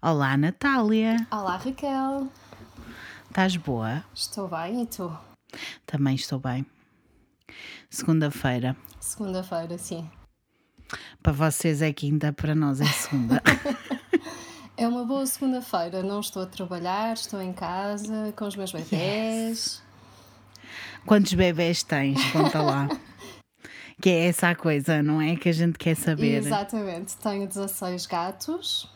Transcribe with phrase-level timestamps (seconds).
[0.00, 1.26] Olá, Natália.
[1.28, 2.28] Olá, Raquel.
[3.28, 4.04] Estás boa?
[4.14, 5.12] Estou bem e tu?
[5.84, 6.64] Também estou bem.
[7.90, 8.76] Segunda-feira.
[9.00, 10.08] Segunda-feira, sim.
[11.20, 13.42] Para vocês é quinta, para nós é segunda.
[14.76, 16.04] É uma boa segunda-feira.
[16.04, 19.82] Não estou a trabalhar, estou em casa com os meus bebés.
[21.04, 22.24] Quantos bebés tens?
[22.30, 22.88] Conta lá.
[24.00, 25.34] que é essa a coisa, não é?
[25.34, 26.36] Que a gente quer saber.
[26.36, 27.16] Exatamente.
[27.16, 28.88] Tenho 16 gatos,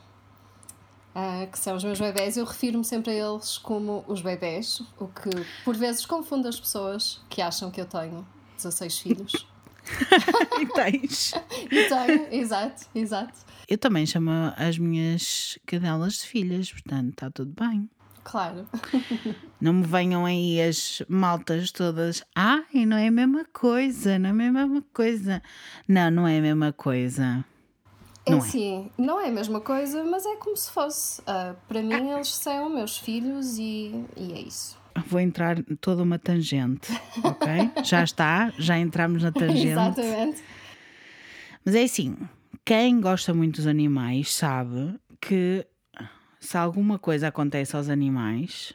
[1.15, 2.37] ah, que são os meus bebés.
[2.37, 5.31] Eu refiro-me sempre a eles como os bebés, o que
[5.65, 9.47] por vezes confunde as pessoas que acham que eu tenho 16 filhos.
[10.61, 11.35] e tens.
[11.71, 13.39] E tenho, exato, exato.
[13.69, 17.89] Eu também chamo as minhas cadelas de filhas, portanto está tudo bem.
[18.25, 18.69] Claro.
[19.61, 22.23] Não me venham aí as maltas todas.
[22.35, 25.43] Ai, não é a mesma coisa, não é a mesma coisa.
[25.89, 27.45] Não, não é a mesma coisa.
[28.25, 28.41] É Não é.
[28.41, 31.21] assim, não é a mesma coisa, mas é como se fosse.
[31.27, 34.81] Ah, para mim, eles são meus filhos e, e é isso.
[35.07, 36.93] Vou entrar toda uma tangente,
[37.25, 37.71] ok?
[37.83, 39.69] já está, já entramos na tangente.
[39.69, 40.43] Exatamente.
[41.65, 42.17] Mas é assim,
[42.65, 45.67] quem gosta muito dos animais sabe que
[46.39, 48.75] se alguma coisa acontece aos animais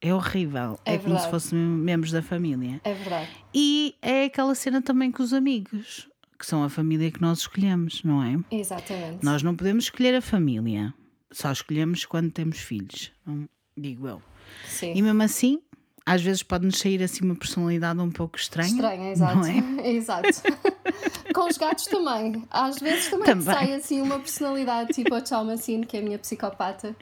[0.00, 0.78] é horrível.
[0.84, 2.80] É É, como se fossem membros da família.
[2.84, 3.30] É verdade.
[3.54, 8.02] E é aquela cena também com os amigos, que são a família que nós escolhemos,
[8.02, 8.38] não é?
[8.50, 9.24] Exatamente.
[9.24, 10.92] Nós não podemos escolher a família,
[11.30, 13.12] só escolhemos quando temos filhos,
[13.76, 14.22] digo eu.
[14.68, 14.92] Sim.
[14.94, 15.60] E mesmo assim,
[16.06, 18.68] às vezes pode-nos sair assim uma personalidade um pouco estranha.
[18.68, 19.36] Estranha, exato.
[19.36, 19.90] Não é?
[19.90, 20.28] exato.
[21.34, 22.44] Com os gatos também.
[22.50, 23.44] Às vezes também, Também.
[23.44, 26.94] sai assim uma personalidade tipo a Chalmacine, que é a minha psicopata.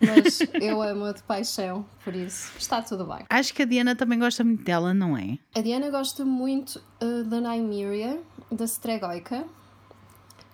[0.00, 3.24] Mas eu amo-a de paixão, por isso está tudo bem.
[3.28, 5.38] Acho que a Diana também gosta muito dela, não é?
[5.54, 8.20] A Diana gosta muito uh, da Nymeria,
[8.50, 9.44] da Stregoica.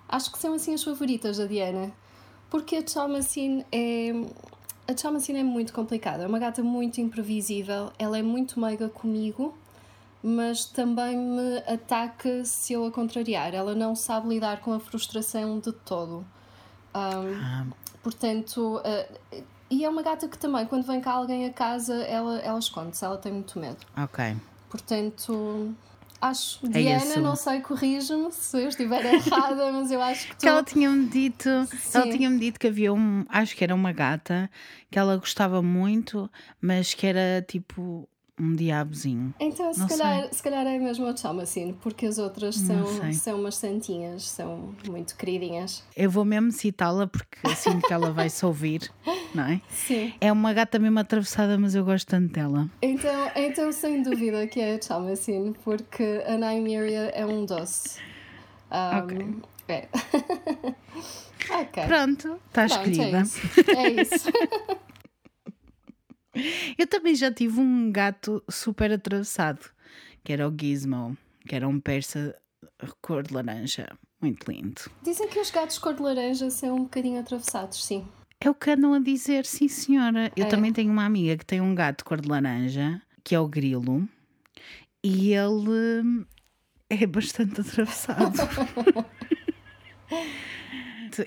[0.09, 1.91] Acho que são assim as favoritas da Diana.
[2.49, 4.11] Porque a Chalmacine é.
[4.87, 6.23] A Chalmacine é muito complicada.
[6.23, 7.91] É uma gata muito imprevisível.
[7.99, 9.57] Ela é muito meiga comigo,
[10.23, 13.53] mas também me ataca se eu a contrariar.
[13.53, 16.25] Ela não sabe lidar com a frustração de todo.
[16.95, 17.65] Um, Ah,
[18.07, 22.39] Portanto, uh, e é uma gata que também, quando vem cá alguém a casa, ela,
[22.39, 23.79] ela esconde-se, ela tem muito medo.
[23.97, 24.33] ok.
[24.69, 25.75] Portanto,
[26.21, 26.65] acho.
[26.67, 27.19] É Diana, isso.
[27.19, 30.39] não sei, corrige-me se eu estiver errada, mas eu acho que tu.
[30.39, 32.11] Que ela tinha-me dito, ela Sim.
[32.11, 34.49] tinha-me dito que havia um, acho que era uma gata
[34.89, 36.31] que ela gostava muito,
[36.61, 38.07] mas que era tipo
[38.39, 39.33] um diabozinho.
[39.39, 43.55] Então, se calhar, se calhar é mesmo a Chalmacine, porque as outras são, são umas
[43.55, 45.83] santinhas, são muito queridinhas.
[45.95, 48.91] Eu vou mesmo citá-la porque sinto que ela vai se ouvir,
[49.33, 49.61] não é?
[49.69, 50.13] Sim.
[50.21, 52.69] É uma gata mesmo atravessada, mas eu gosto tanto dela.
[52.81, 57.99] Então, então sem dúvida que é a Chalmacine, porque a Nymeria é um doce.
[58.71, 59.35] Um, Ok.
[59.69, 59.87] É.
[61.51, 61.83] ok.
[61.87, 63.41] Pronto, está Pronto, é isso.
[63.75, 64.29] É isso.
[66.77, 69.65] Eu também já tive um gato super atravessado,
[70.23, 71.17] que era o Gizmo,
[71.47, 72.35] que era um persa
[73.01, 73.87] cor de laranja.
[74.21, 74.81] Muito lindo.
[75.03, 78.07] Dizem que os gatos cor de laranja são um bocadinho atravessados, sim.
[78.39, 80.31] É o que andam a dizer, sim senhora.
[80.35, 80.47] Eu É.
[80.47, 84.07] também tenho uma amiga que tem um gato cor de laranja, que é o Grilo,
[85.03, 86.25] e ele hum,
[86.89, 88.33] é bastante atravessado.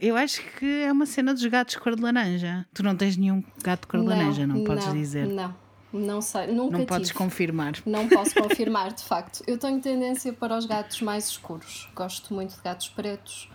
[0.01, 2.67] Eu acho que é uma cena dos gatos cor de laranja.
[2.75, 5.27] Tu não tens nenhum gato cor de laranja, não podes dizer.
[5.27, 5.55] Não,
[5.93, 7.19] não sei, nunca Não podes tive.
[7.19, 7.75] confirmar.
[7.87, 9.43] Não posso confirmar, de facto.
[9.47, 11.89] Eu tenho tendência para os gatos mais escuros.
[11.95, 13.51] Gosto muito de gatos pretos,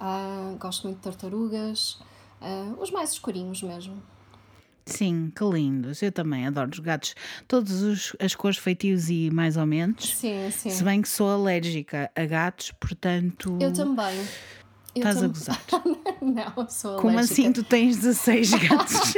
[0.00, 1.98] ah, gosto muito de tartarugas,
[2.40, 4.02] ah, os mais escurinhos mesmo.
[4.88, 6.00] Sim, que lindos.
[6.00, 7.16] Eu também adoro os gatos.
[7.48, 10.14] Todas os- as cores feitios e mais ou menos.
[10.14, 10.70] Sim, sim.
[10.70, 13.58] Se bem que sou alérgica a gatos, portanto.
[13.60, 14.24] Eu também.
[14.96, 15.62] Eu Estás a gozar.
[16.22, 17.34] Não, sou Como alérgica.
[17.42, 19.14] assim tu tens 16 gatos?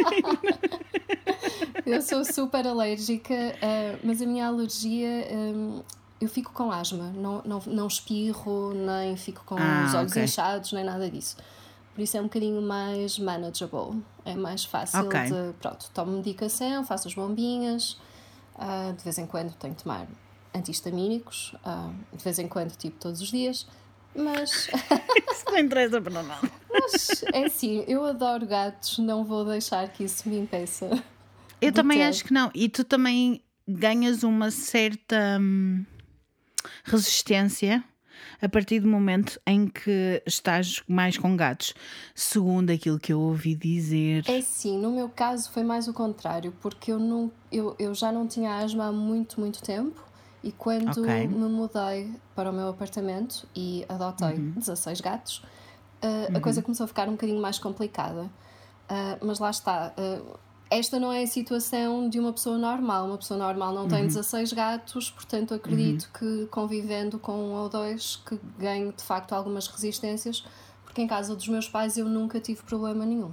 [1.87, 5.27] Eu sou super alérgica, ah, mas a minha alergia.
[5.33, 5.83] hum,
[6.21, 10.25] eu fico com asma, não, não, não espirro, nem fico com Ah, os olhos ok.
[10.25, 11.37] inchados, nem nada disso.
[11.94, 15.20] Por isso é um bocadinho mais manageable, é mais fácil Ok.
[15.20, 15.53] de.
[15.61, 17.97] Pronto, tomo medicação, faço as bombinhas,
[18.56, 20.08] ah, de vez em quando tenho que tomar
[20.53, 23.67] antihistamínicos, ah, de vez em quando, tipo todos os dias,
[24.19, 24.69] mas,
[25.32, 26.50] Isso não interessa para nada.
[26.70, 30.91] mas é assim, eu adoro gatos, não vou deixar que isso me impeça.
[31.61, 32.05] Eu também ter.
[32.05, 32.50] acho que não.
[32.55, 35.85] E tu também ganhas uma certa hum,
[36.85, 37.82] resistência
[38.41, 41.75] a partir do momento em que estás mais com gatos.
[42.15, 44.25] Segundo aquilo que eu ouvi dizer.
[44.29, 48.12] É sim, no meu caso foi mais o contrário, porque eu, não, eu, eu já
[48.12, 50.07] não tinha asma há muito, muito tempo
[50.43, 51.29] e quando Ok.
[51.29, 55.38] me mudei para o meu apartamento e adotei 16 gatos,
[56.02, 58.23] uh, a coisa começou a ficar um bocadinho mais complicada.
[58.90, 59.93] Uh, mas lá está.
[59.99, 60.38] Uh,
[60.70, 63.06] esta não é a situação de uma pessoa normal.
[63.06, 68.17] Uma pessoa normal não tem 16 gatos, portanto acredito que convivendo com um ou dois
[68.17, 70.44] que ganhe de facto algumas resistências,
[70.84, 73.32] porque em casa dos meus pais eu nunca tive problema nenhum.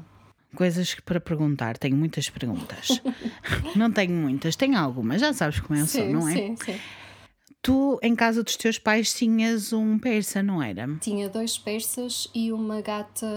[0.54, 3.02] Coisas para perguntar, tenho muitas perguntas.
[3.76, 6.34] não tenho muitas, tenho algumas, já sabes como eu sim, sou, não é?
[6.34, 6.80] Sim, sim.
[7.62, 10.88] Tu, em casa dos teus pais, tinhas um persa, não era?
[11.02, 13.28] Tinha dois persas e uma gata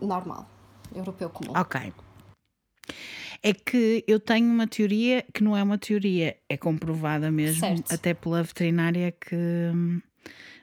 [0.00, 0.48] normal,
[0.94, 1.52] europeu comum.
[1.56, 1.92] Ok.
[3.42, 7.92] É que eu tenho uma teoria que não é uma teoria, é comprovada mesmo, Certo.
[7.92, 10.00] até pela veterinária que hum,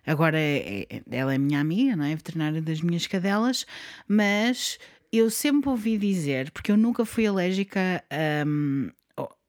[0.05, 2.15] agora é, é- ela é minha amiga, não é?
[2.15, 3.65] Veterinária das minhas cadelas,
[4.07, 4.77] mas
[5.11, 8.89] eu sempre ouvi dizer, porque eu nunca fui alérgica a, hum,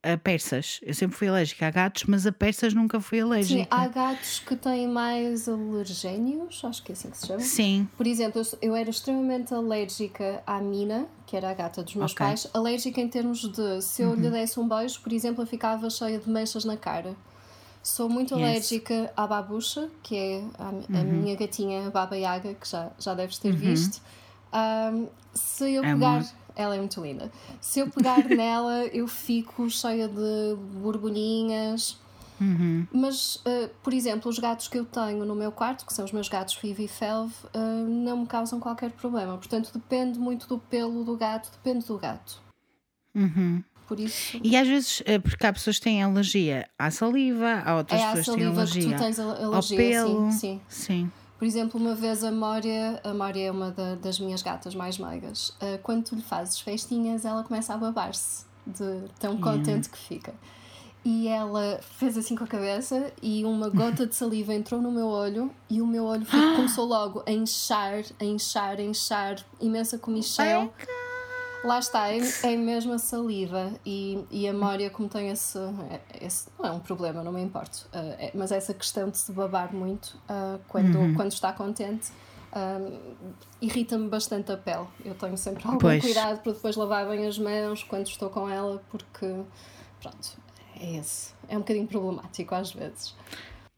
[0.03, 3.67] a persas, eu sempre fui alérgica a gatos, mas a persas nunca fui Sim, alérgica.
[3.71, 7.41] há gatos que têm mais alergénios, acho que é assim que se chama.
[7.41, 12.13] Sim, Por exemplo, eu, era extremamente alérgica à Mina, que era a gata dos meus
[12.13, 12.21] Ok.
[12.23, 12.31] Uhum.
[12.33, 12.47] pais.
[12.53, 16.19] Alérgica em termos de se eu lhe desse um beijo, por exemplo, eu ficava cheia
[16.19, 17.17] de manchas na cara.
[17.85, 18.41] Sou muito Yes.
[18.41, 18.49] Uhum.
[18.49, 23.39] alérgica à babucha, que é a, a minha gatinha Baba Yaga, que já, já deves
[23.39, 24.01] ter visto.
[24.51, 26.25] Ahm, se eu pegar.
[26.57, 27.31] Ela é muito linda.
[27.61, 31.99] Se eu pegar nela, eu fico cheia de borbulhinhas.
[32.41, 32.87] Uhum.
[32.93, 36.13] Mas, uh, por exemplo, os gatos que eu tenho no meu quarto, que são os
[36.13, 37.59] meus gatos Fivi e Felv, uh,
[37.89, 39.37] não me causam qualquer problema.
[39.37, 42.41] Portanto, depende muito do pelo do gato, depende do gato.
[43.15, 43.63] Uhum.
[43.87, 47.77] Por isso, E às vezes, eh, porque há pessoas que têm alergia à saliva, há
[47.77, 49.77] outras é pessoas que têm saliva que alergia tu tens al- ao alergia.
[49.77, 50.31] pelo.
[50.33, 50.61] Sim, sim.
[50.69, 51.13] Sim.
[51.39, 54.97] Por exemplo, uma vez a Mória, a Mória é uma da- das minhas gatas mais
[54.99, 59.99] meigas, uh, quando tu lhe fazes festinhas, ela começa a babar-se de tão contente que
[59.99, 60.33] fica.
[61.05, 65.07] E ela fez assim com a cabeça e uma gota de saliva entrou no meu
[65.07, 69.99] olho e o meu olho foi- começou logo a inchar, a inchar, a inchar, imensa
[69.99, 70.73] comichão.
[71.65, 75.59] Lá está, é, é mesmo a saliva e, e a Mória, como tem esse,
[76.21, 79.33] esse- Não é um problema, não me importo, uh, é- mas essa questão de se
[79.33, 81.15] babar muito uh, quando, Uhum.
[81.15, 82.13] quando está contente
[82.57, 83.15] um,
[83.61, 84.87] irrita-me bastante a pele.
[85.05, 86.01] Eu tenho sempre algum Pois.
[86.05, 89.27] cuidado para depois lavar bem as mãos quando estou com ela, porque.
[90.01, 90.37] Pronto,
[90.79, 91.33] é esse.
[91.49, 93.15] É um bocadinho problemático às vezes.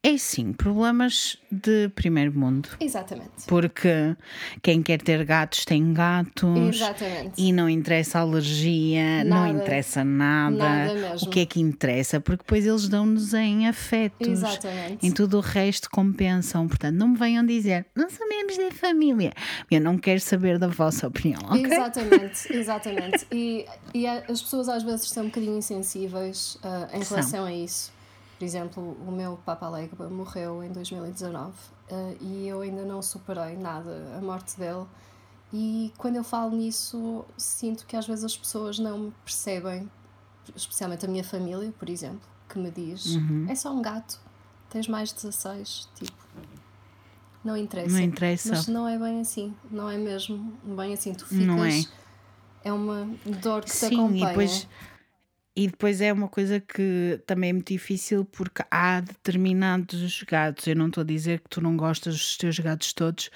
[0.06, 2.69] É sim, problemas de primeiro mundo.
[2.79, 3.44] Exatamente.
[3.49, 4.17] Porque
[4.62, 6.76] quem quer ter gatos tem gatos.
[6.76, 7.32] Exatamente.
[7.37, 9.49] E não interessa alergia, não Nada.
[9.49, 10.56] interessa nada.
[10.56, 11.26] Nada mesmo.
[11.26, 12.20] O que é que interessa?
[12.20, 14.29] Porque depois eles dão-nos em afetos.
[14.29, 15.05] Exatamente.
[15.05, 16.69] Em tudo o resto compensam.
[16.69, 19.32] Portanto, não me venham dizer, não sabemos da família.
[19.69, 21.64] Eu não quero saber da vossa opinião, ok?
[21.64, 23.26] Exatamente, exatamente.
[23.32, 27.17] E, e as pessoas às vezes são um bocadinho insensíveis ah, em São.
[27.17, 27.95] relação a isso.
[28.38, 31.53] Por exemplo, o meu Papa Legba morreu em 2019
[31.91, 34.85] ah, e eu ainda não superei nada a morte dele.
[35.53, 39.91] E quando eu falo nisso, sinto que às vezes as pessoas não me percebem,
[40.55, 43.47] especialmente a minha família, por exemplo, que me diz: Uhum.
[43.49, 44.21] é só um gato,
[44.69, 46.27] tens mais 16, tipo.
[47.43, 47.93] Não interessa.
[47.93, 48.49] Não interessa.
[48.50, 51.15] Mas não é bem assim, não é mesmo bem assim.
[51.15, 51.47] Tu ficas.
[51.47, 51.85] Não é.
[52.65, 53.09] É uma
[53.41, 54.25] dor que te Sim, acompanha.
[54.25, 54.69] e depois,
[55.56, 60.67] e depois é uma coisa que também é muito difícil porque há determinados gatos.
[60.67, 63.31] Eu não estou a dizer que tu não gostas dos teus gatos todos,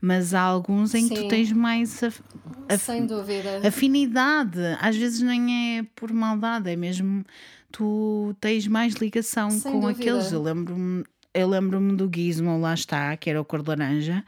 [0.00, 1.22] mas há alguns em que Sim.
[1.24, 2.22] tu tens mais af-
[2.68, 3.60] af- Sem dúvida.
[3.66, 4.58] afinidade.
[4.80, 7.22] Às vezes nem é por maldade, é mesmo
[7.70, 10.00] tu tens mais ligação Sem com dúvida.
[10.00, 10.32] aqueles.
[10.32, 11.04] Eu lembro-me.
[11.34, 14.24] Eu lembro-me do Gizmo, lá está, que era o cor de laranja,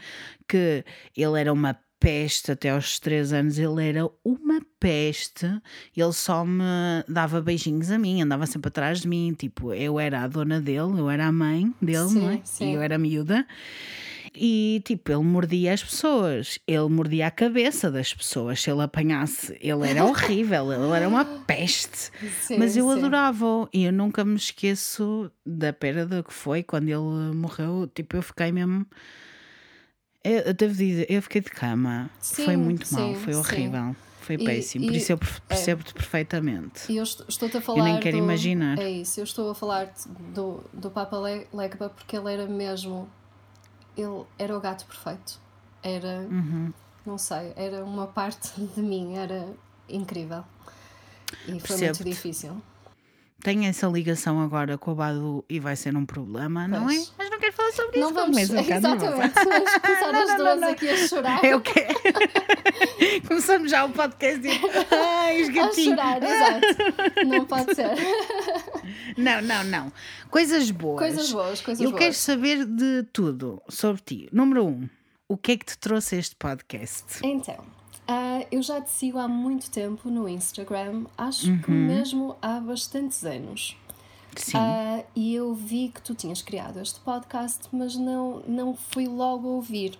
[0.47, 0.85] que
[1.17, 5.47] ele era uma peste até aos 3 anos, ele era uma peste,
[5.97, 6.63] ele só me
[7.09, 10.99] dava beijinhos a mim, andava sempre atrás de mim, tipo, eu era a dona dele,
[10.99, 12.41] eu era a mãe dele, Sim, não é?
[12.45, 12.71] sim.
[12.71, 13.47] E eu era miúda.
[14.41, 18.61] E tipo, ele mordia as pessoas, ele mordia a cabeça das pessoas.
[18.63, 22.11] Se ele apanhasse, ele era horrível, ele era uma peste.
[22.43, 27.35] Sim, Mas eu adorava-o e eu nunca me esqueço da perda que foi quando ele
[27.35, 27.91] morreu.
[27.93, 28.87] Tipo, eu fiquei mesmo.
[30.31, 32.11] Eu, eu devo dizer, eu fiquei de cama.
[32.21, 33.39] foi Sim, muito mal, sim, foi sim.
[33.41, 33.97] horrível.
[34.21, 34.85] Foi E- péssimo.
[34.87, 35.27] Por e- isso eu é.
[35.49, 36.93] percebo-te perfeitamente.
[36.93, 37.99] E eu est- estou-te a falar.
[38.01, 38.79] quero do- imaginar.
[38.79, 39.91] É isso, eu estou a falar
[40.35, 43.09] do, do Papa Le- Legba porque ele era mesmo.
[43.97, 45.39] Ele era o gato perfeito.
[45.83, 46.27] Era.
[46.31, 46.73] Uhum.
[47.07, 49.49] Não sei, era uma parte de mim, era
[49.89, 50.45] incrível.
[51.47, 52.61] E foi muito difícil.
[53.41, 56.97] Tenho essa ligação agora com o Badu e vai ser um problema, não é?
[57.39, 58.15] Não quero falar sobre Não isso.
[58.15, 58.37] vamos.
[58.37, 58.61] nervosa.
[58.61, 61.45] Exatamente, vamos começar as duas aqui a chorar.
[61.45, 61.87] É o quê?
[63.29, 64.51] Começamos já o podcast e.
[64.91, 65.97] Ai, os A gatinhos.
[65.97, 67.27] chorar, exato.
[67.27, 67.91] Não pode ser.
[69.17, 69.93] Não, não, não.
[70.31, 70.99] Coisas boas.
[70.99, 72.03] Coisas boas, coisas Eu boas.
[72.03, 74.29] quero saber de tudo sobre ti.
[74.33, 74.89] Número um,
[75.29, 77.05] o que é que te trouxe este podcast?
[77.25, 77.57] Então,
[78.09, 81.61] uh, eu já te sigo há muito tempo no Instagram, acho uhum.
[81.63, 83.77] que mesmo há bastantes anos.
[84.41, 84.57] Sim.
[84.57, 89.49] Uh, e eu vi que tu tinhas criado este podcast, mas não, não fui logo
[89.49, 89.99] ouvir.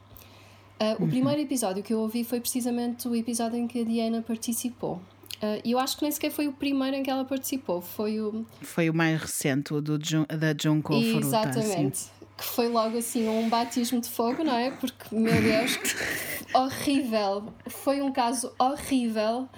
[0.81, 1.07] Uh, uhum.
[1.07, 5.01] O primeiro episódio que eu ouvi foi precisamente o episódio em que a Diana participou.
[5.43, 8.21] Uh, e eu acho que nem sequer foi o primeiro em que ela participou, foi
[8.21, 8.45] o.
[8.61, 11.27] Foi o mais recente, o do Jun, da Junko Furuta.
[11.27, 11.93] Exatamente.
[11.93, 12.11] Assim.
[12.37, 14.71] Que foi logo assim um batismo de fogo, não é?
[14.71, 15.79] Porque, meu Deus,
[16.55, 17.53] horrível.
[17.67, 19.49] Foi um caso horrível.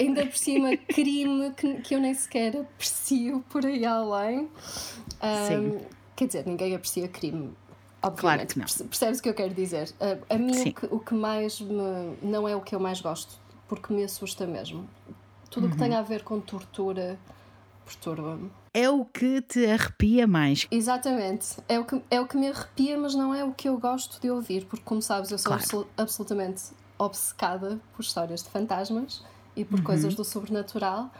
[0.00, 4.48] Ainda por cima, crime que, que eu nem sequer aprecio por aí além.
[5.22, 5.80] Um, Sim.
[6.16, 7.52] Quer dizer, ninguém aprecia crime.
[8.02, 8.88] Obviamente, claro que não.
[8.88, 9.90] percebes o que eu quero dizer?
[10.00, 12.16] Uh, a mim, o que, o que mais me.
[12.22, 13.38] não é o que eu mais gosto
[13.70, 14.88] porque me assusta mesmo.
[15.48, 15.72] Tudo o uhum.
[15.72, 17.16] que tem a ver com tortura
[17.84, 18.50] perturba-me.
[18.74, 20.66] É o que te arrepia mais.
[20.70, 21.56] Exatamente.
[21.68, 24.20] É o, que, é o que me arrepia, mas não é o que eu gosto
[24.20, 25.88] de ouvir, porque, como sabes, eu sou claro.
[25.96, 26.62] absolutamente
[26.98, 29.24] obcecada por histórias de fantasmas
[29.60, 29.84] e por uhum.
[29.84, 31.10] coisas do sobrenatural.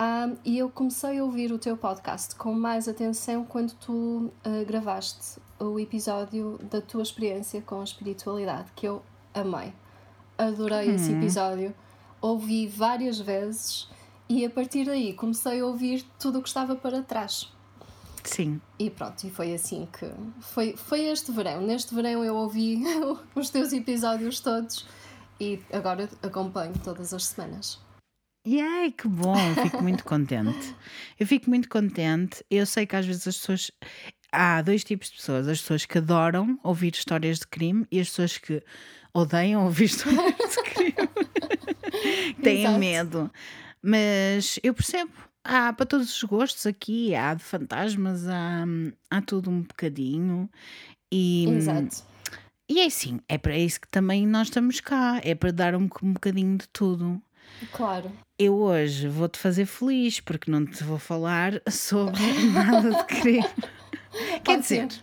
[0.00, 4.66] Um, e eu comecei a ouvir o teu podcast com mais atenção quando tu uh,
[4.66, 9.02] gravaste o episódio da tua experiência com a espiritualidade, que eu
[9.34, 9.72] amei.
[10.36, 10.94] Adorei uhum.
[10.94, 11.74] esse episódio
[12.20, 13.88] ouvi várias vezes
[14.28, 17.52] e a partir daí comecei a ouvir tudo o que estava para trás.
[18.24, 18.60] Sim.
[18.78, 20.08] E pronto, e foi assim que.
[20.40, 21.60] Foi, foi este verão.
[21.60, 22.82] Neste verão eu ouvi
[23.34, 24.86] os teus episódios todos
[25.40, 27.80] e agora acompanho todas as semanas.
[28.44, 30.74] E ai, que bom, eu fico muito contente.
[31.18, 32.44] Eu fico muito contente.
[32.50, 33.70] Eu sei que às vezes as pessoas.
[34.32, 38.08] Há dois tipos de pessoas: as pessoas que adoram ouvir histórias de crime e as
[38.08, 38.62] pessoas que
[39.14, 41.08] odeiam ouvir histórias de crime.
[42.42, 42.78] Têm Exato.
[42.78, 43.30] medo.
[43.80, 45.12] Mas eu percebo.
[45.44, 48.64] Há para todos os gostos aqui, há de fantasmas, há,
[49.10, 50.48] há tudo um bocadinho.
[51.12, 52.04] E, Exato.
[52.68, 55.88] E é assim, é para isso que também nós estamos cá, é para dar um,
[56.02, 57.20] um bocadinho de tudo.
[57.72, 58.10] Claro.
[58.38, 62.20] Eu hoje vou-te fazer feliz porque não te vou falar sobre
[62.52, 63.46] nada de crime.
[64.44, 65.02] Quer dizer, ser.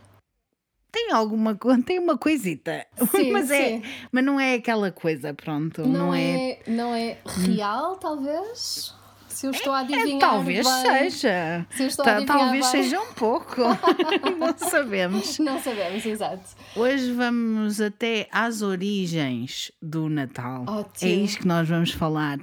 [0.91, 2.85] Tem alguma coisa, tem uma coisita.
[3.11, 3.83] Sim, mas, é, sim.
[4.11, 5.81] Mas não é aquela coisa, pronto.
[5.83, 8.95] Não, não é, é, não é real, talvez?
[9.39, 10.17] Se eu estou a é, adivinhar.
[10.17, 11.65] É, talvez bem, seja.
[11.69, 12.83] Se eu estou a adivinhar talvez bem.
[12.83, 13.61] seja um pouco.
[14.37, 15.39] não sabemos.
[15.39, 16.43] Não sabemos, exato.
[16.75, 20.65] Hoje vamos até às origens do Natal.
[20.67, 21.09] Ótimo.
[21.09, 22.37] É isto que nós vamos falar.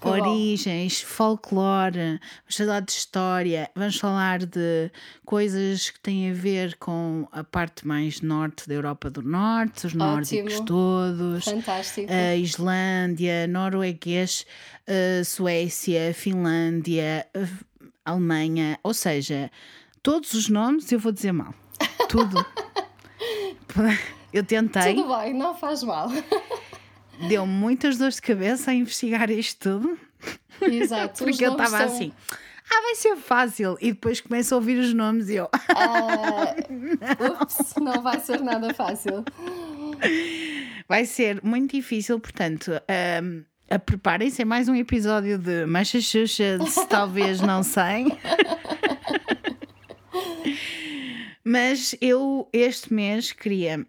[0.00, 1.08] Que origens, bom.
[1.08, 4.90] folclore, vamos falar de história, vamos falar de
[5.24, 9.94] coisas que têm a ver com a parte mais norte da Europa do Norte, os
[9.94, 12.12] nórdicos todos, Fantástico.
[12.12, 14.46] a Islândia, norueguês,
[15.24, 17.26] Suécia, Finlândia,
[18.04, 19.50] Alemanha, ou seja,
[20.02, 21.54] todos os nomes eu vou dizer mal.
[22.08, 22.44] Tudo.
[24.32, 24.94] eu tentei.
[24.94, 26.08] Tudo bem, não faz mal
[27.28, 29.98] deu muitas dores de cabeça a investigar isto tudo.
[30.60, 31.22] Exato.
[31.24, 31.86] Porque eu estava são...
[31.86, 32.12] assim.
[32.70, 33.76] Ah, vai ser fácil.
[33.80, 35.44] E depois começo a ouvir os nomes e eu.
[35.44, 37.42] Uh, não.
[37.42, 39.24] Ups, não vai ser nada fácil.
[40.88, 42.70] Vai ser muito difícil, portanto.
[43.22, 43.44] Um,
[43.86, 48.06] Preparem-se, é mais um episódio de Massachusetts, talvez, não sei.
[51.42, 53.86] Mas eu este mês queria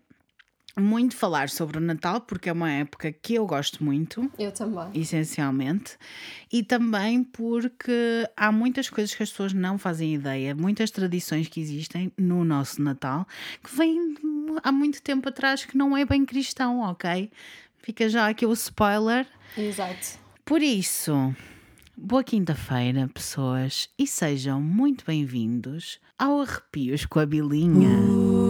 [0.82, 4.30] muito falar sobre o Natal, porque é uma época que eu gosto muito.
[4.38, 4.90] Eu também.
[4.94, 5.98] Essencialmente.
[6.52, 11.62] E também porque há muitas coisas que as pessoas não fazem ideia, muitas tradições que
[11.62, 13.28] existem no nosso Natal,
[13.64, 14.16] que vêm
[14.64, 17.32] há muito tempo atrás que não é bem cristão, ok?
[17.78, 19.28] Fica já aqui o spoiler.
[19.58, 20.20] Exato.
[20.46, 21.36] Por isso,
[21.96, 27.90] boa quinta-feira, pessoas, e sejam muito bem-vindos ao Arrepios com a Bilinha.
[27.90, 28.43] Uh.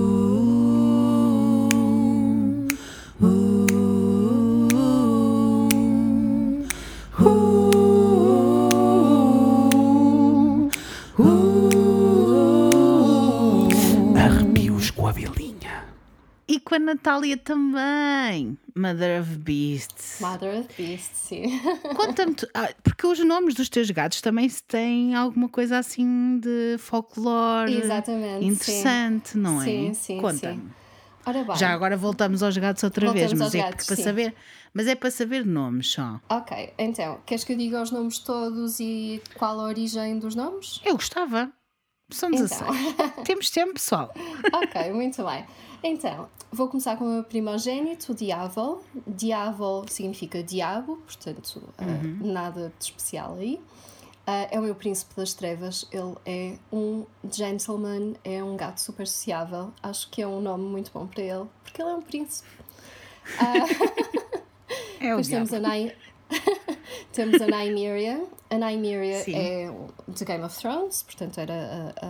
[16.59, 18.57] Com a Natália também.
[18.75, 20.19] Mother of Beasts.
[20.19, 21.59] Mother of Beasts, sim.
[21.95, 27.75] Conta-me, ah, porque os nomes dos teus gatos também têm alguma coisa assim de folclore.
[27.75, 28.45] Exatamente.
[28.45, 29.39] Interessante, sim.
[29.39, 29.65] não é?
[29.65, 30.21] Sim, sim.
[30.21, 30.71] Conta-me.
[31.55, 34.03] Já agora voltamos aos gatos outra voltamos vez, mas é gatos, para sim.
[34.03, 34.35] saber.
[34.73, 36.19] Mas é para saber nomes só.
[36.29, 40.81] Ok, então, queres que eu diga os nomes todos e qual a origem dos nomes?
[40.83, 41.51] Eu gostava.
[42.09, 42.61] São 16.
[42.61, 43.09] Então.
[43.23, 44.13] Temos tempo, pessoal.
[44.53, 45.45] ok, muito bem.
[45.83, 48.81] Então, vou começar com o meu primogênito, o Diabo.
[49.05, 52.19] Diabo significa diabo, portanto, eh, uhum.
[52.21, 53.55] uh, nada de especial aí.
[54.25, 55.85] Uh, é o meu príncipe das trevas.
[55.91, 59.73] Ele é um gentleman, é um gato super sociável.
[59.83, 62.47] Acho que é um nome muito bom para ele, porque ele é um príncipe.
[64.99, 65.65] É o Depois temos diabo.
[65.65, 65.95] a Nai...
[67.13, 68.25] temos a Nymeria.
[68.49, 69.35] A Nymeria Sim.
[69.35, 69.71] é
[70.07, 72.05] de Game of Thrones, portanto era a,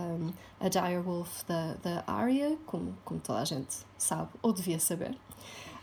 [0.62, 5.16] a, a direwolf da, da Arya, como, como toda a gente sabe, ou devia saber.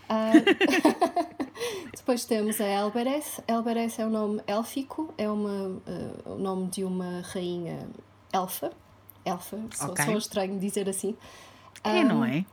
[0.09, 0.33] Ah,
[1.95, 3.41] depois temos a Elbereth.
[3.47, 7.87] Elbereth é um nome élfico, é uma, ah, o nome de uma rainha
[8.33, 8.71] elfa.
[9.23, 10.05] Elfa, sou, Ok.
[10.05, 11.15] sou estranho dizer assim.
[11.83, 12.43] É, não é?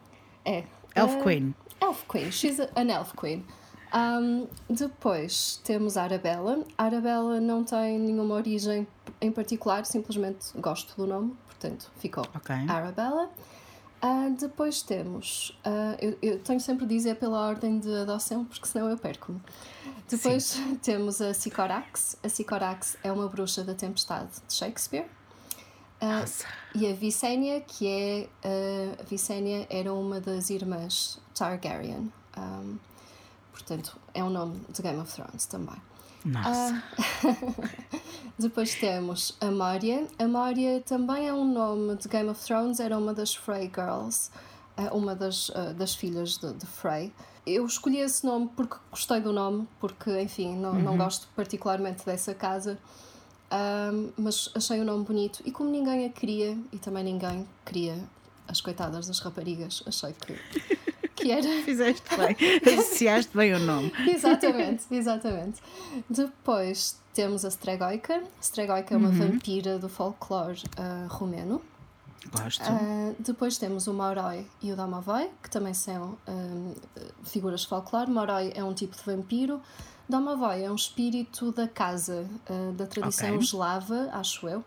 [0.44, 0.64] É.
[0.94, 1.54] Elf Ah, Queen.
[1.80, 3.44] Elf Queen, she's an Elf Queen.
[3.94, 6.64] Um, depois temos a Arabella.
[6.76, 8.86] A Arabella não tem nenhuma origem
[9.20, 12.54] em particular, simplesmente gosto do nome, portanto ficou Ok.
[12.68, 13.30] Arabella.
[14.00, 18.66] Ah, depois temos, ah, eu, eu tenho sempre de dizer pela ordem de adoção, porque
[18.66, 19.40] senão eu perco-me.
[20.08, 22.16] Depois temos a Sycorax.
[22.22, 25.06] A Sycorax é uma bruxa da tempestade de Shakespeare.
[26.00, 26.44] Nossa.
[26.76, 28.28] e a Visenya, que é.
[29.08, 32.12] Visenya era uma das irmãs Targaryen.
[32.36, 32.76] Um,
[33.58, 35.76] portanto, é um nome de Game of Thrones também.
[36.24, 36.82] Nossa.
[38.38, 40.06] Depois temos a Moria.
[40.18, 44.30] A Moria também é um nome de Game of Thrones, era uma das Frey Girls,
[44.76, 47.12] ah, uma das, ah, das filhas de, de Frey.
[47.44, 52.34] Eu escolhi esse nome porque gostei do nome, porque, enfim, não, não gosto particularmente dessa
[52.34, 52.78] casa.
[53.50, 57.98] Ahm, mas achei o nome bonito e como ninguém a queria e também ninguém queria
[58.46, 60.38] as coitadas das raparigas, achei que,
[61.18, 61.48] que era.
[61.64, 62.36] Fizeste bem.
[62.72, 63.92] Associaste bem o nome.
[64.08, 65.60] exatamente, exatamente.
[66.08, 68.22] Depois temos a Stregoica.
[68.40, 71.60] Stregoica é uma vampira do folclore ah, romeno.
[72.30, 72.62] Gosto.
[72.62, 76.74] Ah, depois temos o Moroi e o Domovoi, que também são ah,
[77.24, 78.10] figuras de folclore.
[78.10, 79.60] Moroi é um tipo de vampiro.
[80.08, 83.40] Domovoi é um espírito da casa, ah, da tradição Ok.
[83.44, 84.64] eslava, acho eu.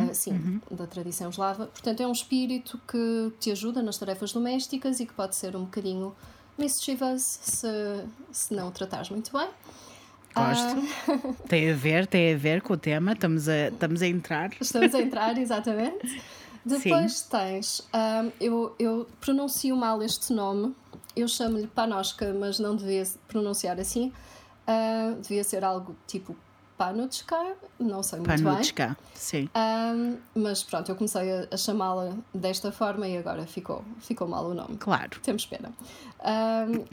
[0.00, 1.66] Ah, sim, da tradição eslava.
[1.66, 5.64] Portanto, é um espírito que te ajuda nas tarefas domésticas e que pode ser um
[5.64, 6.14] bocadinho
[6.56, 7.68] mischievous se,
[8.32, 9.48] se não o tratares muito bem.
[10.34, 11.36] Gosto.
[11.48, 13.12] Tem a ver, tem a ver com o tema.
[13.12, 14.50] Estamos a, estamos a entrar.
[14.60, 16.22] Estamos a entrar, exatamente.
[16.64, 20.74] Depois tens, ahm, eu, eu pronuncio mal este nome,
[21.16, 24.12] eu chamo-lhe Panosca, mas não devia pronunciar assim.
[24.70, 26.36] Ah, devia ser algo tipo
[26.76, 28.44] Panuchka, não sei muito bem.
[28.44, 28.96] Panuchka.
[29.14, 29.48] Sim.
[29.54, 34.44] Ahm, mas pronto, eu comecei a, a chamá-la desta forma e agora ficou, ficou mal
[34.46, 34.76] o nome.
[34.76, 35.18] Claro.
[35.20, 35.72] Temos pena.
[36.22, 36.84] Ahm,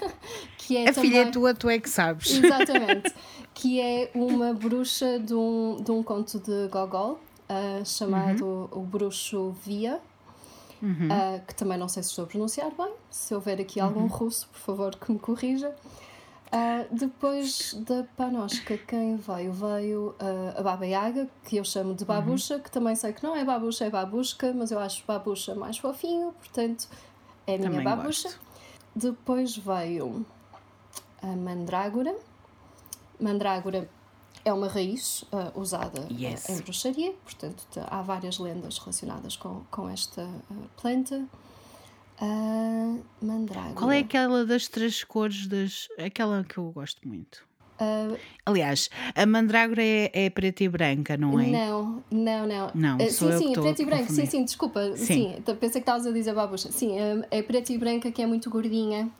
[0.56, 2.30] que é A filha é também- tua, tu é que sabes.
[2.30, 3.12] Exatamente.
[3.52, 7.18] que é uma bruxa de um, de um conto de Gogol,
[7.48, 10.00] ah, chamado O Bruxo Via.
[11.10, 12.92] ah, que também não sei se estou a pronunciar bem.
[13.10, 15.74] Se houver aqui algum russo, por favor, que me corrija.
[16.56, 19.52] Ah, depois da Panosca, quem veio?
[19.52, 23.34] Veio ah, a Baba Yaga, que eu chamo de Babucha, que também sei que não
[23.34, 26.86] é Babucha, é Babusca, mas eu acho Babucha mais fofinho, portanto
[27.46, 28.28] é a minha Também Babucha.
[28.28, 28.40] gosto.
[28.94, 30.24] Depois veio
[31.20, 32.14] a Mandrágora.
[33.20, 33.88] Mandrágora
[34.44, 36.48] é uma raiz ah, usada Yes.
[36.50, 40.28] em bruxaria, portanto há várias lendas relacionadas com, com esta
[40.80, 41.24] planta.
[43.20, 43.74] Mandrágora.
[43.74, 45.46] Qual é aquela das três cores?
[45.46, 45.88] Das...
[45.98, 47.42] Aquela que eu gosto muito.
[47.78, 48.14] Ah,
[48.46, 51.46] Aliás, a mandrágora é, é preta e branca, não é?
[51.48, 52.70] Não, não, não.
[52.74, 54.12] Não, sou sim, sim, a preto e branco.
[54.12, 54.96] Sim, sim, desculpa.
[54.96, 55.04] Sim.
[55.06, 56.70] Sim, t- pensei que estavas a dizer babucha.
[56.70, 59.10] Sim, ah, é preta e branca que é muito gordinha.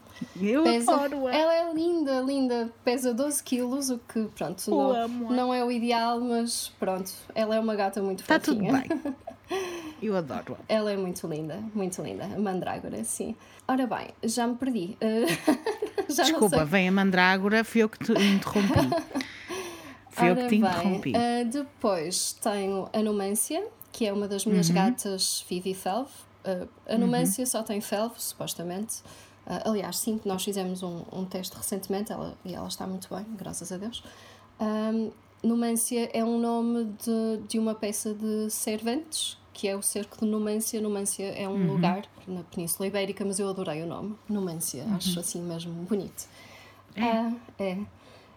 [0.41, 1.35] Eu Pesa, adoro-a.
[1.35, 6.21] ela é linda, linda, pesa 12 quilos, o que pronto, não, não é o ideal,
[6.21, 8.85] mas pronto, ela é uma gata muito Está Tá tudo fofinha.
[8.89, 9.15] bem.
[10.03, 10.59] Eu adoro-a.
[10.69, 13.35] Ela é muito linda, muito linda, a mandrágora, sim.
[13.67, 14.97] Ora bem, já me perdi.
[16.09, 18.75] Já Desculpa, vem a mandrágora, fui eu que te interrompi.
[20.11, 21.13] Fui eu Ora que te bem, interrompi.
[21.17, 24.75] ah, depois tenho a Numância, que é uma das minhas Uhum.
[24.77, 26.07] gatas Vivi Felv.
[26.45, 29.03] Ah, a Numância só tem Felv, supostamente.
[29.47, 33.25] Ah, aliás, sim, nós fizemos um, um teste recentemente ela, e ela está muito bem,
[33.37, 34.05] graças a Deus.
[34.61, 35.11] Um,
[35.43, 40.27] Numância é um nome de, de uma peça de Cervantes, que é o cerco de
[40.27, 40.81] Numância.
[40.81, 45.41] Numância é um lugar na Península Ibérica, mas eu adorei o nome, Numância, acho assim
[45.41, 46.29] mesmo bonito.
[46.97, 47.79] Ah, é.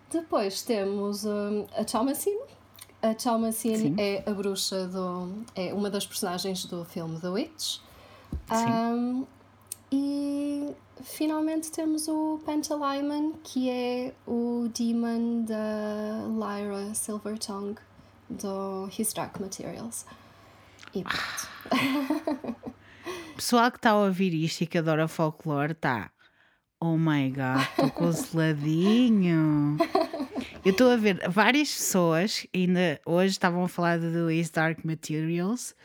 [0.09, 2.39] Depois temos hum, a Chalmacine.
[3.01, 5.43] A Chalmacine é a bruxa do.
[5.55, 7.79] é uma das personagens do filme The Witch.
[8.47, 8.65] Sim.
[8.65, 9.27] Um,
[9.91, 17.77] e finalmente temos o Pantalaimon, que é o demon da Lyra Silvertongue
[18.29, 20.05] do His Dark Materials.
[20.93, 22.57] E pronto.
[23.35, 26.11] Pessoal que está a ouvir isto e que adora folclore, está.
[26.79, 29.77] Oh my god, estou consoladinho.
[30.65, 35.75] Eu estou a ver várias pessoas, ainda hoje estavam a falar do His Dark Materials.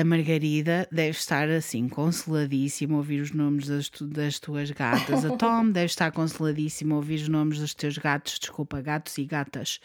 [0.00, 5.24] A Margarida deve estar assim, consoladíssima a ouvir os nomes das, tu- das tuas gatas.
[5.24, 9.24] A Tom deve estar consoladíssima a ouvir os nomes dos teus gatos, desculpa, gatos e
[9.24, 9.80] gatas.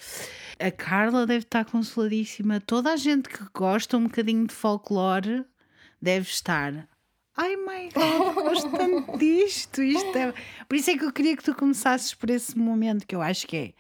[0.60, 2.62] A Carla deve estar consoladíssima.
[2.62, 5.46] Toda a gente que gosta um bocadinho de folclore
[6.00, 6.88] deve estar.
[7.36, 9.82] Ai, my God, gosto tanto disto.
[9.82, 10.32] Isto é...
[10.70, 13.48] Por isso é que eu queria que tu começasses por esse momento que eu acho
[13.48, 13.74] que é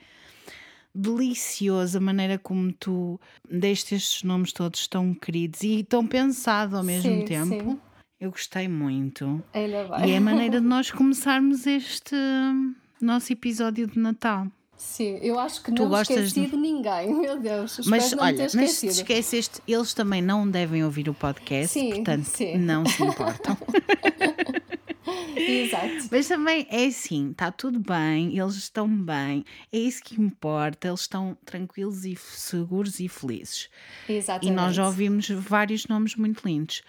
[0.95, 6.83] delicioso a maneira como tu deste estes nomes todos tão queridos e tão pensado ao
[6.83, 7.71] mesmo Sim, tempo.
[7.71, 7.79] sim.
[8.19, 9.43] Eu gostei muito.
[9.53, 10.09] Ainda bem.
[10.09, 12.15] E é a maneira de nós começarmos este
[13.01, 14.47] nosso episódio de Natal.
[14.77, 17.13] Sim, eu acho que Tu não esqueci de- de ninguém.
[17.19, 21.89] Meu Deus, Mas olha, mas se esqueceste, eles também não devem ouvir o podcast, Sim,
[21.95, 22.57] portanto sim.
[22.57, 23.57] não se importam.
[25.35, 26.09] Exato.
[26.11, 31.01] Mas também é assim, está tudo bem, eles estão bem, é isso que importa, eles
[31.01, 33.69] estão tranquilos e seguros e felizes.
[34.07, 34.51] Exatamente.
[34.51, 36.81] E nós já ouvimos vários nomes muito lindos.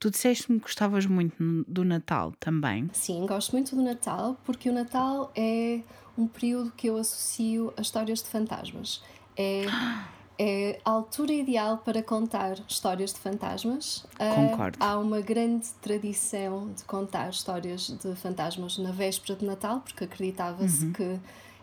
[0.00, 1.34] Tu disseste-me que gostavas muito
[1.66, 2.90] do Natal também.
[2.92, 5.80] Sim, gosto muito do Natal porque o Natal é
[6.16, 9.02] um período que eu associo a histórias de fantasmas.
[9.36, 9.64] É,
[10.38, 14.04] é a altura ideal para contar histórias de fantasmas.
[14.18, 14.76] Ah, Concordo.
[14.80, 20.86] há uma grande tradição de contar histórias de fantasmas na véspera de Natal, porque acreditava-se
[20.86, 20.92] Uhum.
[20.92, 21.20] que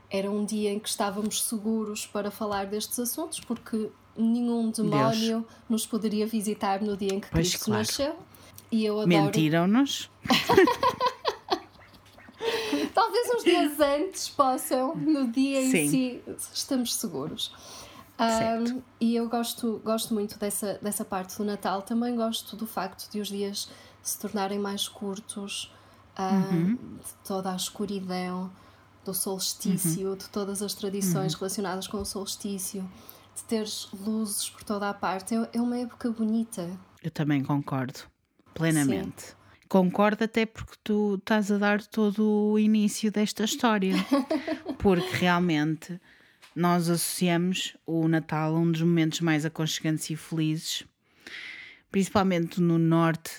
[0.09, 5.85] era um dia em que estávamos seguros para falar destes assuntos, porque nenhum demónio nos
[5.85, 7.79] poderia visitar no dia em que Pois, Cristo claro.
[7.79, 8.15] nasceu.
[8.71, 10.09] E eu adoro Mentiram-nos?
[12.93, 15.89] Talvez uns dias antes possam, no dia em Sim.
[15.89, 16.21] si,
[16.53, 17.53] estamos seguros.
[18.21, 21.81] Um, e eu gosto, gosto muito dessa, dessa parte do Natal.
[21.81, 23.69] Também gosto do facto de os dias
[24.03, 25.73] se tornarem mais curtos,
[26.19, 26.23] um,
[26.55, 26.75] Uhum.
[26.97, 28.51] de toda a escuridão,
[29.03, 30.15] do solstício, Uhum.
[30.15, 32.87] de todas as tradições relacionadas com o solstício,
[33.35, 35.33] de teres luzes por toda a parte.
[35.33, 36.69] É, é uma época bonita.
[37.03, 37.99] Eu também concordo,
[38.53, 39.35] plenamente.
[39.67, 43.95] Concordo até porque tu estás a dar todo o início desta história.
[44.77, 45.99] Porque realmente
[46.55, 50.83] nós associamos o Natal a um dos momentos mais aconchegantes e felizes,
[51.91, 53.31] principalmente no norte,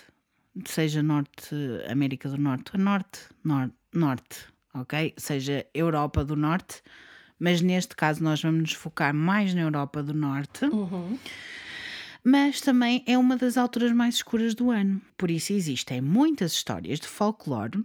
[0.65, 1.55] seja norte,
[1.89, 5.15] América do Norte, norte, norte, norte, ok?
[5.17, 6.83] Seja Europa do Norte,
[7.39, 10.67] mas neste caso nós vamos nos focar mais na Europa do Norte
[12.25, 15.01] mas também é uma das alturas mais escuras do ano.
[15.17, 17.85] Por isso existem muitas histórias de folclore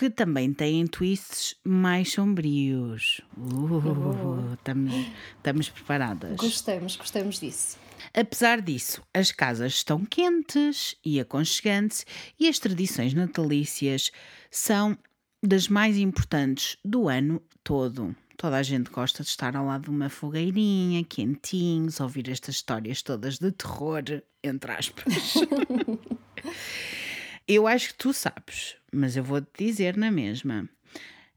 [0.00, 3.20] que também têm twists mais sombrios.
[3.36, 4.94] Uh, estamos,
[5.36, 6.36] estamos preparadas.
[6.36, 7.76] Gostamos, gostamos disso.
[8.14, 12.06] Apesar disso, as casas estão quentes e aconchegantes
[12.38, 14.10] e as tradições natalícias
[14.50, 14.96] são
[15.42, 18.16] das mais importantes do ano todo.
[18.38, 23.02] Toda a gente gosta de estar ao lado de uma fogueirinha, quentinhos, ouvir estas histórias
[23.02, 24.02] todas de terror,
[24.42, 25.34] entre aspas.
[27.46, 30.68] eu acho que tu sabes, mas eu vou-te dizer na mesma.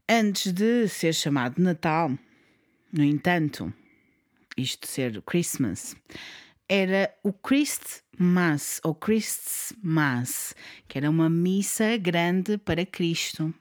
[0.08, 2.16] Antes de ser chamado Natal,
[2.92, 3.72] no entanto,
[4.56, 5.96] isto ser Christmas,
[6.68, 10.54] era o Christmas ou Christmas,
[10.86, 13.52] que era uma missa grande para Cristo,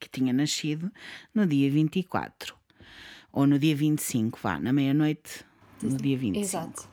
[0.00, 0.90] que tinha nascido
[1.34, 2.56] no dia 24
[3.32, 5.44] ou no dia 25, vá, na meia-noite,
[5.82, 6.44] no dia 25.
[6.44, 6.91] Exato.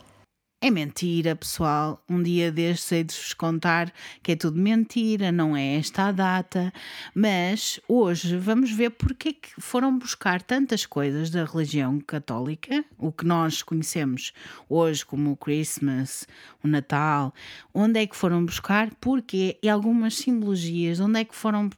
[0.62, 2.04] É mentira, pessoal.
[2.10, 6.12] Um dia destes hei de vos contar que é tudo mentira, não é esta a
[6.12, 6.74] data.
[7.16, 13.10] Mas hoje vamos ver porque é que foram buscar tantas coisas da religião católica, o
[13.10, 14.34] que nós conhecemos
[14.68, 16.28] hoje como o Christmas,
[16.62, 17.34] o Natal,
[17.74, 21.70] onde é que foram buscar, porquê e algumas simbologias, onde é que foram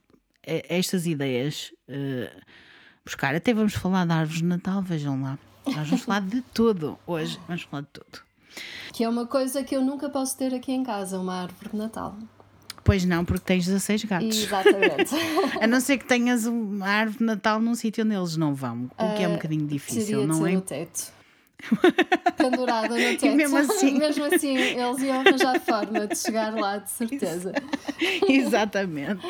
[0.44, 2.32] eh, estas ideias eh,
[3.04, 3.32] buscar.
[3.32, 5.38] Até vamos falar de árvores de Natal, vejam lá.
[5.66, 8.31] Nós vamos falar de tudo hoje, vamos falar de tudo.
[8.92, 11.76] Que é uma coisa que eu nunca posso ter aqui em casa, uma árvore de
[11.76, 12.16] Natal.
[12.84, 14.36] Pois não, porque tens 16 gatos.
[14.42, 15.14] Exatamente.
[15.62, 18.90] A não ser que tenhas uma árvore de Natal num sítio onde eles não vão,
[18.98, 20.52] o que é um bocadinho difícil, não é?
[20.52, 21.12] no teto.
[22.36, 23.36] Pendurada no teto.
[23.36, 27.52] mesmo assim- Mesmo assim, eles iam arranjar forma de chegar lá, de certeza.
[28.28, 29.22] Exatamente.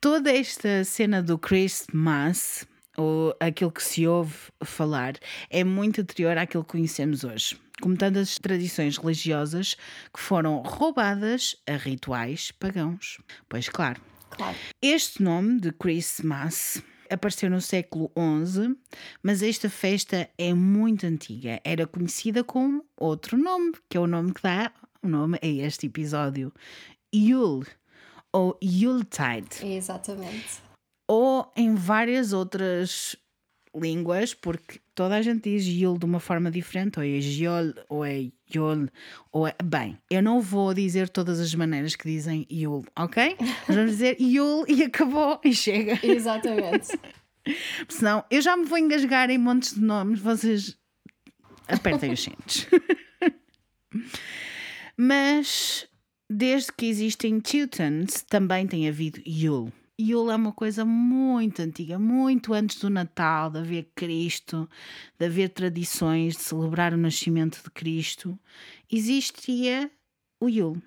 [0.00, 2.64] Toda esta cena do Christmas,
[2.96, 5.14] ou aquilo que se ouve falar,
[5.50, 7.58] é muito anterior àquilo que conhecemos hoje.
[7.80, 9.76] Como tantas tradições religiosas
[10.12, 13.18] que foram roubadas a rituais pagãos.
[13.48, 14.00] Pois claro.
[14.30, 14.56] Claro.
[14.82, 18.10] Este nome de Christmas apareceu no século
[18.44, 18.76] XI,
[19.22, 21.60] mas esta festa é muito antiga.
[21.64, 25.86] Era conhecida com outro nome, que é o nome que dá o nome a este
[25.86, 26.52] episódio:
[27.14, 27.66] Yule
[28.32, 30.60] ou Yuletide, Exatamente.
[31.08, 33.16] ou em várias outras
[33.80, 38.04] línguas, porque toda a gente diz Yule de uma forma diferente, ou é Yol, ou
[38.04, 38.88] é Yol,
[39.32, 39.54] ou é.
[39.62, 43.36] Bem, eu não vou dizer todas as maneiras que dizem Yule, ok?
[43.40, 45.98] Nós vamos dizer Yule e acabou e chega.
[46.02, 46.98] Exatamente.
[47.88, 50.76] Senão eu já me vou engasgar em montes de nomes, vocês
[51.66, 52.66] apertem os cintos.
[54.96, 55.88] Mas
[56.28, 59.72] desde que existem Teutons, também tem havido Yule.
[60.00, 64.68] Yule é uma coisa muito antiga, muito antes do Natal, de haver Cristo,
[65.18, 68.38] de haver tradições de celebrar o nascimento de Cristo.
[68.90, 69.90] Existia
[70.40, 70.80] o Yule.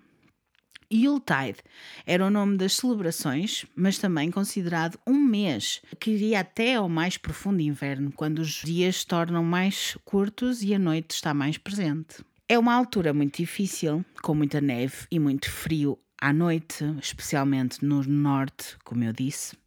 [0.93, 1.59] Yuletide
[2.05, 7.17] era o nome das celebrações, mas também considerado um mês, que iria até ao mais
[7.17, 12.23] profundo inverno, quando os dias se tornam mais curtos e a noite está mais presente.
[12.47, 18.03] É uma altura muito difícil, com muita neve e muito frio à noite, especialmente no
[18.03, 19.57] norte, como eu disse.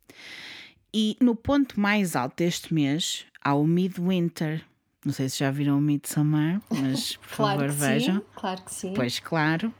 [0.93, 4.65] E no ponto mais alto deste mês há o Midwinter.
[5.05, 8.17] Não sei se já viram o Midsummer, mas por claro favor vejam.
[8.17, 8.95] Sim, claro que sim.
[8.95, 9.75] Pois claro.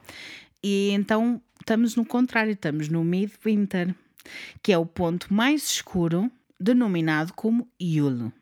[0.63, 3.95] E então estamos no contrário, estamos no Midwinter,
[4.61, 8.33] que é o ponto mais escuro, denominado como Yule.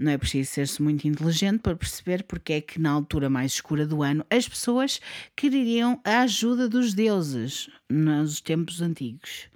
[0.00, 3.86] Não é preciso ser-se muito inteligente para perceber porque é que na altura mais escura
[3.86, 4.98] do ano as pessoas
[5.36, 9.50] queriam a ajuda dos deuses nos tempos antigos.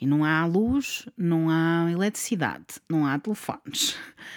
[0.00, 3.92] E não há luz, não há eletricidade, não há telefones.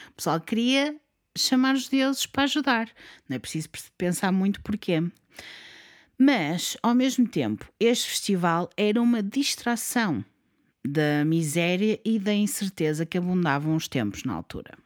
[0.10, 0.96] O pessoal queria
[1.36, 2.92] chamar os deuses para ajudar.
[3.28, 5.02] Não é preciso pensar muito porquê.
[6.20, 10.24] Mas, ao mesmo tempo, este festival era uma distração
[10.88, 14.78] da miséria e da incerteza que abundavam os tempos na altura.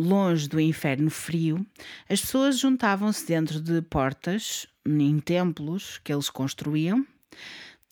[0.00, 1.66] Longe do inferno frio,
[2.08, 7.06] as pessoas juntavam-se dentro de portas, em templos que eles construíam,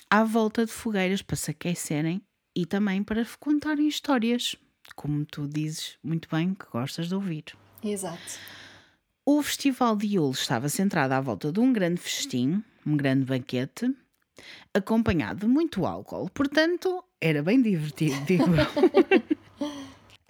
[0.08, 2.22] à volta de fogueiras para se aquecerem
[2.56, 4.56] e também para contarem histórias,
[4.96, 7.44] como tu dizes muito bem que gostas de ouvir.
[7.84, 8.38] Exato.
[9.26, 13.94] O festival de Yule estava centrado à volta de um grande festim, um grande banquete,
[14.72, 16.30] acompanhado de muito álcool.
[16.30, 18.46] Portanto, era bem divertido, digo.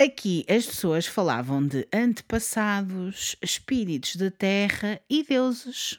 [0.01, 5.99] Aqui as pessoas falavam de antepassados, espíritos da terra e deuses.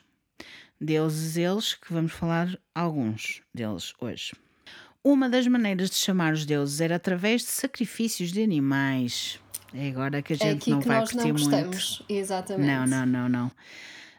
[0.79, 4.31] Deuses eles que vamos falar alguns deles hoje.
[5.03, 9.37] Uma das maneiras de chamar os deuses era através de sacrifícios de animais.
[9.73, 11.49] É agora que a É gente aqui não que vai nós não curtir muito.
[11.67, 12.01] gostamos.
[12.07, 12.67] Exatamente.
[12.67, 13.51] Não, não, não, não.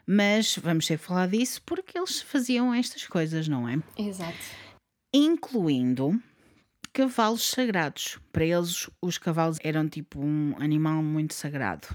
[0.05, 3.79] Mas vamos ter que falar disso porque eles faziam estas coisas, não é?
[3.97, 4.37] Exato.
[5.13, 6.21] Incluindo
[6.93, 8.19] cavalos sagrados.
[8.31, 11.87] Para eles, os cavalos eram tipo um animal muito sagrado.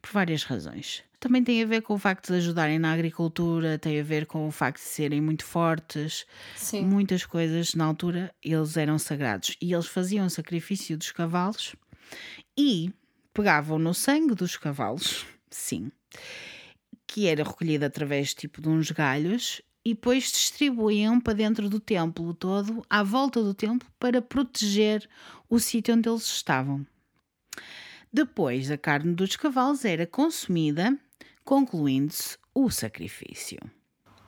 [0.00, 1.02] Por várias razões.
[1.18, 4.48] Também tem a ver com o facto de ajudarem na agricultura, tem a ver com
[4.48, 6.24] o facto de serem muito fortes.
[6.56, 6.86] Sim.
[6.86, 9.54] Muitas coisas na altura eles eram sagrados.
[9.60, 11.76] E eles faziam o sacrifício dos cavalos
[12.56, 12.90] e
[13.34, 15.92] pegavam no sangue dos cavalos, sim,
[17.06, 22.34] que era recolhido através tipo de uns galhos e depois distribuíam para dentro do templo
[22.34, 25.08] todo, à volta do templo, para proteger
[25.48, 26.86] o sítio onde eles estavam.
[28.12, 30.98] Depois, a carne dos cavalos era consumida,
[31.44, 33.58] concluindo-se o sacrifício.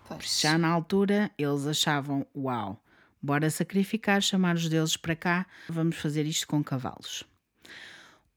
[0.07, 0.41] Pois.
[0.41, 2.83] Já na altura, eles achavam: uau,
[3.21, 7.25] bora sacrificar, chamar os deuses para cá, vamos fazer isto com cavalos.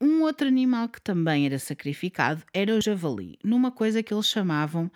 [0.00, 4.90] Um outro animal que também era sacrificado era o javali, numa coisa que eles chamavam.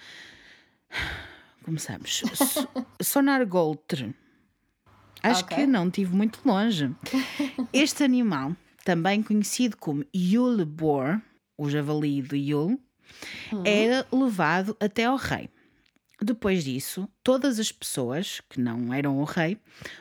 [1.74, 2.22] Começamos.
[2.34, 2.68] so-
[3.00, 4.12] Sonargoltre.
[5.22, 5.56] Acho Ok.
[5.56, 6.90] que não estive muito longe.
[7.72, 11.22] Este animal, também conhecido como Yule Boar,
[11.56, 12.76] o javali do Yule,
[13.64, 15.48] era levado até ao rei.
[16.20, 19.56] Depois disso, todas as pessoas que não eram o rei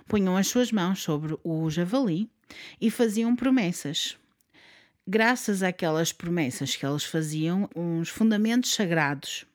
[0.08, 2.30] punham as suas mãos sobre o javali
[2.82, 4.18] e faziam promessas.
[5.08, 9.46] Graças àquelas promessas que eles faziam, uns fundamentos sagrados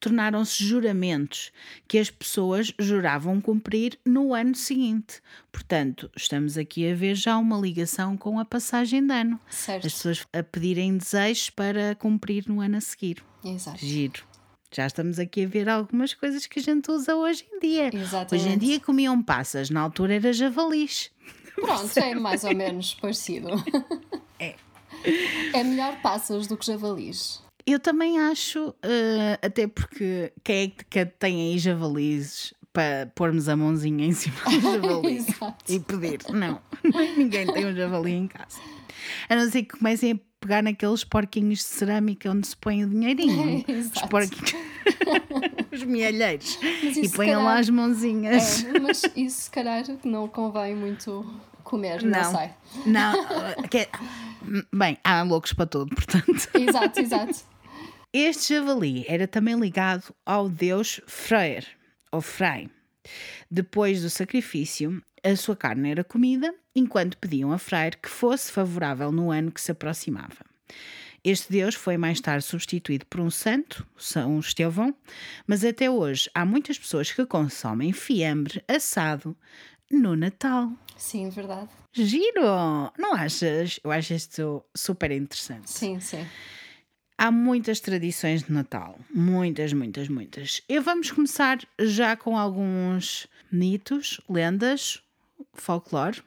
[0.00, 1.52] tornaram-se juramentos
[1.86, 5.20] que as pessoas juravam cumprir no ano seguinte.
[5.50, 9.40] Portanto, estamos aqui a ver já uma ligação com a passagem de ano.
[9.50, 9.86] Certo.
[9.86, 13.22] As pessoas a pedirem desejos para cumprir no ano a seguir.
[13.44, 13.78] Exato.
[13.78, 14.28] Giro.
[14.70, 17.90] Já estamos aqui a ver algumas coisas que a gente usa hoje em dia.
[17.92, 18.34] Exatamente.
[18.34, 21.10] Hoje em dia comiam passas, na altura era javalis.
[21.54, 23.48] Pronto, é mais ou menos parecido.
[24.38, 24.54] É.
[25.52, 27.42] É melhor passas do que javalis.
[27.70, 30.68] Eu também acho, eh, até porque quem é
[31.04, 35.26] que tem aí javalis para pormos a mãozinha em cima do javali
[35.68, 36.20] e pedir?
[36.32, 36.62] Não,
[37.18, 38.58] ninguém tem um javali em casa.
[39.28, 42.88] A não ser que comecem a pegar naqueles porquinhos de cerâmica onde se põe o
[42.88, 43.62] dinheirinho.
[43.68, 44.54] Os porquinhos.
[45.70, 46.58] Os mielheiros.
[46.62, 48.64] E se põem lá calhar, as mãozinhas.
[48.64, 51.22] É, mas isso se calhar não convém muito
[51.62, 52.34] comer, não, Não.
[52.38, 52.50] sei.
[52.86, 53.12] Não,
[53.68, 53.88] que é-
[54.72, 56.48] bem, há loucos para tudo, portanto.
[56.54, 57.57] Exato, exato.
[58.12, 61.66] Este javali era também ligado ao deus Freyr,
[62.10, 62.70] ou Frey.
[63.50, 69.12] Depois do sacrifício, a sua carne era comida, enquanto pediam a Freyr que fosse favorável
[69.12, 70.38] no ano que se aproximava.
[71.22, 74.94] Este deus foi mais tarde substituído por um santo, São Estevão,
[75.46, 79.36] mas até hoje há muitas pessoas que consomem fiambre assado
[79.90, 80.72] no Natal.
[80.96, 81.68] Sim, verdade.
[81.92, 82.90] Giro!
[82.96, 83.78] Não achas?
[83.84, 85.68] Eu acho isto super interessante.
[85.68, 86.26] Sim, sim.
[87.20, 88.96] Há muitas tradições de Natal.
[89.12, 90.62] Muitas, muitas, muitas.
[90.68, 95.02] E vamos começar já com alguns mitos, lendas,
[95.52, 96.22] folclore.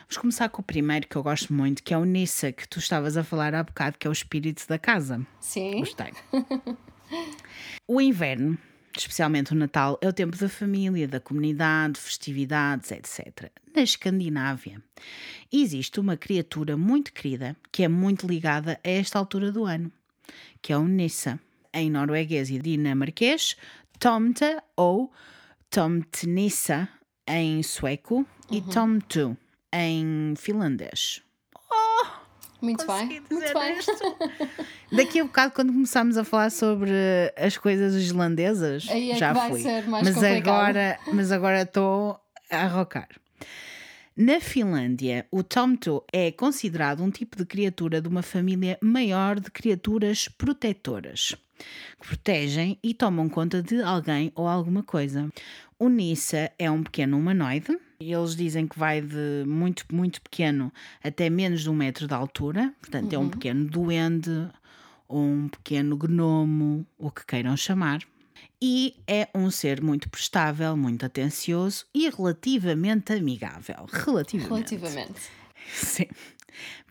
[0.00, 2.78] Vamos começar com o primeiro que eu gosto muito, que é o Nissa, que tu
[2.78, 5.26] estavas a falar há bocado, que é o espírito da casa.
[5.40, 5.80] Sim.
[5.80, 6.14] Gostei.
[7.86, 8.56] o inverno,
[8.96, 13.52] especialmente o Natal, é o tempo da família, da comunidade, festividades, etc.
[13.76, 14.82] Na Escandinávia,
[15.52, 19.92] existe uma criatura muito querida que é muito ligada a esta altura do ano,
[20.62, 21.38] que é o Nissa.
[21.72, 23.56] Em norueguês e dinamarquês,
[23.98, 24.44] Tomte
[24.76, 25.10] ou
[25.68, 26.88] Tomtenissa
[27.26, 29.36] em sueco e Tomtu
[29.72, 31.20] em finlandês.
[32.62, 33.38] Muito Consegui bem.
[33.38, 33.78] Muito bem.
[34.96, 36.90] Daqui a bocado, quando começarmos a falar sobre
[37.36, 39.60] as coisas islandesas, é que já vai fui.
[39.60, 40.48] ser mais mas complicado.
[40.48, 42.18] agora, mas agora estou
[42.50, 43.08] a arrocar.
[44.16, 49.50] Na Finlândia, o Tomto é considerado um tipo de criatura de uma família maior de
[49.50, 51.34] criaturas protetoras,
[52.00, 55.28] que protegem e tomam conta de alguém ou alguma coisa.
[55.80, 57.76] O Nissa é um pequeno humanoide.
[57.98, 60.72] Eles dizem que vai de muito, muito pequeno
[61.02, 62.72] até menos de um metro de altura.
[62.78, 64.48] Portanto, é um pequeno duende
[65.08, 67.98] ou um pequeno gnomo, o que queiram chamar.
[68.66, 73.84] E é um ser muito prestável, muito atencioso e relativamente amigável.
[73.92, 74.74] Relativamente.
[74.74, 75.20] Relativamente.
[75.70, 76.06] Sim.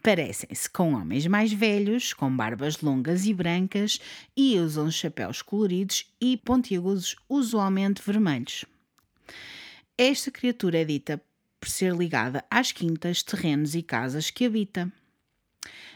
[0.03, 3.99] Parecem-se com homens mais velhos, com barbas longas e brancas
[4.37, 8.65] e usam chapéus coloridos e pontiagudos, usualmente vermelhos.
[9.97, 11.19] Esta criatura é dita
[11.59, 14.93] por ser ligada às quintas, terrenos e casas que habita.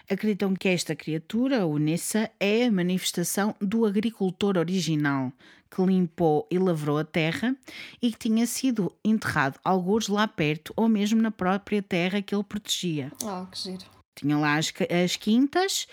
[0.09, 5.31] Acreditam que esta criatura, o Nessa, é a manifestação do agricultor original
[5.69, 7.55] que limpou e lavrou a terra
[8.01, 12.43] e que tinha sido enterrado alguns lá perto ou mesmo na própria terra que ele
[12.43, 13.11] protegia.
[13.23, 13.85] Oh, que giro.
[14.15, 15.87] Tinha lá as, as quintas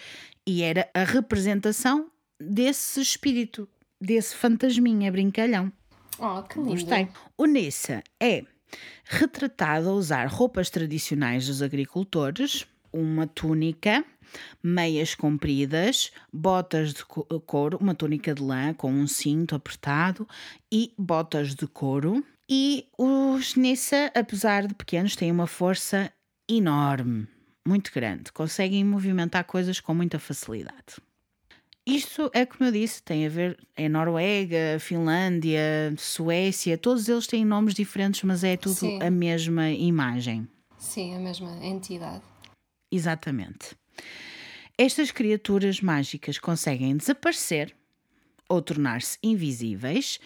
[0.46, 2.10] e era a representação
[2.40, 3.68] desse espírito,
[4.00, 5.72] desse fantasminha brincalhão.
[6.18, 6.70] Oh, que lindo.
[6.70, 7.08] Gostei.
[7.36, 8.44] O Nessa é
[9.04, 14.04] retratado a usar roupas tradicionais dos agricultores, uma túnica,
[14.62, 20.26] meias compridas, botas de co- couro, uma túnica de lã com um cinto apertado
[20.72, 22.24] e botas de couro.
[22.48, 26.12] E os Nessa, apesar de pequenos, têm uma força
[26.48, 27.26] enorme,
[27.66, 28.30] muito grande.
[28.32, 30.96] Conseguem movimentar coisas com muita facilidade.
[31.86, 37.44] Isto é como eu disse, tem a ver é Noruega, Finlândia, Suécia, todos eles têm
[37.44, 38.98] nomes diferentes, mas é tudo Sim.
[39.02, 40.48] a mesma imagem.
[40.78, 42.22] Sim, a mesma entidade.
[42.94, 43.76] Exatamente.
[44.78, 47.74] Estas criaturas mágicas conseguem desaparecer
[48.48, 50.20] ou tornar-se invisíveis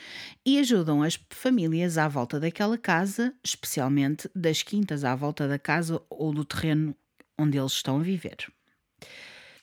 [0.44, 6.02] e ajudam as famílias à volta daquela casa, especialmente das quintas à volta da casa
[6.10, 6.94] ou do terreno
[7.38, 8.36] onde eles estão a viver.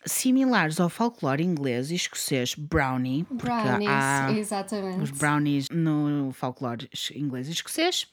[0.07, 5.01] Similares ao folclore inglês e escocês brownie, porque Brownies, há exatamente.
[5.01, 8.07] os brownies no folclore inglês e escocês.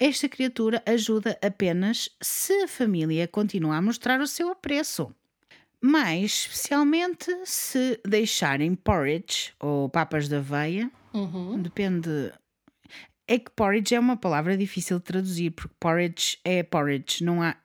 [0.00, 5.14] Esta criatura ajuda apenas se a família continua a mostrar o seu apreço.
[5.82, 11.60] Mais especialmente se deixarem porridge ou papas de aveia, Uhum.
[11.60, 12.32] depende.
[13.28, 17.56] É que porridge é uma palavra difícil de traduzir, porque porridge é porridge, não há.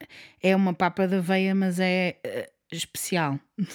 [0.41, 3.39] É uma papa de aveia, mas é eh, especial.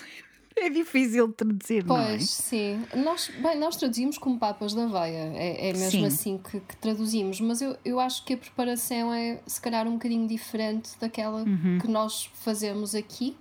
[0.58, 2.06] É difícil de traduzir, não é?
[2.12, 2.82] Pois, sim.
[2.94, 6.06] Nós, bem, nós traduzimos como papas da aveia, é, é mesmo Sim.
[6.06, 9.92] assim que, que traduzimos, mas eu, eu acho que a preparação é se calhar um
[9.92, 11.44] bocadinho diferente daquela
[11.78, 13.36] que nós fazemos aqui.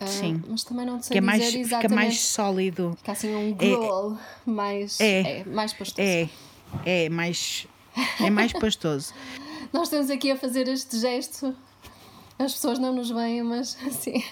[0.00, 0.08] Ah, Uhum.
[0.10, 0.42] Sim.
[0.48, 1.94] Mas também não sei Que é mais, dizer fica exatamente.
[1.94, 2.94] mais sólido.
[2.96, 5.20] Fica assim um gruel mais, É.
[5.42, 6.00] é, mais pastoso.
[6.08, 6.28] É,
[6.84, 7.68] é mais,
[8.20, 9.14] é mais pastoso.
[9.72, 11.54] Nós estamos aqui a fazer este gesto,
[12.38, 14.22] as pessoas não nos veem, mas assim.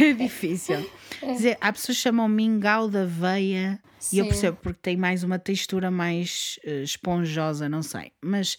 [0.00, 0.88] É difícil.
[1.20, 3.80] Quer dizer, há pessoas que chamam mingau da aveia
[4.12, 4.30] e eu Sim.
[4.30, 8.12] percebo porque tem mais uma textura mais eh, esponjosa, não sei.
[8.22, 8.56] Mas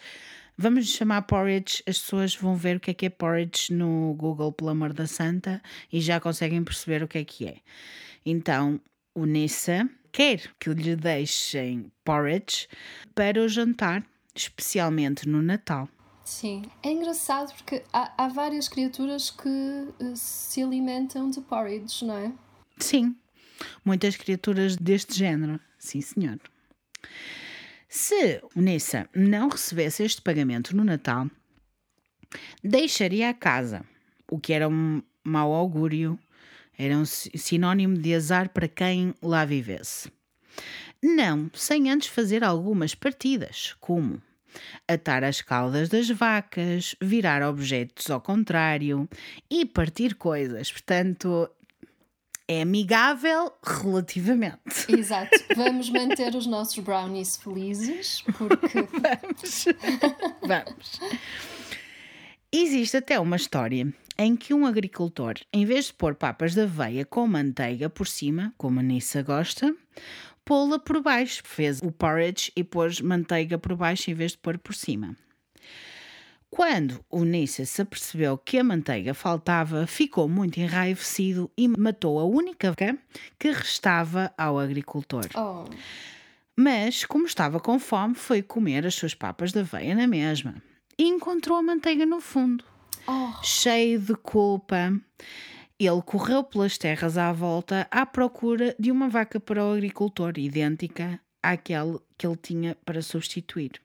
[0.58, 4.52] vamos chamar porridge, as pessoas vão ver o que é que é porridge no Google,
[4.52, 5.62] pelo amor da santa,
[5.92, 7.58] e já conseguem perceber o que é que é.
[8.26, 8.80] Então,
[9.16, 12.68] o Nessa quer que lhe deixem porridge
[13.16, 14.04] para o jantar,
[14.36, 15.88] especialmente no Natal.
[16.30, 22.16] Sim, é engraçado porque há, há várias criaturas que uh, se alimentam de porridge, não
[22.16, 22.32] é?
[22.78, 23.16] Sim,
[23.84, 26.40] muitas criaturas deste género, sim senhor.
[27.90, 31.28] Se Nessa não recebesse este pagamento no Natal,
[32.64, 33.84] deixaria a casa,
[34.30, 36.18] o que era um mau augúrio,
[36.78, 40.12] era um sinónimo de azar para quem lá vivesse.
[41.02, 44.22] Não, sem antes fazer algumas partidas, como
[44.88, 49.07] atar as caudas das vacas, virar objetos ao contrário
[49.49, 50.72] e partir coisas.
[50.72, 51.49] Portanto,
[52.47, 54.57] é amigável relativamente.
[54.89, 55.38] Exato.
[55.55, 58.82] Vamos manter os nossos brownies felizes, porque.
[58.91, 59.66] Vamos.
[60.41, 60.99] Vamos.
[62.51, 67.05] Existe até uma história em que um agricultor, em vez de pôr papas de aveia
[67.05, 69.74] com manteiga por cima, como a Nissa gosta,
[70.50, 71.43] pô-la por baixo.
[71.45, 75.16] Fez o porridge e pôs manteiga por baixo em vez de pôr por cima.
[76.50, 82.26] Quando o Nissa se apercebeu que a manteiga faltava, ficou muito enraivecido e matou a
[82.26, 82.97] única vaca
[83.38, 85.28] que restava ao agricultor.
[85.36, 85.66] Oh.
[86.56, 90.56] Mas, como estava com fome, foi comer as suas papas de aveia na mesma
[90.97, 92.66] e encontrou a manteiga no fundo,
[93.08, 93.32] Oh.
[93.43, 95.00] cheio de culpa.
[95.80, 101.22] Ele correu pelas terras à volta à procura de uma vaca para o agricultor, idêntica
[101.42, 103.82] àquela que ele tinha para substituir.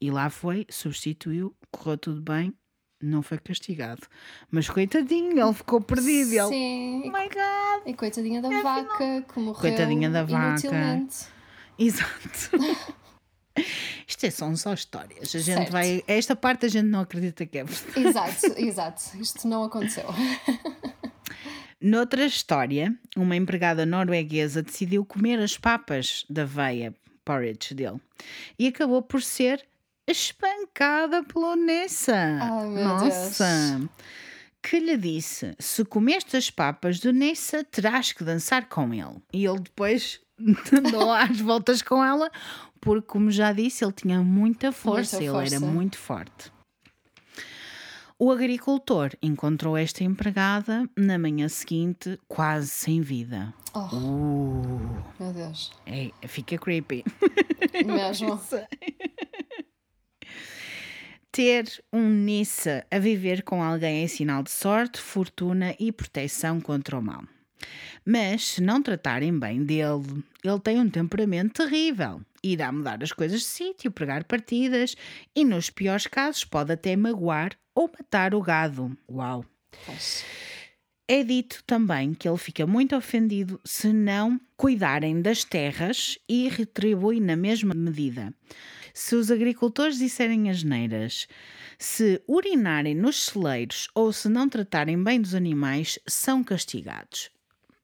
[0.00, 2.52] E lá foi, substituiu, correu tudo bem,
[3.00, 4.02] não foi castigado.
[4.50, 6.32] Mas coitadinho, ele ficou perdido.
[6.32, 7.02] Ele, Sim.
[7.04, 7.86] oh my god!
[7.86, 11.06] E coitadinha da vaca que morreu Coitadinha da vaca.
[11.78, 12.50] Exato.
[14.06, 15.34] Isto é, são só histórias.
[15.34, 15.72] A gente Certo.
[15.72, 16.02] vai.
[16.06, 18.08] Esta parte a gente não acredita que é verdade.
[18.08, 19.02] Exato, exato.
[19.20, 20.04] Isto não aconteceu.
[21.80, 26.92] Noutra história, uma empregada norueguesa decidiu comer as papas da aveia,
[27.24, 28.00] porridge dele,
[28.58, 29.64] e acabou por ser
[30.04, 32.16] espancada pelo Nessa.
[32.16, 33.88] Ai, meu Nossa!
[34.60, 39.22] Que lhe disse: se comeste as papas do Nessa, terás que dançar com ele.
[39.32, 40.20] E ele depois
[40.72, 42.30] andou às voltas com ela,
[42.80, 45.72] porque, como já disse, ele tinha muita força, Muita ele era força.
[45.74, 46.52] muito forte.
[48.20, 53.54] O agricultor encontrou esta empregada na manhã seguinte, quase sem vida.
[53.72, 55.70] Oh, Uh, meu Deus.
[55.86, 57.04] é, fica creepy.
[57.86, 58.40] Mesmo.
[61.30, 66.98] Ter um Nissa a viver com alguém é sinal de sorte, fortuna e proteção contra
[66.98, 67.22] o mal.
[68.04, 72.20] Mas se não tratarem bem dele, ele tem um temperamento terrível.
[72.42, 74.94] Irá mudar as coisas de sítio, pregar partidas
[75.34, 78.96] e, nos piores casos, pode até magoar ou matar o gado.
[79.10, 79.44] Uau!
[79.84, 80.24] Pois.
[81.10, 87.18] É dito também que ele fica muito ofendido se não cuidarem das terras e retribui
[87.18, 88.32] na mesma medida.
[88.92, 91.26] Se os agricultores disserem asneiras,
[91.78, 97.30] se urinarem nos celeiros ou se não tratarem bem dos animais, são castigados.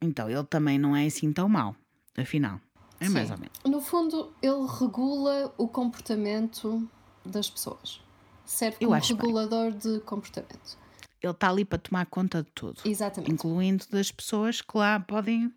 [0.05, 1.75] Então ele também não é assim tão mau,
[2.17, 2.61] afinal.
[3.01, 3.35] É mais Sim.
[3.35, 3.59] ou menos.
[3.65, 6.89] No fundo, ele regula o comportamento
[7.25, 8.01] das pessoas.
[8.45, 9.27] Serve Eu como acho bem.
[9.27, 10.79] regulador de comportamento.
[11.23, 13.33] Ele está ali para tomar conta de tudo, Exatamente.
[13.33, 15.51] incluindo das pessoas que lá podem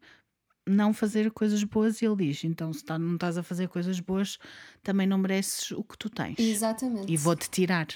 [0.65, 2.01] não fazer coisas boas.
[2.01, 4.39] E ele diz: então, se tá- não estás a fazer coisas boas,
[4.81, 6.39] também não mereces o que tu tens.
[6.39, 7.11] Exatamente.
[7.11, 7.87] E vou-te tirar.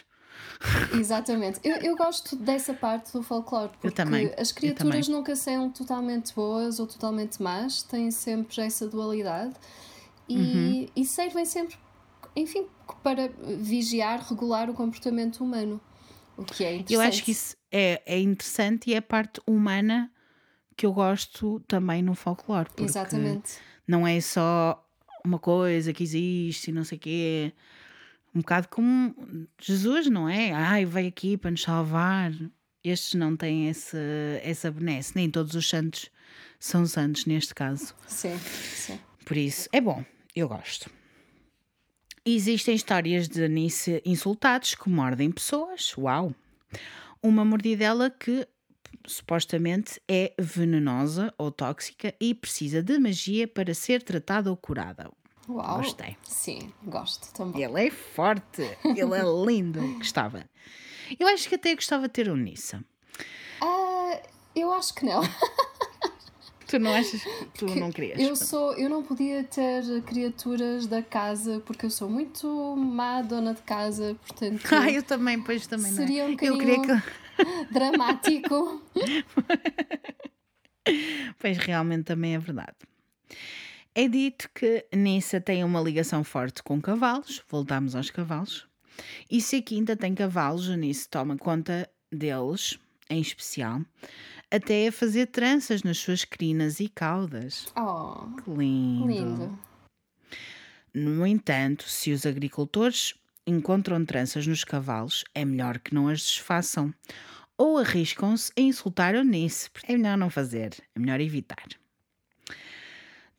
[0.93, 1.59] Exatamente.
[1.63, 4.01] Eu, eu gosto dessa parte do folclore, porque
[4.37, 9.53] as criaturas nunca são totalmente boas ou totalmente más, têm sempre essa dualidade
[10.27, 10.85] e, Uhum.
[10.95, 11.77] e servem sempre,
[12.35, 12.67] enfim,
[13.03, 13.29] para
[13.59, 15.79] vigiar, regular o comportamento humano.
[16.37, 16.93] O que é interessante.
[16.93, 20.11] Eu acho que isso é, é interessante e é a parte humana
[20.75, 22.69] que eu gosto também no folclore.
[22.69, 23.53] Porque Exatamente.
[23.87, 24.83] Não é só
[25.23, 27.53] uma coisa que existe e não sei o quê.
[28.34, 29.15] Um bocado como
[29.59, 30.51] Jesus, não é?
[30.51, 32.32] Ai, veio aqui para nos salvar.
[32.84, 33.97] Estes não têm essa,
[34.41, 35.15] essa benesse.
[35.15, 36.09] Nem todos os santos
[36.59, 37.93] são santos neste caso.
[38.07, 38.99] Sim, sim.
[39.25, 40.03] Por isso, é bom,
[40.36, 40.89] eu gosto.
[42.25, 45.95] Existem histórias de Anice insultados que mordem pessoas.
[45.97, 46.34] Uau!
[47.21, 48.47] Uma mordidela que
[49.07, 55.11] supostamente é venenosa ou tóxica e precisa de magia para ser tratada ou curada.
[55.49, 55.77] Uau.
[55.77, 56.17] Gostei.
[56.23, 57.63] Sim, gosto também.
[57.63, 59.81] Ele é forte, ele é lindo.
[59.97, 60.45] Gostava.
[61.19, 62.83] Eu acho que até gostava de ter um Nissa.
[63.61, 64.19] Ah,
[64.55, 65.21] eu acho que não.
[66.67, 67.21] Tu não achas?
[67.53, 68.17] Tu não querias?
[68.17, 73.53] Eu sou, eu não podia ter criaturas da casa porque eu sou muito má dona
[73.53, 76.01] de casa, portanto Ah, eu também, pois também não.
[76.01, 76.07] é?
[76.07, 77.73] Seria um eu queria que.
[77.73, 78.81] dramático.
[81.37, 82.77] Pois realmente também é verdade.
[83.93, 88.65] É dito que Nissa tem uma ligação forte com cavalos, voltamos aos cavalos,
[89.29, 92.77] E se a quinta tem cavalos, a Nice toma conta deles,
[93.09, 93.81] em especial,
[94.49, 97.65] até a fazer tranças nas suas crinas e caudas.
[97.75, 99.07] Oh, Que lindo.
[99.07, 99.59] lindo.
[100.93, 103.13] No entanto, se os agricultores
[103.47, 106.93] encontram tranças nos cavalos, é melhor que não as desfaçam.
[107.57, 109.69] Ou arriscam-se a insultar o Nice.
[109.87, 111.65] É melhor não fazer, é melhor evitar.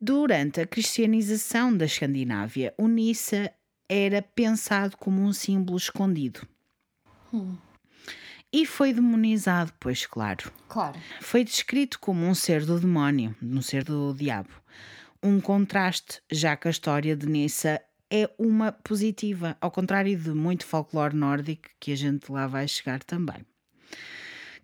[0.05, 3.53] Durante a cristianização da Escandinávia, o Nissa
[3.88, 6.44] era pensado como um símbolo escondido.
[8.53, 10.50] E foi demonizado, pois claro.
[10.68, 10.98] Claro.
[11.20, 14.50] Foi descrito como um ser do demónio, um ser do diabo.
[15.22, 17.80] Um contraste, já que a história de Nissa
[18.11, 23.05] é uma positiva, ao contrário de muito folclore nórdico, que a gente lá vai chegar
[23.05, 23.46] também.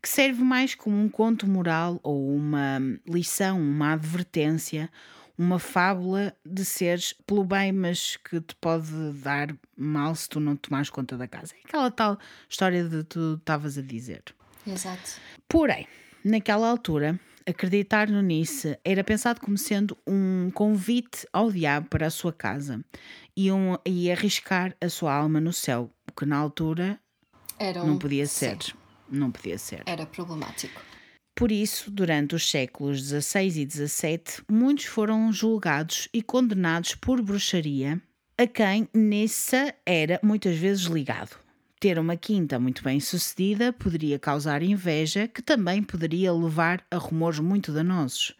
[0.03, 4.91] Que serve mais como um conto moral ou uma lição, uma advertência,
[5.39, 8.91] uma fábula de seres pelo bem, mas que te pode
[9.23, 11.55] dar mal se tu não tomares conta da casa.
[11.55, 12.19] É aquela tal
[12.49, 14.25] história de tu estavas a dizer.
[14.67, 15.21] Exato.
[15.49, 15.87] Porém,
[16.25, 22.11] naquela altura, acreditar no Nice era pensado como sendo um convite ao diabo para a
[22.11, 22.85] sua casa
[23.37, 26.99] e, um, e arriscar a sua alma no céu, o que na altura
[27.61, 27.87] um...
[27.87, 28.59] não podia sim, ser.
[29.09, 29.85] Não podia ser.
[29.87, 30.88] era problemático.
[31.39, 38.03] Por isso, durante os séculos XVI e XVII, muitos foram julgados e condenados por bruxaria,
[38.37, 41.39] a quem Nissa era muitas vezes ligado.
[41.79, 47.39] Ter uma quinta muito bem sucedida poderia causar inveja, que também poderia levar a rumores
[47.39, 48.35] muito danosos.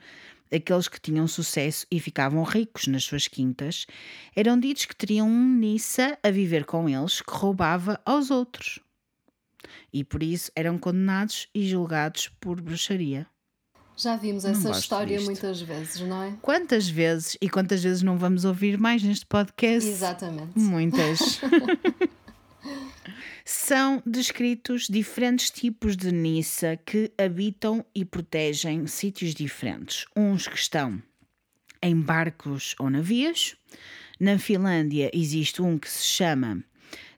[0.53, 3.87] Aqueles que tinham sucesso e ficavam ricos nas suas quintas
[4.35, 8.81] eram ditos que teriam um Nissa a viver com eles que roubava aos outros
[9.93, 13.27] e por isso eram condenados e julgados por bruxaria.
[13.97, 15.27] Já vimos Não essa história disto.
[15.27, 16.37] muitas vezes, não é?
[16.41, 19.89] Quantas vezes e quantas vezes não vamos ouvir mais neste podcast?
[19.89, 20.57] Exatamente.
[20.57, 21.41] Muitas.
[23.45, 30.05] São descritos diferentes tipos de Nissa que habitam e protegem sítios diferentes.
[30.15, 31.03] Uns que estão
[31.83, 33.57] em barcos ou navios.
[34.21, 36.63] Na Finlândia existe um que se chama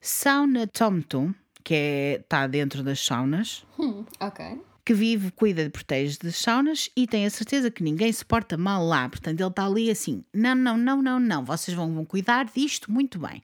[0.01, 1.35] Sauna Tomtum,
[1.65, 4.61] que é, está dentro das saunas, Hum, ok.
[4.85, 8.57] que vive, cuida e protege das saunas e tem a certeza que ninguém se porta
[8.57, 9.09] mal lá.
[9.09, 12.91] Portanto, ele está ali assim: não, não, não, não, não, vocês vão, vão cuidar disto
[12.91, 13.43] muito bem.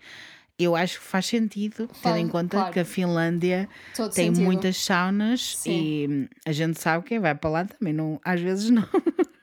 [0.59, 2.73] Eu acho que faz sentido, tendo em conta claro.
[2.73, 4.43] que a Finlândia Todo tem sentido.
[4.45, 5.71] muitas saunas Sim.
[5.71, 8.83] e a gente sabe quem vai para lá também, não, às vezes não.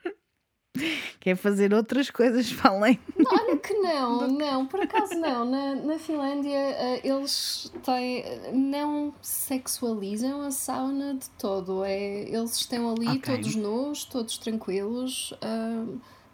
[1.19, 2.99] Quer fazer outras coisas para além.
[3.31, 5.45] Olha que não, não, por acaso não.
[5.45, 11.83] Na, na Finlândia eh, eles têm, não sexualizam a sauna de todo.
[11.85, 13.35] É, eles estão ali Ok.
[13.35, 15.33] todos nus, todos tranquilos.
[15.41, 15.85] ah,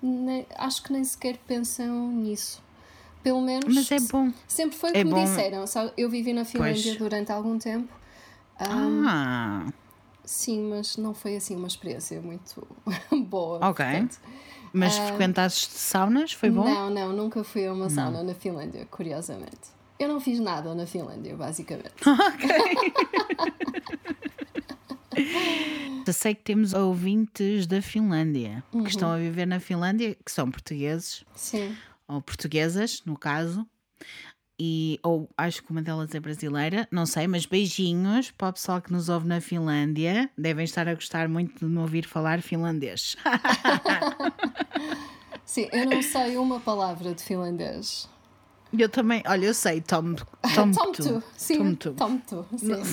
[0.01, 2.63] nem- acho que nem sequer pensam nisso.
[3.21, 4.31] Pelo menos Mas é bom.
[4.47, 5.23] sempre foi o é que me bom.
[5.25, 5.65] disseram.
[5.97, 6.97] Eu vivi na Finlândia Pois.
[6.97, 7.93] durante algum tempo.
[8.57, 9.65] Ah,
[10.31, 12.67] Sim, mas não foi assim uma experiência muito
[13.27, 13.57] boa.
[13.67, 13.83] Ok.
[13.83, 14.19] portanto.
[14.71, 16.33] mas frequentaste saunas?
[16.33, 16.63] Foi bom?
[16.63, 19.71] Não, não, nunca fui a uma sauna na Finlândia, curiosamente.
[19.97, 21.95] Eu não fiz nada na Finlândia, basicamente.
[26.05, 28.83] Eu sei que temos ouvintes da Finlândia Uhum.
[28.83, 31.75] que estão a viver na Finlândia, que são portugueses, Sim.
[32.07, 33.65] ou portuguesas, no caso,
[34.59, 38.81] e, ou acho que uma delas é brasileira, não sei, mas beijinhos para o pessoal
[38.81, 40.29] que nos ouve na Finlândia.
[40.37, 43.15] Devem estar a gostar muito de me ouvir falar finlandês.
[45.45, 48.09] Sim, eu não sei uma palavra de finlandês.
[48.77, 50.15] Eu também, olha, eu sei, Tom,
[50.53, 51.23] Tom, Tom tu.
[51.35, 51.93] Sim, Tom tu.
[51.93, 52.45] Tom tu.
[52.57, 52.83] Sim.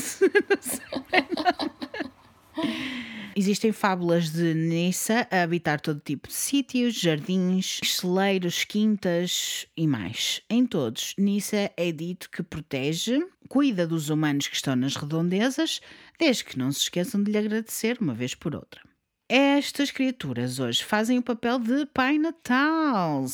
[3.38, 10.40] Existem fábulas de Nissa a habitar todo tipo de sítios, jardins, celeiros, quintas e mais.
[10.48, 15.82] Em todos, Nissa é dito que protege, cuida dos humanos que estão nas redondezas,
[16.18, 18.80] desde que não se esqueçam de lhe agradecer uma vez por outra.
[19.28, 23.26] Estas criaturas hoje fazem o papel de Pai Natal,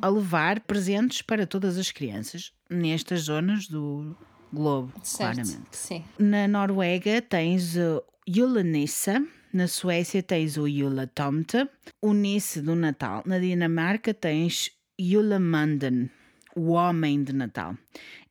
[0.00, 4.16] a levar presentes para todas as crianças nestas zonas do
[4.50, 5.34] globo, Certo.
[5.34, 5.76] claramente.
[5.76, 6.04] Sim.
[6.18, 7.76] Na Noruega tens
[8.28, 11.68] o Julenissa, na Suécia tens o Julatomte,
[12.02, 13.22] o Nisse do Natal.
[13.24, 16.10] Na Dinamarca tens Julemanden,
[16.54, 17.76] o Homem de Natal.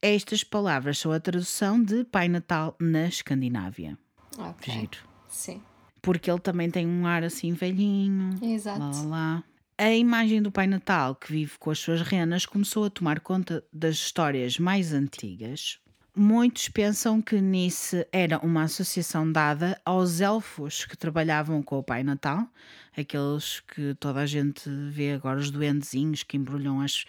[0.01, 3.97] Estas palavras são a tradução de Pai Natal na Escandinávia.
[4.37, 4.73] Ok.
[4.73, 4.97] Giro.
[5.29, 5.61] Sim.
[6.01, 8.37] Porque ele também tem um ar assim velhinho.
[8.43, 8.79] Exato.
[8.79, 9.43] Lá, lá, lá.
[9.77, 13.63] A imagem do Pai Natal, que vive com as suas renas, começou a tomar conta
[13.73, 15.79] das histórias mais antigas.
[16.17, 22.03] Muitos pensam que Nice era uma associação dada aos elfos que trabalhavam com o Pai
[22.03, 22.47] Natal,
[22.95, 27.05] aqueles que toda a gente vê agora, os duendezinhos que embrulham as,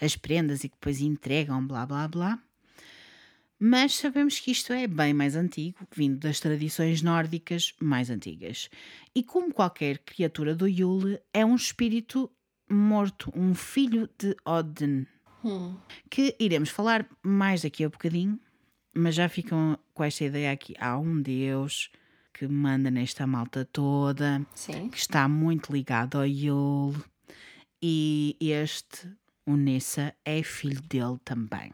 [0.00, 2.38] as prendas e que depois entregam, blá blá blá.
[3.60, 8.68] Mas sabemos que isto é bem mais antigo, vindo das tradições nórdicas mais antigas.
[9.14, 12.28] E como qualquer criatura do Yule, é um espírito
[12.68, 15.06] morto, um filho de Odin,
[15.44, 15.76] Hum.
[16.10, 18.40] que iremos falar mais daqui a bocadinho,
[18.98, 20.74] mas já ficam com esta ideia aqui.
[20.78, 21.90] Há um Deus
[22.34, 24.88] que manda nesta malta toda, Sim.
[24.88, 27.02] que está muito ligado ao Yule,
[27.82, 29.08] e este,
[29.46, 31.72] o Nessa, é filho dele também.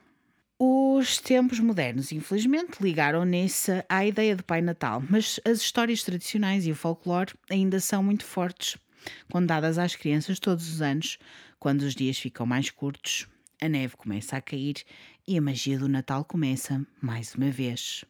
[0.58, 6.66] Os tempos modernos, infelizmente, ligaram Nessa à ideia de Pai Natal, mas as histórias tradicionais
[6.66, 8.76] e o folclore ainda são muito fortes,
[9.30, 11.18] contadas às crianças todos os anos,
[11.58, 13.26] quando os dias ficam mais curtos,
[13.60, 14.76] a neve começa a cair
[15.26, 18.04] e a magia do Natal começa mais uma vez.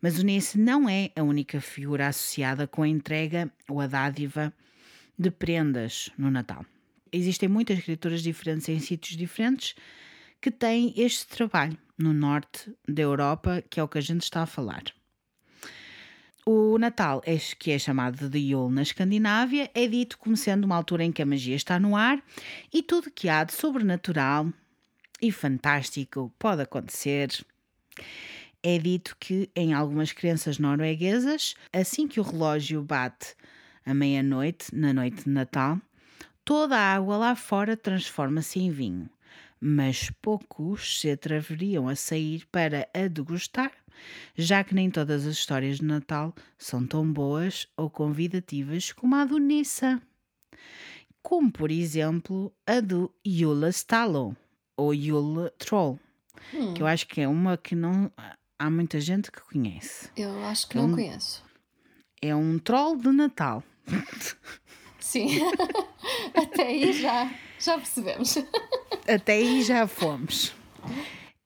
[0.00, 4.52] Mas o Nesse não é a única figura associada com a entrega ou a dádiva
[5.18, 6.64] de prendas no Natal.
[7.12, 9.74] Existem muitas criaturas diferentes em sítios diferentes
[10.40, 14.42] que têm este trabalho no norte da Europa, que é o que a gente está
[14.42, 14.82] a falar.
[16.44, 20.76] O Natal, é- que é chamado de Yule na Escandinávia, é dito como sendo uma
[20.76, 22.22] altura em que a magia está no ar
[22.70, 24.52] e tudo que há de sobrenatural
[25.24, 27.30] e fantástico pode acontecer.
[28.62, 33.34] É dito que em algumas crenças norueguesas, assim que o relógio bate
[33.86, 35.80] à meia-noite, na noite de Natal,
[36.44, 39.08] toda a água lá fora transforma-se em vinho,
[39.58, 43.72] mas poucos se atreveriam a sair para a degustar,
[44.36, 49.24] já que nem todas as histórias de Natal são tão boas ou convidativas como a
[49.24, 50.02] do Nissa.
[51.22, 54.36] Como, por exemplo, a do Yule Stalo,
[54.76, 55.98] ou Yule Troll,
[56.74, 58.10] que eu acho que é uma que não
[58.58, 60.10] há muita gente que conhece.
[60.16, 60.94] Eu acho que não Hum.
[60.94, 61.44] conheço.
[62.20, 63.62] É um troll de Natal.
[64.98, 65.28] Sim.
[66.34, 68.36] Até aí já, já percebemos.
[69.06, 70.54] Até aí já fomos.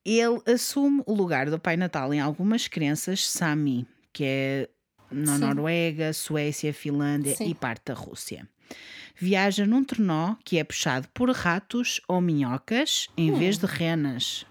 [0.04, 4.68] Ele assume o lugar do Pai Natal em algumas crenças Sami, que é
[5.10, 5.40] na Sim.
[5.40, 7.48] Noruega, Suécia, Finlândia Sim.
[7.50, 8.48] e parte da Rússia.
[9.20, 14.46] Viaja num trenó que é puxado por ratos ou minhocas em vez de renas.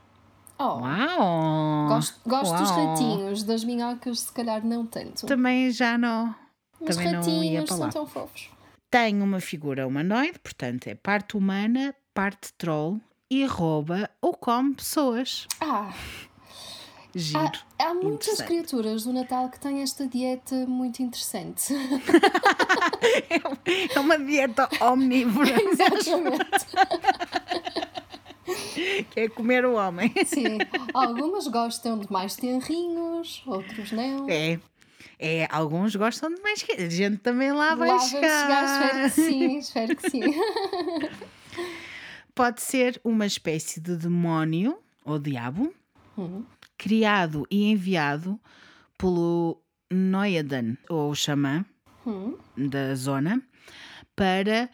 [0.59, 1.87] Oh, Uau!
[1.87, 2.87] gosto gosto dos Uau!
[2.89, 5.25] ratinhos, das minhocas, se calhar não tanto.
[5.25, 6.35] Também já não.
[6.81, 7.91] Os também não ia ratinhos para são lá.
[7.91, 8.49] tão fofos.
[8.89, 12.99] Tem uma figura humanoide, portanto é parte humana, parte troll
[13.29, 15.47] e rouba ou come pessoas.
[15.61, 15.93] Ah,
[17.15, 17.39] Giro.
[17.79, 21.73] há, há muitas criaturas do Natal que têm esta dieta muito interessante.
[23.93, 26.65] É uma dieta omnívora, Exatamente.
[29.11, 30.11] que é comer o homem.
[30.25, 30.57] Sim.
[30.93, 34.27] Algumas gostam de mais tenrinhos, outros não.
[34.29, 34.59] É.
[35.19, 39.03] É, alguns gostam de mais a gente também lá vai Lá vamos chegar, espero chegar.
[39.03, 40.21] que sim, espero que sim.
[42.35, 45.73] Pode ser uma espécie de demónio ou diabo
[46.17, 46.43] Hum.
[46.77, 48.39] Criado e enviado
[48.97, 49.61] pelo
[49.91, 51.65] Noyadan ou xamã
[52.05, 52.37] Hum.
[52.55, 53.41] da zona
[54.15, 54.69] para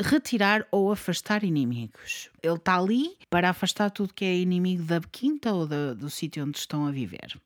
[0.00, 2.28] retirar ou afastar inimigos.
[2.42, 6.44] Ele está ali para afastar tudo que é inimigo da quinta ou da- do sítio
[6.44, 7.40] onde estão a viver.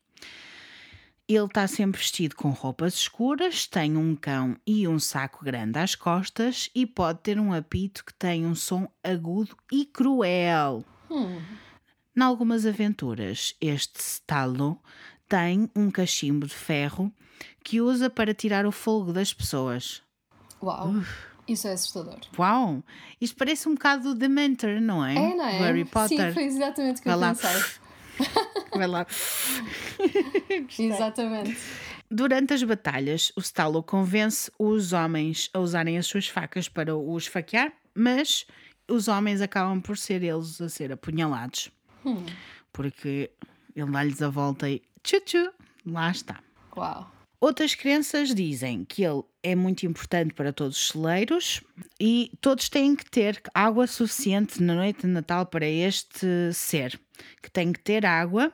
[1.28, 5.94] Ele está sempre vestido com roupas escuras, tem um cão e um saco grande às
[5.94, 10.84] costas e pode ter um apito que tem um som agudo e cruel.
[11.08, 11.40] Hum.
[12.16, 14.78] Em algumas aventuras, este Stalo
[15.28, 17.12] tem um cachimbo de ferro
[17.64, 20.02] que usa para tirar o fogo das pessoas.
[20.62, 20.92] Uau,
[21.46, 22.18] isso é assustador.
[22.38, 22.82] Uau!
[23.20, 25.14] Isto parece um bocado The Mentor, não é?
[25.14, 25.58] É, não é?
[25.58, 26.28] Harry Potter.
[26.28, 27.28] Sim, foi exatamente o que Vai eu lá.
[27.34, 27.80] pensei.
[28.76, 29.06] Vai lá.
[30.78, 31.56] Exatamente.
[32.10, 37.16] Durante as batalhas, o Stalo convence os homens a usarem as suas facas para o
[37.16, 38.46] esfaquear, mas
[38.88, 41.70] os homens acabam por ser eles a ser apunhalados.
[42.04, 42.24] Hum.
[42.72, 43.30] Porque
[43.74, 45.50] ele dá-lhes a volta e tchu-tchu,
[45.86, 46.40] lá está.
[46.76, 47.10] Uau.
[47.40, 51.62] Outras crenças dizem que ele é muito importante para todos os celeiros
[51.98, 57.00] e todos têm que ter água suficiente na noite de Natal para este ser,
[57.42, 58.52] que tem que ter água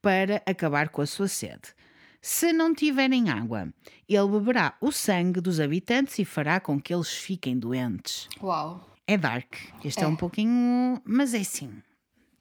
[0.00, 1.74] para acabar com a sua sede.
[2.22, 3.68] Se não tiverem água,
[4.08, 8.28] ele beberá o sangue dos habitantes e fará com que eles fiquem doentes.
[8.40, 8.88] Uau.
[9.08, 9.54] É dark.
[9.84, 10.06] Este é, É.
[10.06, 11.00] um pouquinho.
[11.04, 11.82] Mas é sim.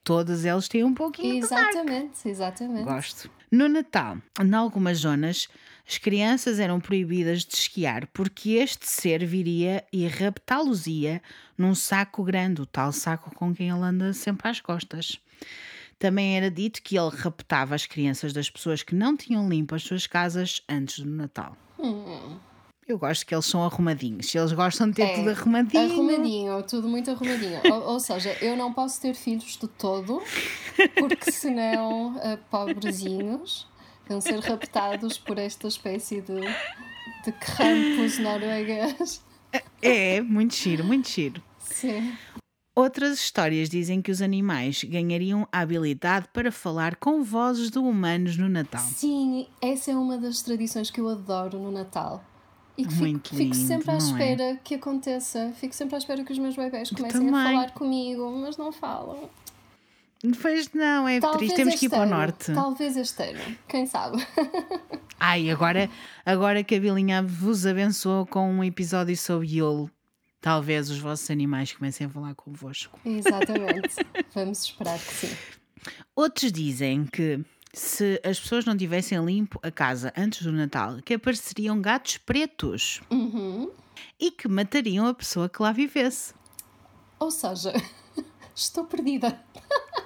[0.09, 1.69] Todos eles têm um pouquinho de dark.
[1.69, 2.83] Exatamente, exatamente.
[2.83, 3.29] Gosto.
[3.51, 5.47] No Natal, em algumas zonas,
[5.87, 11.21] as crianças eram proibidas de esquiar porque este ser viria e raptá-los-ia
[11.55, 15.19] num saco grande, o tal saco com quem ele anda sempre às costas.
[15.99, 19.83] Também era dito que ele raptava as crianças das pessoas que não tinham limpo as
[19.83, 21.55] suas casas antes do Natal.
[21.77, 22.39] Hum.
[22.89, 24.33] Eu gosto que eles são arrumadinhos.
[24.33, 25.93] Eles gostam de ter É, tudo arrumadinho.
[25.93, 27.61] Arrumadinho, tudo muito arrumadinho.
[27.71, 30.19] ou, ou seja, eu não posso ter filhos de todo,
[30.97, 33.67] porque senão, uh, pobrezinhos,
[34.07, 36.41] vão ser raptados por esta espécie de,
[37.23, 39.23] de campos norueguês.
[39.83, 41.43] É, muito giro, muito giro.
[41.59, 42.11] Sim.
[42.75, 48.35] Outras histórias dizem que os animais ganhariam a habilidade para falar com vozes de humanos
[48.35, 48.81] no Natal.
[48.81, 52.23] Sim, essa é uma das tradições que eu adoro no Natal.
[52.79, 53.97] E que fico, fico sempre à é?
[53.97, 55.51] espera que aconteça.
[55.59, 59.29] Fico sempre à espera que os meus bebés comecem a falar comigo, mas não falam.
[60.41, 61.55] Pois não, é Talvez triste.
[61.55, 62.53] Temos que ir para o norte.
[62.53, 63.57] Talvez este ano.
[63.67, 64.25] Quem sabe?
[65.19, 65.89] Ai, agora,
[66.25, 69.89] agora que a Bilinha vos abençoou com um episódio sobre Yule,
[70.39, 72.97] talvez os vossos animais comecem a falar convosco.
[73.03, 73.95] Exatamente.
[74.33, 75.37] Vamos esperar que sim.
[76.15, 77.43] Outros dizem que
[77.73, 83.01] se as pessoas não tivessem limpo a casa antes do Natal, que apareceriam gatos pretos
[83.09, 83.69] Uhum.
[84.19, 86.33] e que matariam a pessoa que lá vivesse.
[87.19, 87.73] Ou seja,
[88.61, 89.39] estou perdida.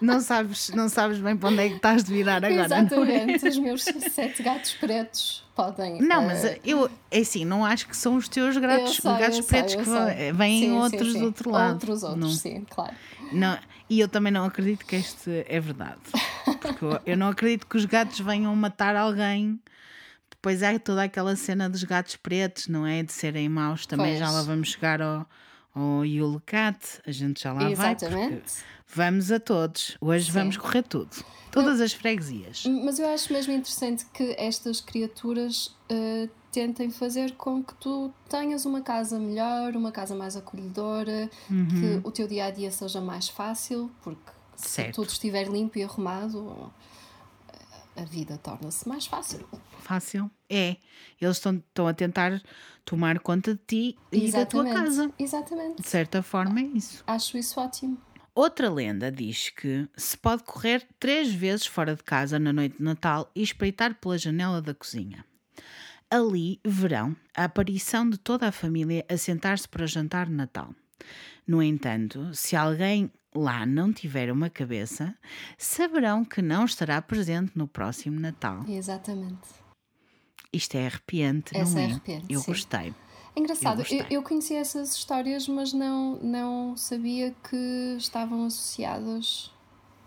[0.02, 2.52] Não sabes, não sabes bem para onde é que estás de virar agora.
[2.54, 2.66] É?
[2.66, 3.48] Exatamente.
[3.48, 6.02] Os meus sete gatos pretos podem.
[6.02, 9.42] não eh, mas eu, é assim, não acho que são os teus gatos, sei, gatos
[9.42, 11.20] pretos sei, que vêm Sim, sim, outros sim.
[11.20, 11.74] do outro lado.
[11.74, 12.94] Outros, outros, Não- sim, claro.
[13.32, 13.58] Não,
[13.90, 16.02] e eu também não acredito que este é verdade.
[16.62, 19.60] Porque eu, eu não acredito que os gatos venham matar alguém.
[20.30, 23.02] Depois há toda aquela cena dos gatos pretos, não é?
[23.04, 23.86] De serem maus.
[23.86, 24.20] Também Pois.
[24.20, 25.26] já lá vamos chegar ao,
[25.74, 26.80] ao Yule Cat.
[27.06, 27.72] A gente já lá vai.
[27.72, 28.54] Exatamente.
[28.96, 29.98] Vamos a todos.
[30.00, 30.32] Hoje Sim.
[30.34, 31.10] vamos correr tudo.
[31.52, 32.64] Todas as freguesias.
[32.66, 38.66] Mas eu acho mesmo interessante que estas criaturas eh, tentem fazer com que tu tenhas
[38.66, 41.68] uma casa melhor, uma casa mais acolhedora, Uhum.
[41.68, 44.96] que o teu dia a dia seja mais fácil, porque se Certo.
[44.96, 46.72] tudo estiver limpo e arrumado,
[47.96, 49.48] a vida torna-se mais fácil.
[49.80, 50.30] Fácil.
[50.50, 50.78] É.
[51.20, 52.42] Eles estão, estão a tentar
[52.86, 55.12] tomar conta de ti e da tua casa.
[55.18, 55.82] Exatamente.
[55.82, 57.04] De certa forma, é isso.
[57.06, 57.98] Acho isso ótimo.
[58.36, 62.84] Outra lenda diz que se pode correr três vezes fora de casa na noite de
[62.84, 65.24] Natal e espreitar pela janela da cozinha.
[66.10, 70.74] Ali verão a aparição de toda a família a sentar-se para jantar de Natal.
[71.46, 75.16] No entanto, se alguém lá não tiver uma cabeça,
[75.58, 78.64] saberão que não estará presente no próximo Natal.
[78.68, 79.64] Exatamente.
[80.52, 81.92] Isto é arrepiante, Essa não é é?
[81.92, 82.52] arrepiante, Eu sim.
[82.52, 82.94] gostei.
[83.36, 84.18] É Engraçado, Eu eu, gostei.
[84.18, 89.52] eu conhecia essas histórias, mas não, não sabia que estavam associadas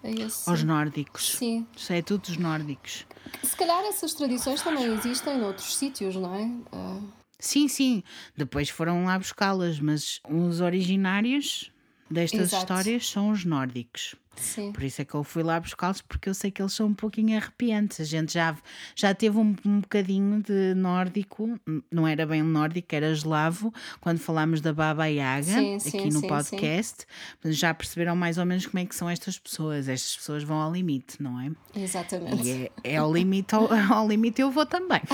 [0.05, 0.49] a esse.
[0.49, 1.33] Aos nórdicos.
[1.37, 1.67] Sim.
[1.77, 3.05] Isso é tudo dos nórdicos.
[3.43, 6.49] Se calhar essas tradições também existem noutros sítios, não é?
[6.71, 7.01] Ah,
[7.39, 8.03] Sim, sim.
[8.37, 11.71] Depois foram lá buscá-las, mas os originários
[12.11, 12.63] destas Exato.
[12.63, 14.15] histórias são os nórdicos.
[14.37, 14.71] sim.
[14.71, 16.95] Por isso é que eu fui lá buscá-los, porque eu sei que eles são um
[16.95, 18.01] pouquinho arrepiantes.
[18.01, 18.57] A gente já,
[18.95, 21.59] já teve um, um bocadinho de nórdico,
[21.91, 26.21] não era bem nórdico, era eslavo, quando falámos da Baba Yaga Sim, sim, aqui no
[26.21, 27.07] sim, podcast.
[27.43, 29.89] Mas Já perceberam mais ou menos como é que são estas pessoas.
[29.89, 31.51] Estas pessoas vão ao limite, não é?
[31.75, 32.47] Exatamente.
[32.47, 35.01] E é, é ao limite, ao, ao limite eu vou também.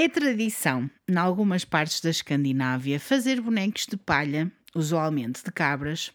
[0.00, 6.12] É tradição, em algumas partes da Escandinávia, fazer bonecos de palha, usualmente de cabras,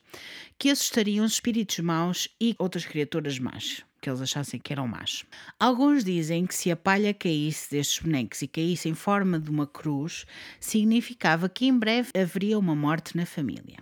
[0.58, 5.26] que assustariam os espíritos maus e outras criaturas más, que eles achassem que eram más.
[5.60, 9.68] Alguns dizem que se a palha caísse destes bonecos e caísse em forma de uma
[9.68, 10.26] cruz,
[10.62, 13.80] significava que em breve haveria uma morte na família.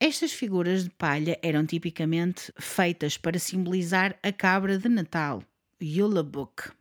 [0.00, 5.40] Estas figuras de palha eram tipicamente feitas para simbolizar a cabra de Natal,
[5.80, 6.72] Yulabuk.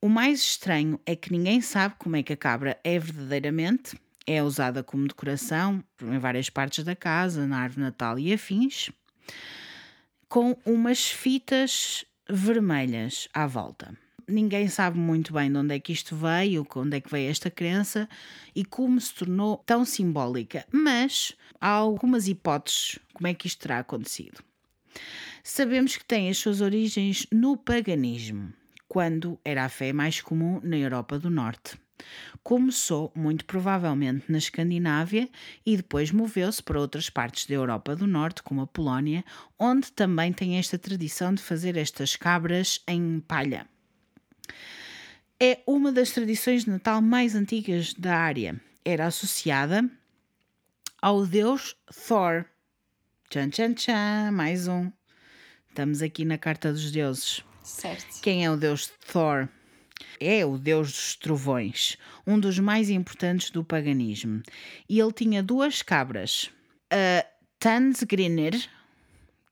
[0.00, 3.98] O mais estranho é que ninguém sabe como é que a cabra é verdadeiramente.
[4.24, 8.90] É usada como decoração em várias partes da casa, na árvore Natal e afins,
[10.28, 13.92] com umas fitas vermelhas à volta.
[14.28, 17.28] Ninguém sabe muito bem de onde é que isto veio, de onde é que veio
[17.28, 18.08] esta crença
[18.54, 23.80] e como se tornou tão simbólica, mas há algumas hipóteses como é que isto terá
[23.80, 24.44] acontecido.
[25.42, 28.52] Sabemos que tem as suas origens no paganismo,
[28.88, 31.78] quando era a fé mais comum na Europa do Norte.
[32.42, 35.28] Começou muito provavelmente na Escandinávia
[35.66, 39.24] e depois moveu-se para outras partes da Europa do Norte, como a Polónia,
[39.58, 43.66] onde também tem esta tradição de fazer estas cabras em palha.
[45.40, 48.60] É uma das tradições de Natal mais antigas da área.
[48.84, 49.88] Era associada
[51.00, 51.76] ao deus
[52.06, 52.44] Thor.
[53.28, 54.90] Tchan, tchan, tchan, mais um.
[55.68, 57.44] Estamos aqui na Carta dos Deuses.
[57.68, 58.20] Certo.
[58.22, 59.48] Quem é o deus Thor?
[60.20, 61.96] É o deus dos trovões,
[62.26, 64.42] um dos mais importantes do paganismo.
[64.88, 66.50] E ele tinha duas cabras,
[66.90, 67.24] a
[67.58, 68.68] Tansgrinir,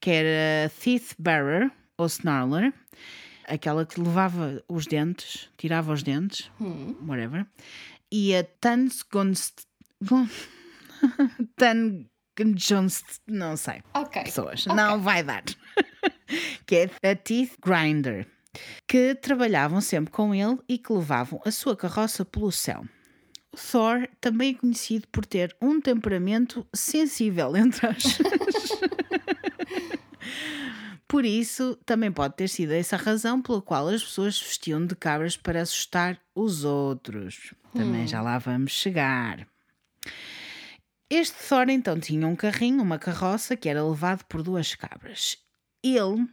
[0.01, 2.73] que era Teeth Bearer ou Snarler,
[3.47, 6.51] aquela que levava os dentes, tirava os dentes,
[7.07, 7.47] whatever,
[8.11, 9.67] e a Tansgunst.
[11.57, 13.05] Tangunst.
[13.27, 13.83] Não sei.
[13.95, 14.23] Ok.
[14.25, 14.67] Pessoas.
[14.67, 15.45] Não vai dar.
[16.67, 18.27] Que é a Teeth Grinder.
[18.89, 22.85] Que trabalhavam sempre com ele e que levavam a sua carroça pelo céu.
[23.57, 28.69] Thor também é conhecido por ter um temperamento sensível, entre aspas.
[31.09, 34.97] Por isso, também pode ter sido essa a razão pela qual as pessoas vestiam de
[34.97, 37.55] cabras para assustar os outros.
[37.73, 39.47] Também já lá vamos chegar.
[41.09, 45.39] Este Thor então tinha um carrinho, uma carroça, que era levado por duas cabras.
[45.95, 46.27] Ele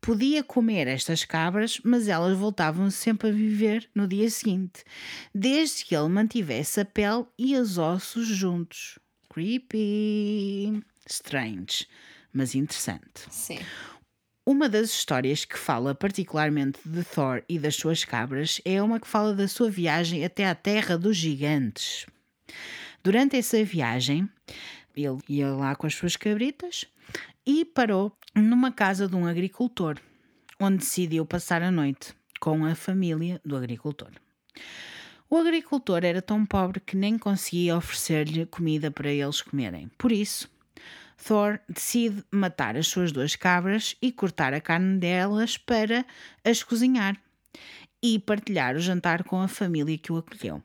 [0.00, 4.84] podia comer estas cabras, mas elas voltavam sempre a viver no dia seguinte,
[5.34, 8.98] desde que ele mantivesse a pele e os ossos juntos.
[9.30, 10.82] Creepy.
[11.06, 11.86] Strange,
[12.32, 13.26] mas interessante.
[13.30, 13.58] Sim.
[14.46, 19.06] Uma das histórias que fala particularmente de Thor e das suas cabras é uma que
[19.06, 22.06] fala da sua viagem até à Terra dos Gigantes.
[23.02, 24.28] Durante essa viagem,
[24.96, 26.86] ele ia lá com as suas cabritas
[27.46, 29.98] e parou numa casa de um agricultor,
[30.58, 34.10] onde decidiu passar a noite com a família do agricultor.
[35.28, 39.88] O agricultor era tão pobre que nem conseguia oferecer-lhe comida para eles comerem.
[39.96, 40.50] Por isso,
[41.24, 46.04] Thor decide matar as suas duas cabras e cortar a carne delas para
[46.44, 47.16] as cozinhar
[48.02, 50.62] e partilhar o jantar com a família que o acolheu.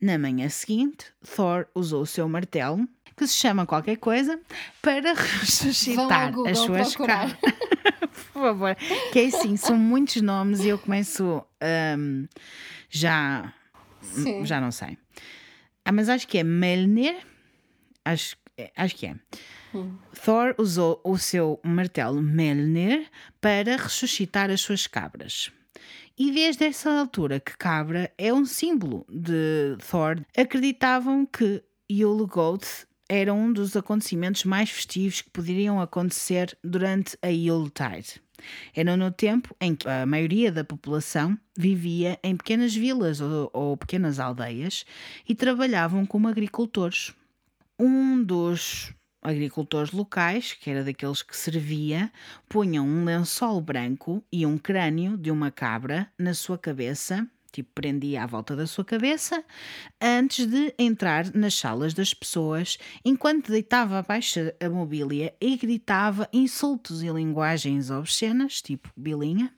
[0.00, 2.86] Na manhã seguinte, Thor usou o seu martelo,
[3.16, 4.38] que se chama qualquer coisa,
[4.82, 7.36] para ressuscitar Google as suas cabras.
[8.32, 8.76] Por favor,
[9.12, 11.42] que é assim, são muitos nomes e eu começo
[11.98, 12.26] hum,
[12.90, 13.52] já.
[14.02, 14.44] Sim.
[14.44, 14.98] Já não sei.
[15.84, 17.16] Ah, mas acho que é Melnir.
[18.04, 18.36] Acho,
[18.76, 19.16] acho que é.
[20.24, 23.08] Thor usou o seu martelo Melnir
[23.40, 25.50] para ressuscitar as suas cabras.
[26.18, 32.66] E desde essa altura que cabra é um símbolo de Thor, acreditavam que Yule Goat
[33.06, 38.20] era um dos acontecimentos mais festivos que poderiam acontecer durante a Yuletide.
[38.74, 43.76] Era no tempo em que a maioria da população vivia em pequenas vilas ou, ou
[43.76, 44.86] pequenas aldeias
[45.28, 47.14] e trabalhavam como agricultores.
[47.78, 48.90] Um dos
[49.26, 52.10] agricultores locais, que era daqueles que servia,
[52.48, 58.22] punham um lençol branco e um crânio de uma cabra na sua cabeça, tipo prendia
[58.22, 59.44] à volta da sua cabeça,
[60.00, 67.02] antes de entrar nas salas das pessoas, enquanto deitava abaixo a mobília e gritava insultos
[67.02, 69.52] e linguagens obscenas, tipo bilinha.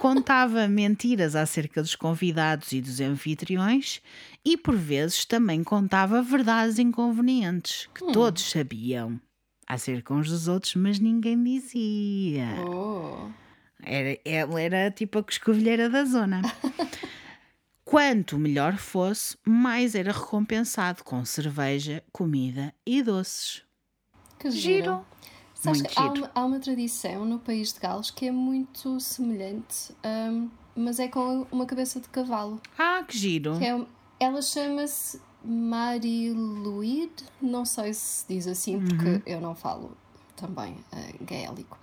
[0.00, 4.00] Contava mentiras acerca dos convidados e dos anfitriões
[4.44, 9.20] e, por vezes, também contava verdades inconvenientes que todos sabiam
[9.66, 12.46] acerca uns dos outros, mas ninguém dizia.
[12.66, 13.28] Oh.
[13.82, 16.40] Era, ela era tipo a coscovilheira da zona.
[17.84, 23.62] Quanto melhor fosse, mais era recompensado com cerveja, comida e doces.
[24.38, 24.60] Que Giro.
[24.60, 25.06] giro.
[25.60, 29.00] Sabes Muito que há uma, há uma tradição no país de Gales que é muito
[29.00, 32.60] semelhante, hum, mas é com uma cabeça de cavalo.
[32.78, 33.58] Ah, que giro!
[33.58, 33.86] Que é-
[34.20, 37.10] ela chama-se Mariluid,
[37.42, 39.96] não sei se diz assim, porque eu não falo
[40.36, 41.76] também eh, gaélico.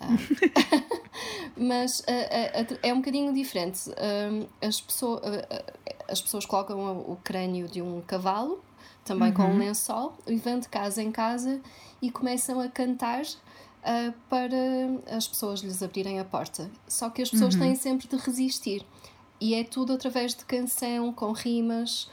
[0.00, 0.06] Ah,
[1.56, 3.90] mas ah, é um bocadinho diferente.
[3.90, 5.22] Hum, as, pessoas,
[6.08, 8.62] as pessoas colocam o crânio de um cavalo,
[9.08, 11.60] também com um lençol, e vão de casa em casa
[12.00, 13.22] e começam a cantar
[13.84, 16.70] ah, para as pessoas lhes abrirem a porta.
[16.86, 18.84] Só que as pessoas têm sempre de resistir.
[19.40, 22.10] E é tudo através de canção, com rimas.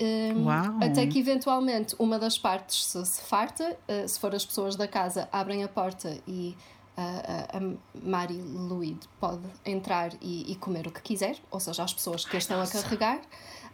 [0.00, 0.78] Uau.
[0.80, 4.86] até que eventualmente uma das partes se, se farta, ah, se for as pessoas da
[4.86, 6.56] casa, abrem a porta e
[6.96, 11.92] ah, a, Mari Luid pode entrar e, e comer o que quiser, ou seja, as
[11.92, 13.20] pessoas que a estão a carregar.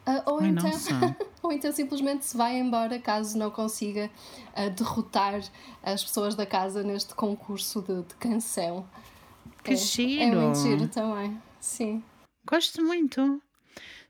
[0.07, 0.71] Ah, ou, Ai, então,
[1.43, 4.11] ou então simplesmente se vai embora caso não consiga
[4.55, 5.41] ah, derrotar
[5.83, 8.87] as pessoas da casa neste concurso de, de canção.
[9.63, 10.23] Que é, giro!
[10.23, 12.03] É muito giro também, sim.
[12.47, 13.41] Gosto muito.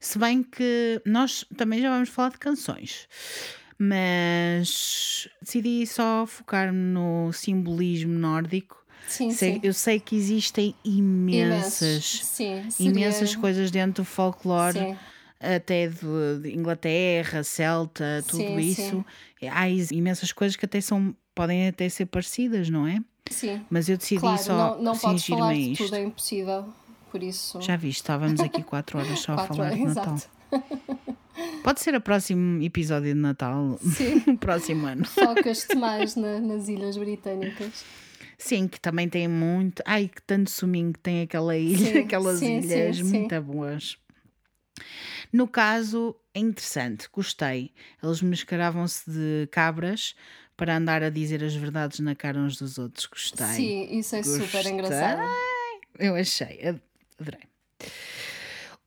[0.01, 3.09] Se bem que nós também já vamos falar de canções,
[3.79, 8.83] mas decidi só focar-me no simbolismo nórdico.
[9.07, 9.61] Sim, Sei- sim.
[9.63, 12.05] eu sei que existem imensas.
[12.25, 14.97] Sim, seria- imensas coisas dentro do folclore, Sim.
[15.57, 19.05] Até de, de Inglaterra, Celta, tudo Sim, isso.
[19.51, 22.99] Há is- imensas coisas que até são, podem até ser parecidas, não é?
[23.31, 23.65] Sim.
[23.71, 25.85] Mas eu decidi Claro, só não, não podes fingir-me falar a isto.
[25.85, 26.69] tudo, é impossível.
[27.11, 27.61] Por isso.
[27.63, 30.15] Já viste, estávamos aqui quatro horas só a quatro falar horas, de Natal.
[30.15, 30.31] exato.
[31.63, 34.21] Pode ser o próximo episódio de Natal, Sim.
[34.37, 35.05] próximo ano.
[35.05, 37.85] Focas-te mais na- nas Ilhas Britânicas.
[38.37, 39.83] Sim, que também tem muito.
[39.87, 43.19] Ai, que tanto suminho que tem aquela ilha, Sim, aquelas sim, ilhas sim, sim.
[43.21, 43.97] muito boas.
[45.35, 47.73] No caso, é interessante, gostei.
[48.01, 50.15] Eles mascaravam-se de cabras
[50.57, 53.07] para andar a dizer as verdades na cara uns dos outros.
[53.07, 53.45] Gostei.
[53.45, 54.73] Sim, isso é super Gostei.
[54.73, 55.21] engraçado.
[55.99, 56.81] Eu achei, ad-
[57.19, 57.41] adorei.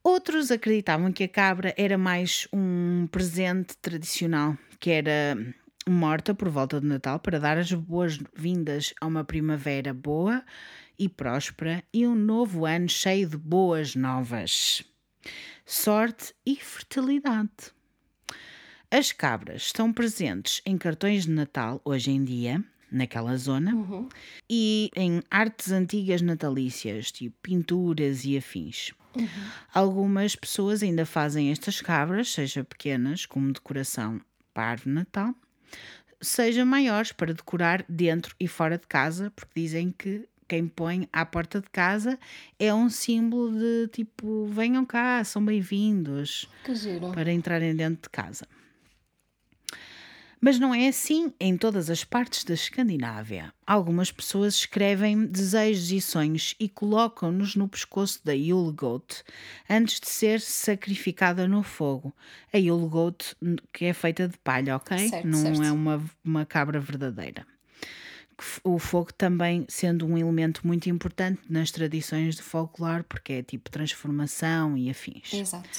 [0.01, 5.35] Outros acreditavam que a cabra era mais um presente tradicional, que era
[5.85, 10.45] morta por volta de Natal para dar as boas-vindas a uma primavera boa
[10.97, 14.81] e próspera e um novo ano cheio de boas novas,
[15.69, 17.49] sorte e fertilidade.
[18.89, 23.73] As cabras estão presentes em cartões de Natal hoje em dia, naquela zona,
[24.49, 28.93] e em artes antigas natalícias, tipo pinturas e afins.
[29.73, 34.21] Algumas pessoas ainda fazem estas cabras, seja pequenas, como decoração
[34.53, 35.35] para a árvore de Natal,
[36.21, 41.25] seja maiores para decorar dentro e fora de casa, porque dizem que quem põe à
[41.25, 42.17] porta de casa
[42.57, 46.49] é um símbolo de tipo, venham cá, são bem-vindos
[47.13, 48.47] para entrarem dentro de casa.
[50.39, 53.51] Mas não é assim em todas as partes da Escandinávia.
[53.65, 59.23] Algumas pessoas escrevem desejos e sonhos e colocam-nos no pescoço da Yule Goat
[59.67, 62.13] antes de ser sacrificada no fogo.
[62.53, 63.35] A Yule Goat,
[63.73, 65.09] que é feita de palha, ok?
[65.09, 65.63] Certo, não certo.
[65.63, 67.45] é uma, uma cabra verdadeira.
[68.63, 73.69] O fogo também sendo um elemento muito importante nas tradições de folclore, porque é tipo
[73.71, 75.33] transformação e afins.
[75.33, 75.69] Exato.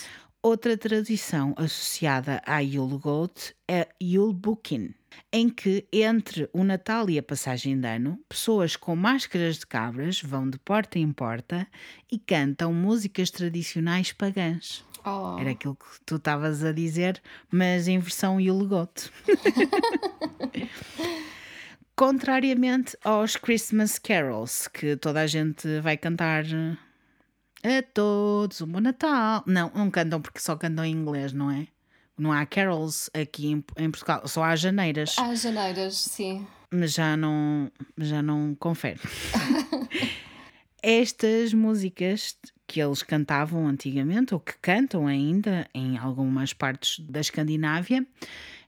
[0.43, 4.95] Outra tradição associada à Yule Goat é Yule Booking,
[5.33, 10.23] em que entre o Natal e a passagem de ano, pessoas com máscaras de cabras
[10.23, 11.67] vão de porta em porta
[12.11, 14.85] e cantam músicas tradicionais pagãs.
[15.05, 19.11] Oh, Era aquilo que tu estavas a dizer, mas em versão Yule Goat.
[21.99, 26.45] Contrariamente aos Christmas carols, que toda a gente vai cantar
[27.65, 29.43] a todos um bom Natal.
[29.45, 31.67] Não, não cantam porque só cantam em inglês, não é?
[32.17, 36.47] Não há carols aqui em, em Portugal, só há janeiras, Há janeiras, sim.
[36.71, 39.01] mas já não, já não confere.
[40.81, 48.07] Estas músicas que eles cantavam antigamente, ou que cantam ainda em algumas partes da Escandinávia,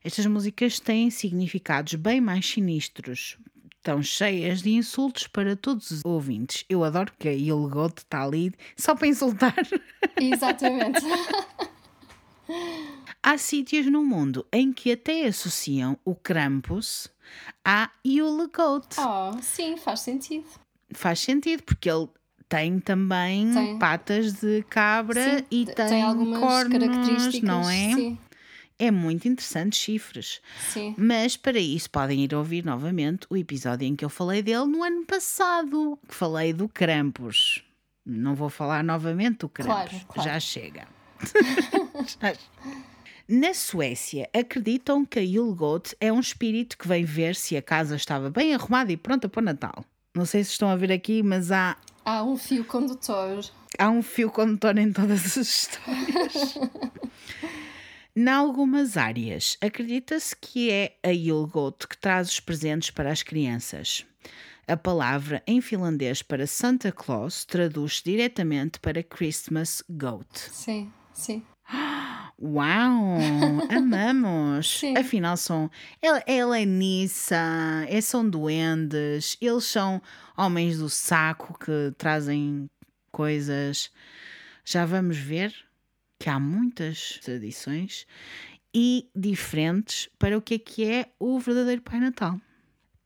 [0.02, 3.36] estas músicas têm significados bem mais sinistros.
[3.76, 6.64] Estão cheias de insultos para todos os ouvintes.
[6.68, 9.54] Eu adoro que a Ilgot está ali só para insultar.
[10.20, 11.00] Exatamente.
[13.22, 17.08] Há sítios no mundo em que até associam o Krampus
[17.64, 18.96] à Yule Goat.
[18.98, 20.46] oh, sim, faz sentido.
[20.92, 22.08] Faz sentido, porque ele
[22.48, 23.78] tem também Tem.
[23.78, 27.42] patas de cabra Sim, e t- tem, algumas cornos, características.
[27.48, 27.94] não é?
[27.94, 28.18] Sim,
[28.82, 30.40] É muito interessante, chifres.
[30.72, 30.94] sim.
[30.96, 34.82] Mas para isso podem ir ouvir novamente o episódio em que eu falei dele no
[34.82, 37.62] ano passado, que falei do Krampus.
[38.06, 40.22] Não vou falar novamente do Krampus, Claro, claro.
[40.30, 40.88] já chega.
[43.28, 47.62] Na Suécia, acreditam que a Yule Goat é um espírito que vem ver se a
[47.62, 49.84] casa estava bem arrumada e pronta para o Natal.
[50.14, 53.44] Não sei se estão a ver aqui, mas há, Há um fio condutor.
[53.78, 56.58] há um fio condutor em todas as histórias.
[58.14, 63.22] Em algumas áreas, acredita-se que é a Yule Goat que traz os presentes para as
[63.22, 64.04] crianças.
[64.66, 70.26] A palavra em finlandês para Santa Claus traduz diretamente para Christmas Goat.
[70.50, 71.44] Sim, sim.
[72.40, 73.18] Uau!
[73.70, 74.80] Amamos!
[74.80, 74.96] Sim.
[74.96, 75.70] Afinal, são.
[76.02, 80.02] Ela, ela é Nissa, é, são duendes, eles são
[80.36, 82.68] homens do saco que trazem
[83.12, 83.90] coisas.
[84.64, 85.69] Já vamos ver
[86.20, 88.06] que há muitas tradições
[88.74, 92.38] e diferentes para o que é que é o verdadeiro Pai Natal.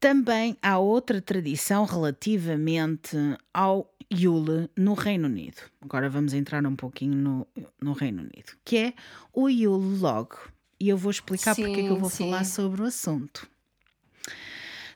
[0.00, 3.16] Também há outra tradição relativamente
[3.54, 5.62] ao Yule no Reino Unido.
[5.80, 7.46] Agora vamos entrar um pouquinho no,
[7.80, 8.94] no Reino Unido, que é
[9.32, 10.34] o Yule Log.
[10.78, 12.24] E eu vou explicar porque é que eu Sim, vou sim.
[12.24, 13.48] falar sobre o assunto.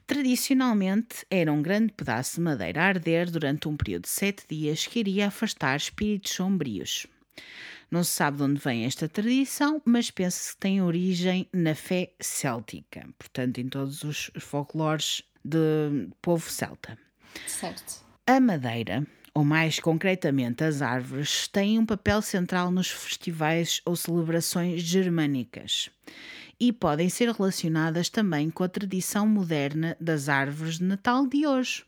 [0.06, 4.86] Tradicionalmente, era um grande pedaço de madeira a arder durante um período de sete dias
[4.86, 7.06] que iria afastar espíritos sombrios.
[7.90, 12.12] Não se sabe de onde vem esta tradição, mas pensa-se que tem origem na fé
[12.20, 16.98] céltica, portanto, em todos os folclores do povo celta.
[17.46, 18.04] Certo.
[18.26, 24.82] A madeira, ou mais concretamente as árvores, têm um papel central nos festivais ou celebrações
[24.82, 25.88] germânicas
[26.60, 31.84] e podem ser relacionadas também com a tradição moderna das árvores de Natal de hoje,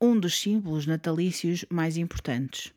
[0.00, 2.72] um dos símbolos natalícios mais importantes.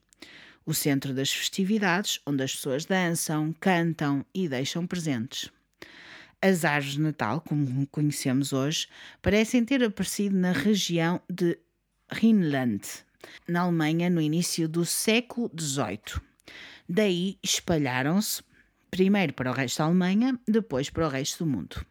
[0.65, 5.49] O centro das festividades, onde as pessoas dançam, cantam e deixam presentes.
[6.41, 8.87] As árvores de Natal, como conhecemos hoje,
[9.21, 11.57] parecem ter aparecido na região de
[12.11, 12.81] Rhineland,
[13.47, 16.21] na Alemanha, no início do século XVIII.
[16.87, 18.43] Daí espalharam-se
[18.91, 21.85] primeiro para o resto da Alemanha, depois para o resto do mundo.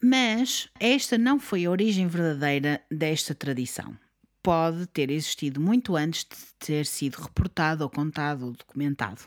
[0.00, 3.96] Mas esta não foi a origem verdadeira desta tradição.
[4.42, 9.20] Pode ter existido muito antes de ter sido reportado ou contado ou documentado.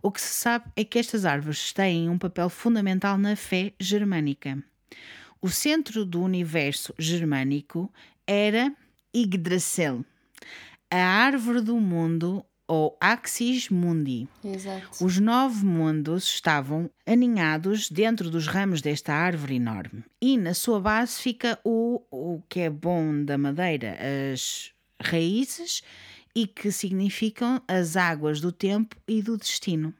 [0.00, 4.62] O que se sabe é que estas árvores têm um papel fundamental na fé germânica.
[5.42, 7.92] O centro do universo germânico
[8.26, 8.72] era
[9.14, 10.04] Yggdrasil,
[10.90, 14.28] a árvore do mundo ou Axis Mundi.
[14.44, 15.04] Exato.
[15.04, 20.04] Os nove mundos estavam aninhados dentro dos ramos desta árvore enorme.
[20.20, 23.96] E na sua base fica o, o que é bom da madeira,
[24.32, 25.82] as raízes
[26.34, 29.94] e que significam as águas do tempo e do destino.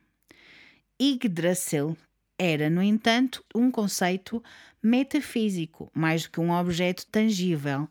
[1.00, 1.96] Yggdrasil
[2.38, 4.42] era, no entanto, um conceito
[4.82, 7.88] metafísico, mais do que um objeto tangível,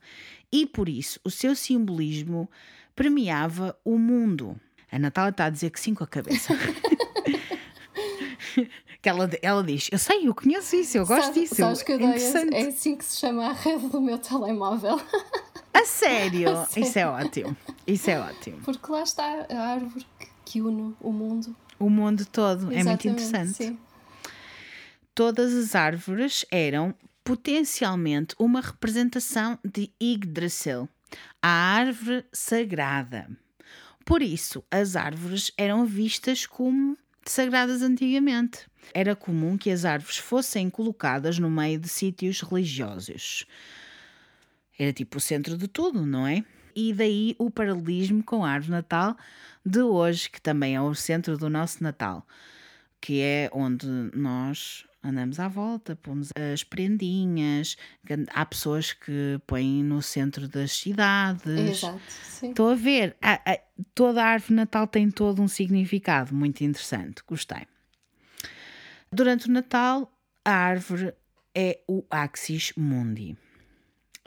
[0.51, 2.49] e por isso o seu simbolismo
[2.95, 4.59] premiava o mundo.
[4.91, 6.53] A Natália está a dizer que sim com a cabeça.
[9.01, 11.55] que ela, ela diz: Eu sei, eu conheço isso, eu gosto Sabe- disso.
[11.55, 14.99] Sabes que eu é dei, é assim que se chama a rede do meu telemóvel.
[15.73, 16.49] A sério?
[16.57, 16.87] A sério.
[16.87, 17.57] Isso é ótimo.
[17.85, 18.57] Isso é ótimo.
[18.63, 20.05] Porque lá está a árvore
[20.45, 21.55] que- une o mundo.
[21.77, 23.53] O mundo todo é muito Exatamente, interessante.
[23.53, 23.77] Sim.
[25.13, 30.87] Todas as árvores eram potencialmente uma representação de Yggdrasil,
[31.41, 33.29] a árvore sagrada.
[34.05, 38.67] Por isso, as árvores eram vistas como sagradas antigamente.
[38.93, 43.45] Era comum que as árvores fossem colocadas no meio de sítios religiosos.
[44.77, 46.43] Era tipo o centro de tudo, não é?
[46.75, 49.17] E daí o paralelismo com a árvore Natal
[49.65, 52.27] de hoje, que também é o centro do nosso Natal,
[53.01, 57.77] que é onde nós andamos à volta, pomos as prendinhas,
[58.33, 61.45] há pessoas que põem no centro das cidades.
[61.83, 62.01] Exato.
[62.23, 62.49] Sim.
[62.49, 63.59] Estou a ver, a- a-
[63.93, 67.65] toda a árvore Natal tem todo um significado muito interessante, gostei.
[69.11, 70.11] Durante o Natal,
[70.43, 71.13] a árvore
[71.53, 73.37] é o Axis Mundi.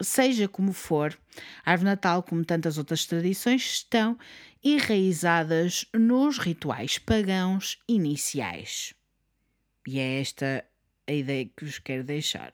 [0.00, 1.18] Seja como for,
[1.64, 4.16] a árvore Natal, como tantas outras tradições, estão
[4.62, 8.94] enraizadas nos rituais pagãos iniciais.
[9.86, 10.64] E é esta
[11.08, 12.52] a ideia que vos quero deixar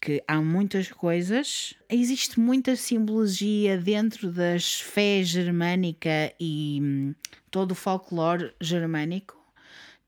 [0.00, 7.14] que há muitas coisas, existe muita simbologia dentro das fé germânica e hum,
[7.50, 9.36] todo o folclore germânico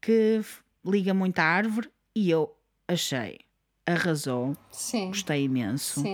[0.00, 0.40] que
[0.84, 2.54] liga muito à árvore e eu
[2.86, 3.38] achei,
[3.86, 5.09] arrasou, Sim.
[5.09, 6.04] gostei imenso,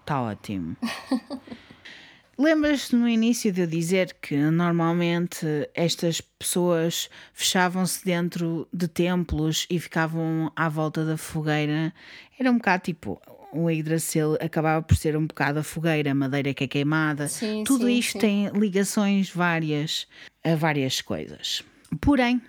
[0.00, 0.76] está ótimo.
[2.38, 9.78] Lembras-te no início de eu dizer que normalmente estas pessoas fechavam-se dentro de templos e
[9.78, 11.92] ficavam à volta da fogueira?
[12.38, 13.20] Era um bocado tipo.
[13.52, 17.28] O Yggdrasil acabava por ser um bocado a fogueira, a madeira que é queimada.
[17.28, 18.18] Sim, Tudo sim, isto sim.
[18.18, 20.08] tem ligações várias
[20.42, 21.62] a várias coisas.
[22.00, 22.40] Porém,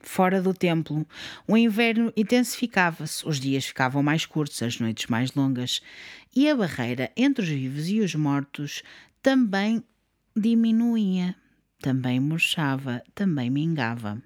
[0.00, 1.06] fora do templo,
[1.46, 5.80] o inverno intensificava-se, os dias ficavam mais curtos, as noites mais longas,
[6.34, 8.82] e a barreira entre os vivos e os mortos
[9.28, 9.84] também
[10.34, 11.36] diminuía,
[11.82, 14.22] também murchava, também mingava.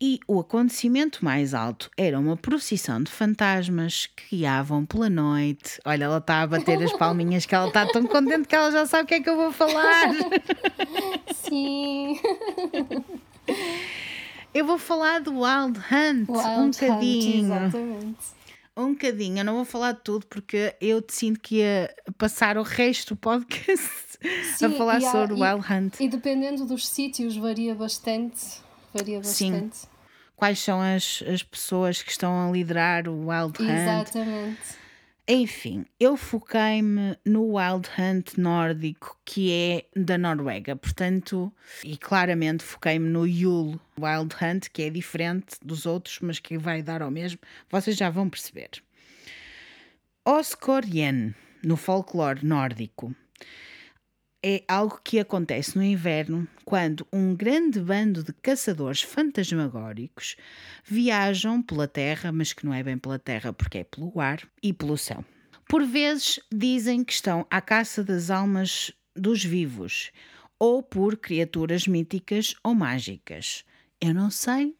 [0.00, 5.78] E o acontecimento mais alto era uma procissão de fantasmas que guiavam pela noite.
[5.84, 8.86] Olha, ela está a bater as palminhas que ela está tão contente que ela já
[8.86, 10.08] sabe o que é que eu vou falar.
[11.34, 12.18] Sim.
[14.54, 17.44] Eu vou falar do Wild Hunt Wild um Hunt, bocadinho.
[17.44, 18.36] Exatamente.
[18.76, 19.38] Um bocadinho.
[19.38, 23.14] Eu não vou falar de tudo porque eu te sinto que ia passar o resto
[23.14, 26.00] do podcast a Sim, falar e há- sobre o Wild Hunt.
[26.00, 28.60] E dependendo dos sítios, varia bastante.
[28.92, 29.52] Varia Sim.
[29.52, 29.88] bastante.
[30.36, 33.70] Quais são as, as pessoas que estão a liderar o Wild Hunt?
[33.70, 34.58] Exatamente.
[35.28, 43.08] Enfim, eu foquei-me no Wild Hunt nórdico, que é da Noruega, portanto, e claramente foquei-me
[43.08, 47.40] no Yule Wild Hunt, que é diferente dos outros, mas que vai dar ao mesmo.
[47.68, 48.70] Vocês já vão perceber.
[50.24, 53.12] Oscorien, no folclore nórdico,
[54.48, 60.36] é algo que acontece no inverno quando um grande bando de caçadores fantasmagóricos
[60.84, 64.72] viajam pela terra, mas que não é bem pela terra porque é pelo ar e
[64.72, 65.24] pelo céu.
[65.68, 70.12] Por vezes dizem que estão à caça das almas dos vivos
[70.60, 73.64] ou por criaturas míticas ou mágicas.
[74.00, 74.76] Eu não sei.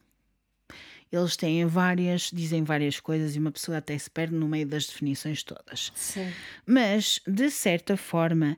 [1.11, 4.87] Eles têm várias, dizem várias coisas e uma pessoa até se perde no meio das
[4.87, 6.31] definições todas Sim.
[6.67, 8.57] mas de certa forma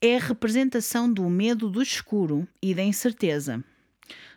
[0.00, 3.62] é a representação do medo do escuro e da incerteza.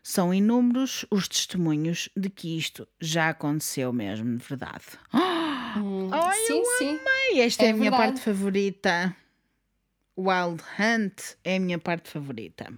[0.01, 4.85] São inúmeros os testemunhos de que isto já aconteceu mesmo, de verdade.
[5.77, 6.99] Hum, Ai, sim, sim.
[7.31, 8.13] Ai, esta é, É a minha verdade.
[8.13, 9.15] parte favorita.
[10.17, 12.73] Wild Hunt é a minha parte favorita.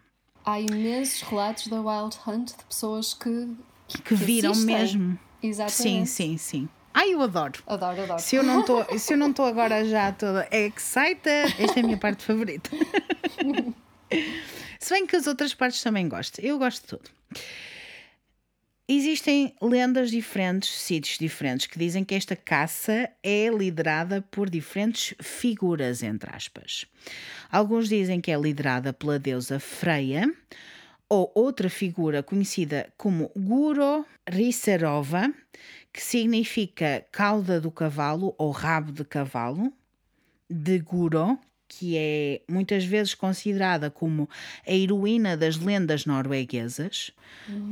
[0.46, 3.56] Há imensos relatos da Wild Hunt de pessoas que,
[4.04, 4.76] Que viram assistem.
[4.76, 5.20] mesmo.
[5.42, 5.72] Exatamente.
[5.82, 6.70] Sim, sim, sim.
[6.94, 7.62] Ai, eu adoro.
[7.66, 8.22] Adoro, adoro.
[8.22, 11.86] Se eu não estou, se eu não estou agora já toda excited, esta é a
[11.86, 12.70] minha parte favorita.
[14.80, 16.40] se bem que as outras partes também gosto.
[16.40, 17.10] Eu gosto de tudo.
[18.94, 26.04] Existem lendas diferentes, sítios diferentes, que dizem que esta caça é liderada por diferentes figuras,
[26.04, 26.86] entre aspas.
[27.50, 30.30] Alguns dizem que é liderada pela deusa Freia,
[31.08, 35.34] ou outra figura conhecida como Guro Risserova,
[35.94, 39.74] que significa cauda do cavalo ou rabo de cavalo,
[40.50, 41.38] de Guro,
[41.68, 44.30] que é muitas vezes considerada como
[44.68, 47.12] a heroína das lendas norueguesas,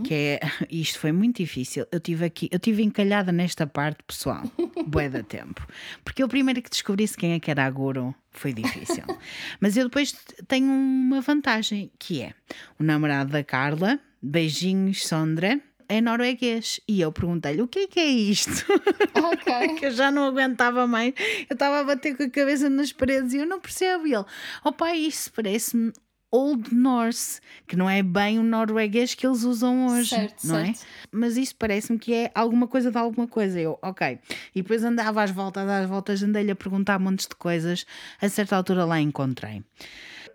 [0.06, 0.40] que é
[0.72, 1.86] isto foi muito difícil.
[1.92, 4.44] Eu tive aqui, eu tive encalhada nesta parte, pessoal,
[4.88, 5.68] bué da tempo.
[6.04, 9.04] Porque eu primeiro que descobrisse quem é que era a Guro foi difícil.
[9.60, 10.16] Mas eu depois
[10.48, 12.34] tenho uma vantagem, que é
[12.80, 15.60] o namorado da Carla, beijinhos Sondra,
[15.90, 16.80] é norueguês.
[16.88, 18.66] E eu perguntei-lhe o que é que é isto?
[19.22, 19.76] Ok.
[19.80, 21.14] que eu já não aguentava mais.
[21.50, 24.08] Eu estava a bater com a cabeça nas paredes e eu não percebo.
[24.08, 24.24] E ele,
[24.64, 25.92] oh pai, isso parece-me
[26.32, 30.66] Old Norse, que não é bem o norueguês que eles usam hoje, Certo, não é?
[30.66, 30.86] certo.
[31.12, 33.60] Mas isso parece-me que é alguma coisa de alguma coisa.
[33.60, 34.20] Eu, ok.
[34.54, 37.86] E depois andava às voltas, às voltas, andei-lhe a perguntar montes de coisas.
[38.22, 39.64] A certa altura lá encontrei.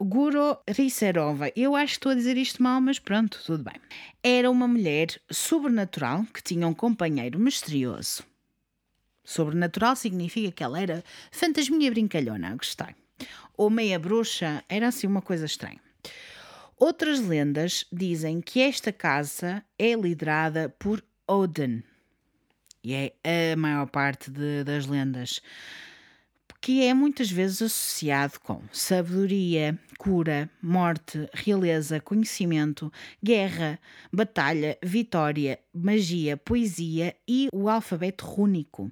[0.01, 3.81] Guro Risserova, eu acho que estou a dizer isto mal, mas pronto, tudo bem.
[4.23, 8.23] Era uma mulher sobrenatural que tinha um companheiro misterioso.
[9.25, 12.95] Sobrenatural significa que ela era fantasminha brincalhona, gostei.
[13.57, 15.81] Ou meia bruxa, era assim uma coisa estranha.
[16.77, 21.83] Outras lendas dizem que esta casa é liderada por Odin.
[22.83, 25.41] E é a maior parte de- das lendas.
[26.65, 32.91] Que é muitas vezes associado com sabedoria, cura, morte, realeza, conhecimento,
[33.23, 33.79] guerra,
[34.11, 38.91] batalha, vitória, magia, poesia e o alfabeto rúnico.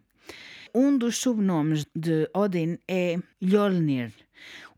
[0.74, 4.12] Um dos subnomes de Odin é Mjolnir,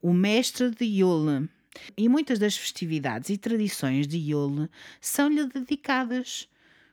[0.00, 1.48] o mestre de Yule.
[1.96, 6.48] E muitas das festividades e tradições de Yule são-lhe dedicadas,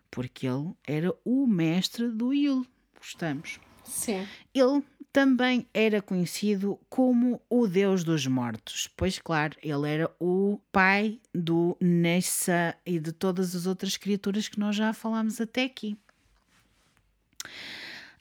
[0.10, 2.68] porque ele era o mestre do Yule.
[2.98, 3.60] Gostamos.
[3.84, 4.28] Sim.
[4.52, 4.82] Ele
[5.12, 11.76] também era conhecido como o Deus dos Mortos, pois, claro, ele era o pai do
[11.82, 15.98] Nessa e de todas as outras criaturas que nós já falámos até aqui.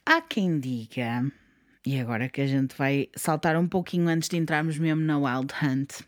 [0.05, 1.31] Há quem diga,
[1.87, 5.55] e agora que a gente vai saltar um pouquinho antes de entrarmos mesmo na Wild
[5.63, 6.01] Hunt,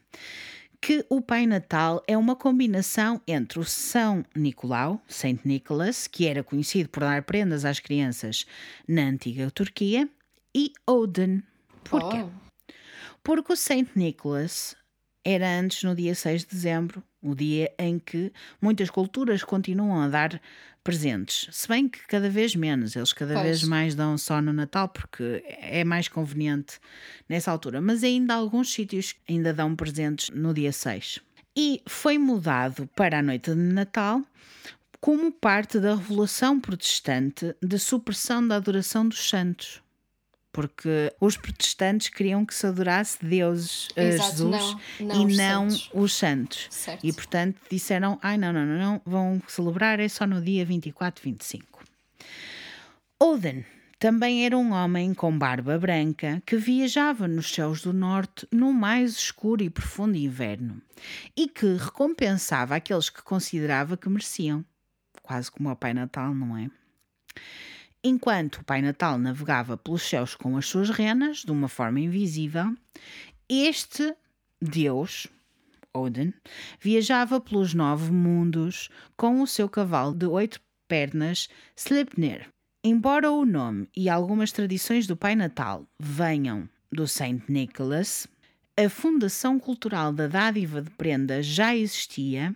[0.80, 6.42] que o Pai Natal é uma combinação entre o São Nicolau, Saint Nicholas, que era
[6.42, 8.44] conhecido por dar prendas às crianças
[8.88, 10.08] na antiga Turquia,
[10.54, 11.42] e Odin.
[11.84, 12.22] Porquê?
[12.22, 12.72] Oh,
[13.22, 14.74] Porque o Saint Nicholas
[15.24, 20.08] era antes no dia 6 de dezembro, o dia em que muitas culturas continuam a
[20.08, 20.40] dar
[20.82, 21.46] presentes.
[21.52, 23.44] Se bem que cada vez menos, eles cada Pois.
[23.44, 26.80] vez mais dão só no Natal porque é mais conveniente
[27.28, 27.80] nessa altura.
[27.80, 31.20] Mas ainda alguns sítios ainda dão presentes no dia 6.
[31.56, 34.22] E foi mudado para a noite de Natal
[35.00, 39.80] como parte da revolução protestante de supressão da adoração dos santos.
[40.52, 44.50] Porque os protestantes queriam que se adorasse deuses, a Exato, Jesus,
[45.00, 45.90] não- não e os não santos.
[45.94, 46.66] os santos.
[46.70, 47.06] Certo.
[47.06, 51.24] E portanto disseram: ai, não, não, não, não, vão celebrar é só no dia 24,
[51.24, 51.82] 25.
[53.18, 53.64] Odin
[53.98, 59.12] também era um homem com barba branca que viajava nos céus do norte no mais
[59.16, 60.82] escuro e profundo inverno
[61.36, 64.64] e que recompensava aqueles que considerava que mereciam.
[65.22, 66.68] Quase como o Pai Natal, não é?
[68.04, 72.74] Enquanto o Pai Natal navegava pelos céus com as suas renas, de uma forma invisível,
[73.48, 74.14] este
[74.60, 75.28] Deus,
[75.94, 76.32] Odin,
[76.80, 82.48] viajava pelos nove mundos com o seu cavalo de oito pernas, Sleipnir.
[82.82, 88.26] Embora o nome e algumas tradições do Pai Natal venham do Saint Nicholas,
[88.76, 92.52] a fundação cultural da dádiva de prendas já existia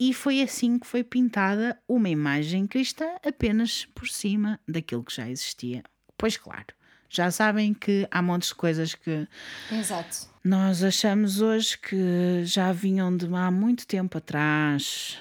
[0.00, 5.28] e foi assim que foi pintada uma imagem cristã apenas por cima daquilo que já
[5.28, 5.82] existia.
[6.16, 6.74] Pois claro,
[7.10, 9.28] já sabem que há montes de coisas que
[9.70, 10.30] Exato.
[10.42, 15.18] nós achamos hoje que já vinham de há muito tempo atrás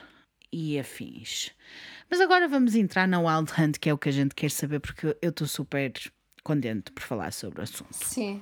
[0.50, 1.52] e afins.
[2.10, 4.80] Mas agora vamos entrar na Wild Hunt, que é o que a gente quer saber,
[4.80, 5.92] porque eu estou super
[6.42, 7.94] contente por falar sobre o assunto.
[7.94, 8.42] Sim.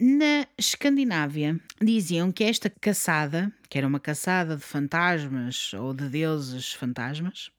[0.00, 6.72] Na Escandinávia, diziam que esta caçada, que era uma caçada de fantasmas ou de deuses
[6.72, 7.50] fantasmas,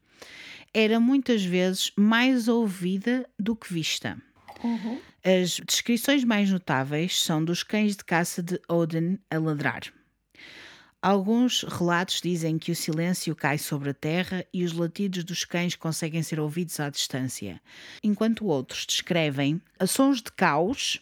[0.73, 4.21] era muitas vezes mais ouvida do que vista.
[4.61, 4.99] Uhum.
[5.23, 9.83] As descrições mais notáveis são dos cães de caça de Odin a ladrar.
[11.01, 15.75] Alguns relatos dizem que o silêncio cai sobre a terra e os latidos dos cães
[15.75, 17.61] conseguem ser ouvidos à distância,
[18.03, 20.99] enquanto outros descrevem a sons de caos,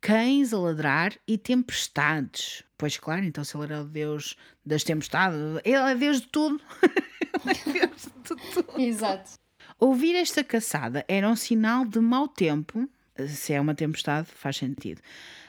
[0.00, 2.64] cães a ladrar e tempestades.
[2.76, 6.60] Pois claro, então se ele era o Deus das tempestades, ele é Deus de tudo.
[7.42, 8.10] Ele é Deus de
[8.52, 8.80] tudo.
[8.80, 9.32] Exato.
[9.78, 12.86] Ouvir esta caçada era um sinal de mau tempo,
[13.28, 15.00] se é uma tempestade, faz sentido,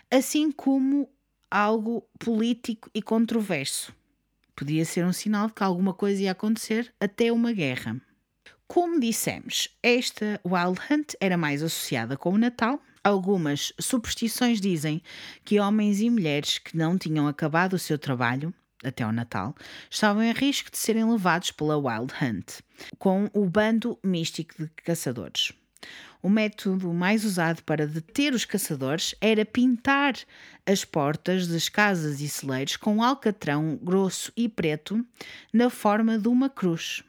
[0.09, 1.09] assim como
[1.49, 3.93] algo político e controverso.
[4.55, 7.99] Podia ser um sinal de que alguma coisa ia acontecer até uma guerra.
[8.67, 12.81] Como dissemos, esta Wild Hunt era mais associada com o Natal.
[13.03, 15.01] Algumas superstições dizem
[15.43, 18.53] que homens e mulheres que não tinham acabado o seu trabalho
[18.83, 19.55] até ao Natal,
[19.89, 22.61] estavam em risco de serem levados pela Wild Hunt,
[22.97, 25.53] com o bando místico de caçadores.
[26.21, 30.13] O método mais usado para deter os caçadores era pintar
[30.65, 35.03] as portas das casas e celeiros com alcatrão grosso e preto
[35.51, 37.03] na forma de uma cruz.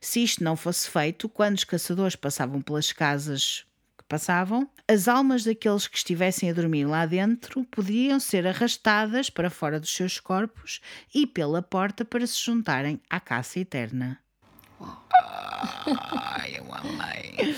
[0.00, 3.64] Se isto não fosse feito, quando os caçadores passavam pelas casas
[4.08, 9.78] passavam, as almas daqueles que estivessem a dormir lá dentro poderiam ser arrastadas para fora
[9.78, 10.80] dos seus corpos
[11.14, 14.18] e pela porta para se juntarem à caça eterna.
[14.80, 17.56] Ai, eu amei.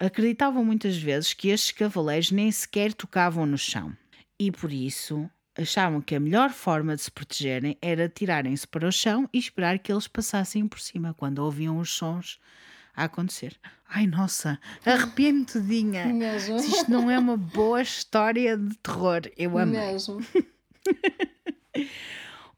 [0.00, 3.96] Acreditavam muitas vezes que estes cavaleiros nem sequer tocavam no chão
[4.38, 8.92] e por isso achavam que a melhor forma de se protegerem era tirarem-se para o
[8.92, 12.38] chão e esperar que eles passassem por cima quando ouviam os sons
[12.96, 13.56] a acontecer.
[13.88, 16.06] Ai, nossa, arrependo todinha.
[16.12, 16.58] Mesmo.
[16.58, 19.22] Se Isto não é uma boa história de terror.
[19.36, 19.72] Eu amo.
[19.72, 20.20] Mesmo.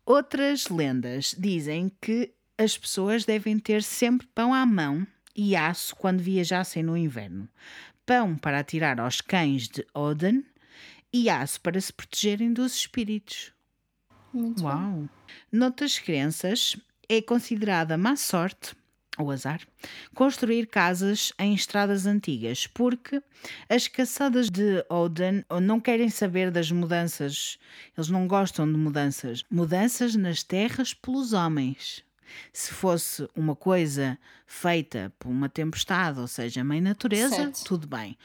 [0.07, 5.07] Outras lendas dizem que as pessoas devem ter sempre pão à mão
[5.37, 7.49] e aço quando viajassem no inverno.
[8.07, 10.45] Pão para atirar aos cães de Odin
[11.13, 13.53] e aço para se protegerem dos espíritos.
[14.33, 14.69] Muito bom.
[14.69, 15.09] Uau!
[15.53, 16.77] Noutras crenças,
[17.09, 18.75] é considerada má sorte
[19.19, 19.61] ou azar
[20.15, 23.23] construir casas em estradas antigas, porque
[23.69, 27.59] as caçadas de Odin não querem saber das mudanças.
[27.97, 29.45] Eles não gostam de mudanças.
[29.51, 32.03] Mudanças nas terras pelos homens.
[32.53, 37.65] Se fosse uma coisa feita por uma tempestade, ou seja, mãe natureza, Certo.
[37.65, 38.17] tudo bem.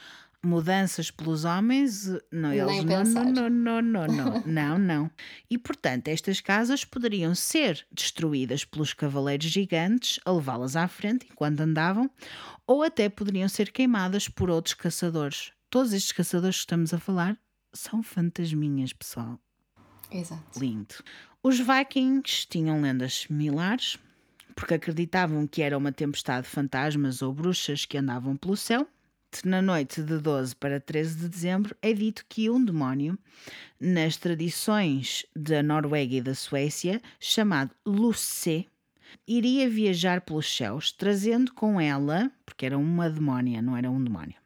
[0.44, 3.24] Mudanças pelos homens, não, Nem eles não, pensar.
[3.24, 5.10] não, não, não, não, não, não.
[5.48, 11.60] E portanto, estas casas poderiam ser destruídas pelos cavaleiros gigantes a levá-las à frente enquanto
[11.60, 12.10] andavam,
[12.66, 15.52] ou até poderiam ser queimadas por outros caçadores.
[15.70, 17.38] Todos estes caçadores que estamos a falar
[17.72, 19.40] são fantasminhas, pessoal.
[20.10, 20.58] Exato.
[20.60, 20.94] Lindo.
[21.42, 23.98] Os vikings tinham lendas similares,
[24.54, 28.86] porque acreditavam que era uma tempestade de fantasmas ou bruxas que andavam pelo céu.
[29.42, 33.18] Na noite de 12 para 13 de dezembro, é dito que um demónio,
[33.80, 38.68] nas tradições da Noruega e da Suécia, chamado Luce,
[39.26, 44.36] iria viajar pelos céus, trazendo com ela, porque era uma demónia, não era um demónio,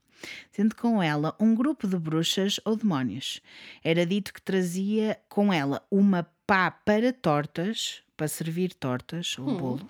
[0.53, 3.43] tendo com ela um grupo de bruxas ou demónios.
[3.83, 9.89] Era dito que trazia com ela uma pá para tortas, para servir tortas ou bolo,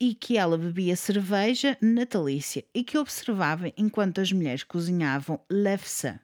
[0.00, 6.18] e que ela bebia cerveja natalícia e que observava enquanto as mulheres cozinhavam lefse,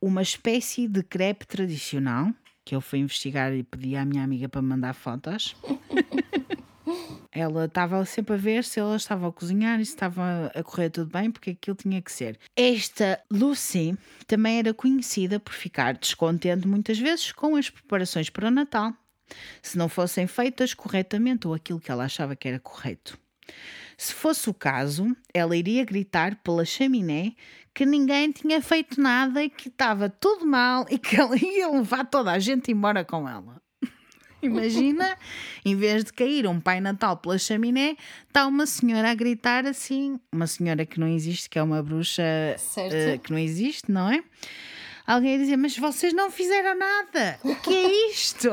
[0.00, 2.32] uma espécie de crepe tradicional,
[2.64, 5.56] que eu fui investigar e pedi à minha amiga para mandar fotos.
[7.32, 10.90] Ela estava sempre a ver se ela estava a cozinhar e se estava a correr
[10.90, 12.36] tudo bem, porque aquilo tinha que ser.
[12.56, 13.96] Esta Lucy
[14.26, 18.92] também era conhecida por ficar descontente muitas vezes com as preparações para o Natal,
[19.62, 23.18] se não fossem feitas corretamente ou aquilo que ela achava que era correto.
[23.96, 27.34] Se fosse o caso, ela iria gritar pela chaminé
[27.74, 32.04] que ninguém tinha feito nada e que estava tudo mal e que ela ia levar
[32.04, 33.60] toda a gente embora com ela.
[34.42, 35.18] Imagina,
[35.64, 37.96] em vez de cair um Pai Natal pela chaminé,
[38.26, 42.22] está uma senhora a gritar assim, uma senhora que não existe, que é uma bruxa
[42.22, 44.24] eh, que não existe, não é?
[45.10, 48.48] Alguém a dizer, mas vocês não fizeram nada, o que é isto?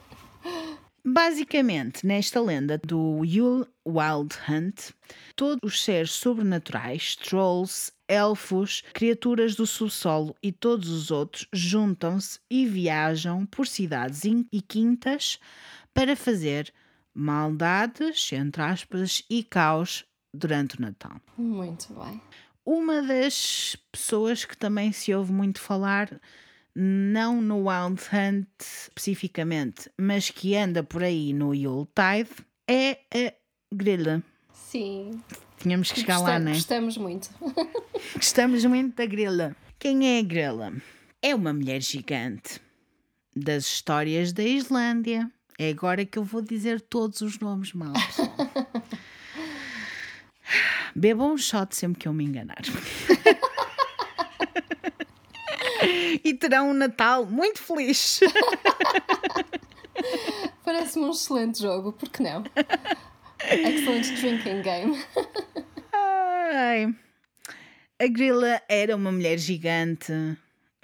[1.02, 4.90] Basicamente, nesta lenda do Yule Wild Hunt,
[5.34, 12.66] todos os seres sobrenaturais, trolls, elfos, criaturas do subsolo e todos os outros juntam-se e
[12.66, 15.40] viajam por cidades e quintas
[15.94, 16.70] para fazer
[17.14, 20.04] maldades, entre aspas, e caos
[20.34, 21.18] durante o Natal.
[21.38, 22.20] Muito bem.
[22.66, 26.20] Uma das pessoas que também se ouve muito falar
[26.74, 32.28] não no Wild Hunt especificamente, mas que anda por aí no Yuletide,
[32.68, 33.32] é a
[33.72, 34.20] grelha.
[34.52, 35.22] Sim.
[35.58, 36.54] Tínhamos que chegar lá, não é?
[36.54, 37.30] Gostamos muito.
[38.16, 39.56] Gostamos muito da grelha.
[39.78, 40.72] Quem é a grelha?
[41.22, 42.60] É uma mulher gigante
[43.34, 45.30] das histórias da Islândia.
[45.56, 47.92] É agora que eu vou dizer todos os nomes mal.
[50.96, 52.62] Bebam um shot sempre que eu me enganar.
[56.24, 58.20] e terão um Natal muito feliz.
[60.64, 62.42] Parece-me um excelente jogo, por que não?
[63.44, 65.04] Excellent drinking game.
[65.92, 66.94] Ai.
[67.98, 70.14] A grila era uma mulher gigante,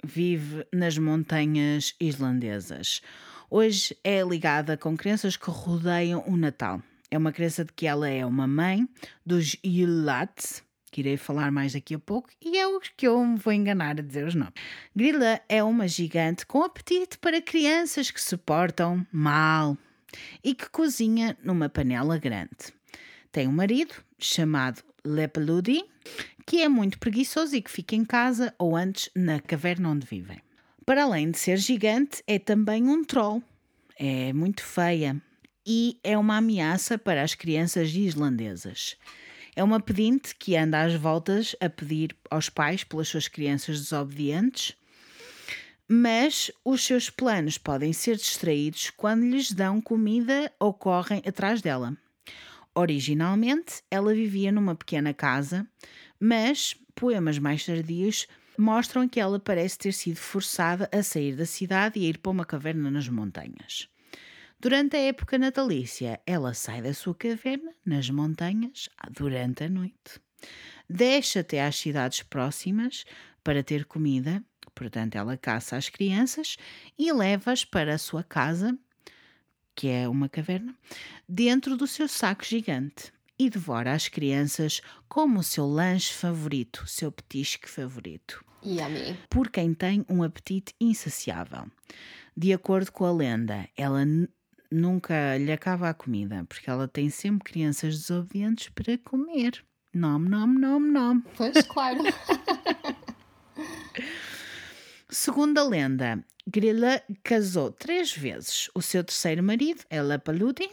[0.03, 3.01] vive nas montanhas islandesas.
[3.49, 6.83] Hoje é ligada com crenças que rodeiam o Natal.
[7.13, 8.89] É uma crença de que ela é uma mãe
[9.23, 13.37] dos Yulats, que irei falar mais daqui a pouco, e é o que eu me
[13.37, 14.55] vou enganar a dizer os nomes.
[14.95, 19.77] Grila é uma gigante com apetite para crianças que se portam mal
[20.43, 22.73] e que cozinha numa panela grande.
[23.31, 25.85] Tem um marido chamado Lepeludi,
[26.47, 30.41] que é muito preguiçoso e que fica em casa ou antes na caverna onde vivem.
[30.83, 33.43] Para além de ser gigante, é também um troll.
[33.99, 35.21] É muito feia
[35.65, 38.97] e é uma ameaça para as crianças islandesas.
[39.55, 44.75] É uma pedinte que anda às voltas a pedir aos pais pelas suas crianças desobedientes,
[45.87, 51.95] mas os seus planos podem ser distraídos quando lhes dão comida ou correm atrás dela.
[52.73, 55.67] Originalmente, ela vivia numa pequena casa,
[56.19, 58.27] mas poemas mais tardios
[58.57, 62.31] mostram que ela parece ter sido forçada a sair da cidade e a ir para
[62.31, 63.87] uma caverna nas montanhas.
[64.63, 70.21] Durante a época natalícia, ela sai da sua caverna nas montanhas durante a noite.
[70.89, 73.03] Desce até às cidades próximas
[73.43, 74.41] para ter comida,
[74.73, 76.55] portanto, ela caça as crianças
[76.97, 78.79] e leva-as para a sua casa,
[79.75, 80.73] que é uma caverna,
[81.27, 84.79] dentro do seu saco gigante e devora as crianças
[85.09, 89.19] como o seu lanche favorito, o seu petisque favorito Yummy.
[89.29, 91.69] por quem tem um apetite insaciável.
[92.35, 94.05] De acordo com a lenda, ela
[94.73, 99.63] nunca lhe acaba a comida, porque ela tem sempre crianças desobedientes para comer.
[99.93, 101.23] Nome, nome, nome, nome.
[101.37, 101.99] Pois, claro.
[105.07, 108.69] Segundo a lenda, Grilla casou três vezes.
[108.73, 110.67] O seu terceiro marido é Lapaludi,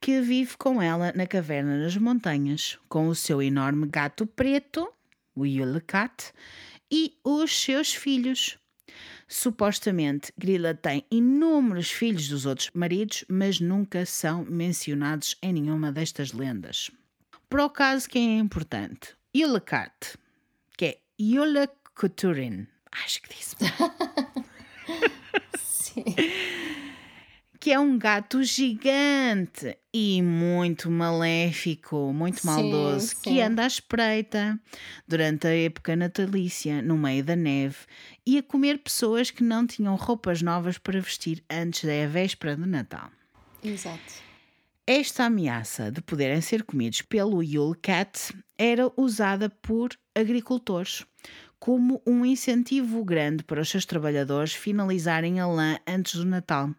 [0.00, 4.86] que vive com ela na caverna nas montanhas, com o seu enorme gato preto,
[5.34, 6.32] o Yulekat,
[6.90, 8.58] e os seus filhos.
[9.32, 16.32] Supostamente, Grilla tem inúmeros filhos dos outros maridos, mas nunca são mencionados em nenhuma destas
[16.32, 16.90] lendas.
[17.48, 19.16] Para o caso, quem é importante?
[19.34, 20.18] Yulekat,
[20.76, 22.66] que é Yulakuturin.
[22.92, 23.56] Acho que disse.
[25.56, 26.04] Sim.
[27.62, 34.58] Que é um gato gigante e muito maléfico, muito Sim, maldoso, que anda à espreita
[35.06, 37.76] durante a época natalícia, no meio da neve,
[38.26, 42.66] e a comer pessoas que não tinham roupas novas para vestir antes da véspera de
[42.66, 43.08] Natal.
[43.62, 44.12] Exato.
[44.84, 51.04] Esta ameaça de poderem ser comidos pelo Yule Cat era usada por agricultores
[51.62, 56.74] como um incentivo grande para os seus trabalhadores finalizarem a lã antes do Natal,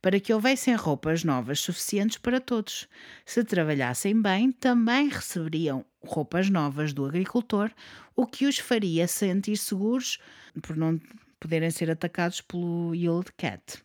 [0.00, 2.86] para que houvessem roupas novas suficientes para todos.
[3.26, 7.68] Se trabalhassem bem, também receberiam roupas novas do agricultor,
[8.14, 10.20] o que os faria sentir seguros
[10.62, 11.00] por não
[11.40, 13.82] poderem ser atacados pelo Yule Cat.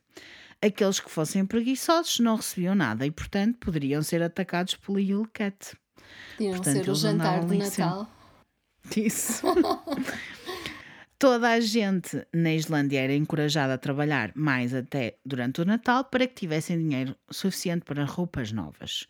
[0.62, 5.76] Aqueles que fossem preguiçosos não recebiam nada e, portanto, poderiam ser atacados pelo Yule Cat.
[6.38, 7.58] Podiam Portanto, ser o jantar de.
[7.58, 8.08] Natal.
[8.96, 9.48] Isso.
[11.24, 16.28] Toda a gente na Islândia era encorajada a trabalhar mais até durante o Natal para
[16.28, 19.08] que tivessem dinheiro suficiente para roupas novas.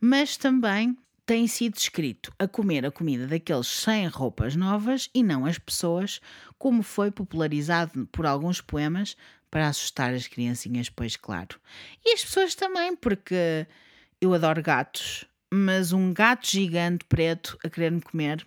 [0.00, 5.46] Mas também tem sido descrito a comer a comida daqueles sem roupas novas e não
[5.46, 6.20] as pessoas,
[6.58, 9.16] como foi popularizado por alguns poemas
[9.48, 11.60] para assustar as criancinhas, pois claro.
[12.04, 13.68] E as pessoas também, porque
[14.20, 15.24] eu adoro gatos,
[15.54, 18.44] mas um gato gigante preto a querer-me comer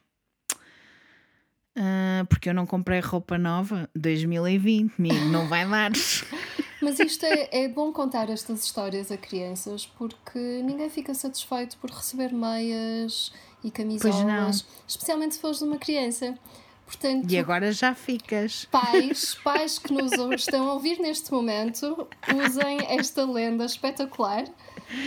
[1.77, 5.91] ah, porque eu não comprei roupa nova 2020, amigo, não vai dar.
[6.81, 11.89] Mas isto é, é bom contar estas histórias a crianças porque ninguém fica satisfeito por
[11.89, 13.33] receber meias
[13.63, 16.37] e camisolas, especialmente se fores uma criança.
[16.85, 18.65] Portanto, E agora já ficas.
[18.65, 22.07] pais, pais que nos estão a ouvir neste momento,
[22.47, 24.45] usem esta lenda espetacular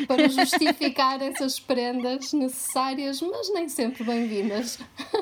[0.07, 4.79] para justificar essas prendas necessárias, mas nem sempre bem-vindas.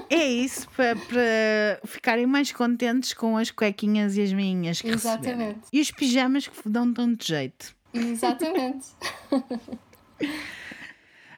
[0.09, 5.29] É isso, para, para ficarem mais contentes com as cuequinhas e as meinhas que Exatamente.
[5.31, 5.63] receberam.
[5.73, 7.75] E os pijamas que dão tanto jeito.
[7.93, 8.89] Exatamente.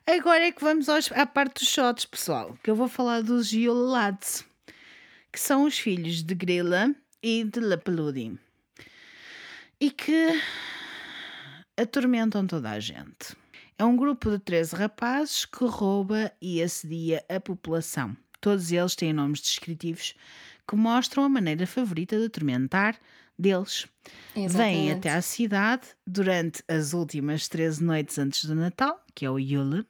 [0.06, 2.56] Agora é que vamos aos, à parte dos shots, pessoal.
[2.62, 4.44] Que eu vou falar dos Yule Lads,
[5.32, 8.36] que são os filhos de Grilla e de Lapaludi.
[9.80, 10.40] E que
[11.82, 13.36] atormentam toda a gente.
[13.78, 18.16] É um grupo de 13 rapazes que rouba e assedia a população.
[18.40, 20.14] Todos eles têm nomes descritivos
[20.68, 22.98] que mostram a maneira favorita de atormentar
[23.38, 23.86] deles.
[24.34, 24.92] Vêm Exatamente.
[24.92, 29.86] até à cidade durante as últimas 13 noites antes do Natal, que é o Yule,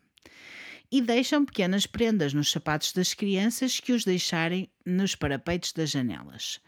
[0.90, 6.60] e deixam pequenas prendas nos sapatos das crianças que os deixarem nos parapeitos das janelas.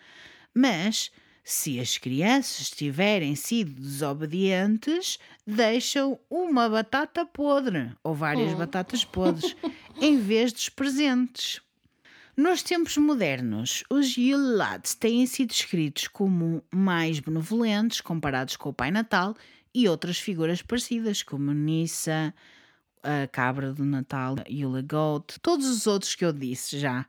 [0.55, 1.11] Mas,
[1.45, 8.57] se as crianças tiverem sido desobedientes, deixam uma batata podre ou várias Oh.
[8.57, 9.55] batatas podres
[10.01, 11.61] em vez dos presentes.
[12.37, 18.75] Nos tempos modernos, os Yule Lads têm sido escritos como mais benevolentes comparados com o
[18.75, 19.37] Pai Natal
[19.73, 22.35] e outras figuras parecidas, como Nissa,
[23.03, 27.07] a cabra do Natal, Yule Goat, todos os outros que eu disse já.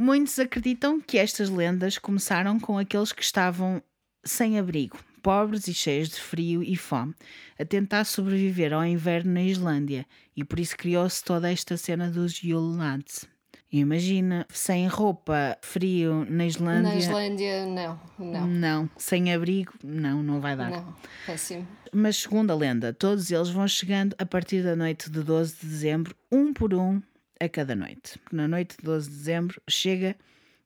[0.00, 3.82] Muitos acreditam que estas lendas começaram com aqueles que estavam
[4.24, 7.14] sem abrigo, pobres e cheios de frio e fome,
[7.58, 10.06] a tentar sobreviver ao inverno na Islândia,
[10.36, 13.26] e por isso criou-se toda esta cena dos Yule Lads.
[13.72, 16.90] Imagina, sem roupa, frio na Islândia.
[16.90, 20.70] Na Islândia, não, não, Não, sem abrigo, não, não vai dar.
[20.70, 20.94] não.
[21.26, 21.66] Péssimo.
[21.92, 25.66] Mas segundo a lenda, todos eles vão chegando a partir da noite de 12 de
[25.66, 27.02] dezembro, um por um,
[27.40, 28.20] a cada noite.
[28.32, 30.16] Na noite de 12 de dezembro chega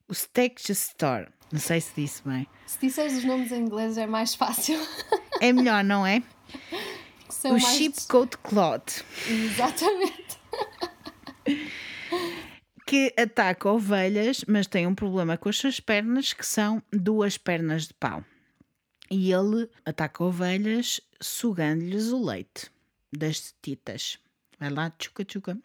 [0.07, 1.27] o Steak Store.
[1.51, 2.47] Não sei se disse bem.
[2.65, 4.79] Se disseres os nomes em inglês é mais fácil.
[5.41, 6.23] É melhor, não é?
[7.27, 7.75] São o mais...
[7.75, 10.39] Sheepcoat Cloth, Exatamente.
[12.85, 17.87] que ataca ovelhas, mas tem um problema com as suas pernas, que são duas pernas
[17.87, 18.23] de pau.
[19.11, 22.71] E ele ataca ovelhas sugando-lhes o leite
[23.11, 24.17] das tetitas.
[24.59, 25.57] Vai lá, tchuca tchuca.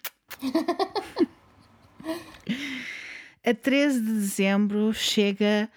[3.45, 5.71] A 13 de dezembro chega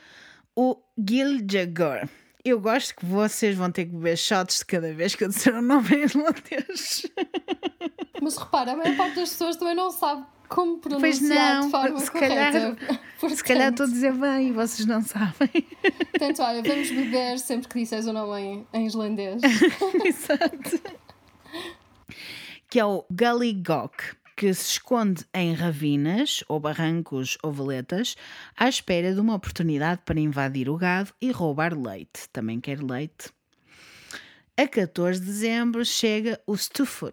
[0.55, 2.07] o Giljagur.
[2.43, 5.55] Eu gosto que vocês vão ter que beber shots de cada vez que eu disser
[5.55, 7.05] o nome em irlandês.
[8.21, 11.71] Mas repara, a maior parte das pessoas também não sabe como Pois pronunciar não, de
[11.71, 12.35] forma se correta.
[12.35, 12.75] calhar-
[13.19, 15.49] Portanto, Se calhar estou a dizer bem e vocês não sabem.
[16.11, 19.41] portanto, olha, vamos beber sempre que disseres o nome em, em islandês.
[20.03, 20.81] Exato.
[22.67, 28.15] Que é o Gully Gok, que se esconde em ravinas, ou barrancos ou valetas,
[28.57, 32.27] à espera de uma oportunidade para invadir o gado e roubar leite.
[32.33, 33.29] Também quer leite.
[34.57, 37.11] A 14 de dezembro chega o Stufur,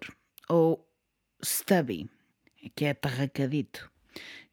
[0.49, 0.83] ou
[1.39, 2.09] Stubby,
[2.75, 3.91] que é tarracadito,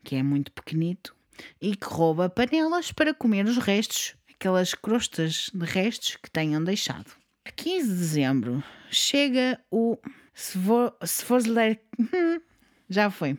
[0.04, 1.16] que é muito pequenito
[1.58, 7.10] e que rouba panelas para comer os restos, aquelas crostas de restos que tenham deixado.
[7.42, 9.96] A 15 de dezembro chega o
[10.34, 11.80] Svorsleik.
[12.88, 13.36] Já foi.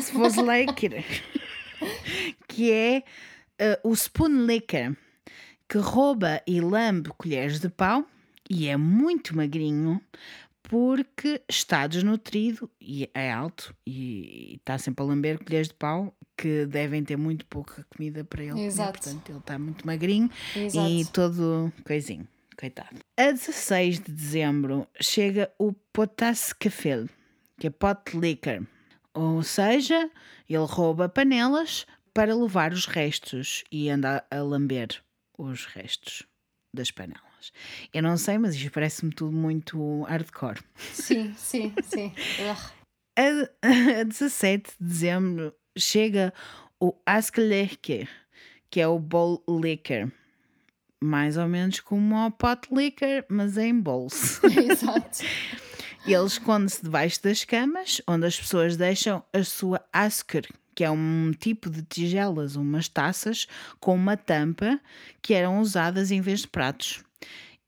[0.00, 1.04] Svorsleiker.
[2.48, 3.02] que é
[3.58, 4.96] eh, o Spoon Licker,
[5.68, 8.06] que rouba e lambe colheres de pau
[8.48, 10.00] e é muito magrinho
[10.62, 16.66] porque está desnutrido e é alto e está sempre a lamber colheres de pau que
[16.66, 18.52] devem ter muito pouca comida para ele.
[18.52, 18.98] comer, Exato.
[18.98, 20.88] portanto, ele está muito magrinho Exato.
[20.88, 22.26] e todo coisinho.
[22.58, 23.00] Coitado.
[23.16, 27.06] A 16 de dezembro chega o Potascafel,
[27.58, 28.66] que é pot liquor.
[29.16, 30.10] Ou seja,
[30.46, 35.02] ele rouba panelas para levar os restos e anda a lamber
[35.38, 36.22] os restos
[36.72, 37.50] das panelas.
[37.94, 40.60] Eu não sei, mas isto parece-me tudo muito hardcore.
[40.92, 42.12] Sim, sim, sim.
[43.18, 46.34] A, a 17 de dezembro chega
[46.78, 48.06] o Askeleke,
[48.68, 50.12] que é o bowl liquor.
[51.02, 54.42] Mais ou menos como o pot liquor, mas em bolso.
[54.44, 55.20] Exato.
[56.06, 61.32] Ele esconde-se debaixo das camas, onde as pessoas deixam a sua asker, que é um
[61.32, 63.48] tipo de tigelas, umas taças
[63.80, 64.80] com uma tampa
[65.20, 67.02] que eram usadas em vez de pratos.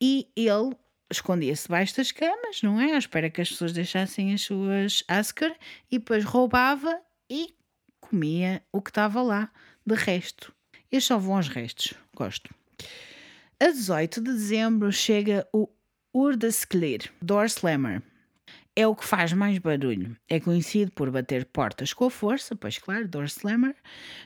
[0.01, 0.73] E ele
[1.11, 2.95] escondia-se debaixo das camas, não é?
[2.95, 5.57] À espera que as pessoas deixassem as suas asker
[5.91, 6.97] e depois roubava
[7.29, 7.53] e
[8.01, 9.51] comia o que estava lá
[9.85, 10.55] de resto.
[10.93, 12.55] Estes só vão aos restos, gosto.
[13.59, 15.69] A 18 de dezembro chega o
[16.15, 18.01] Urdasklir, Door Slammer.
[18.79, 20.17] É o que faz mais barulho.
[20.29, 23.75] É conhecido por bater portas com a força, pois claro, door slammer,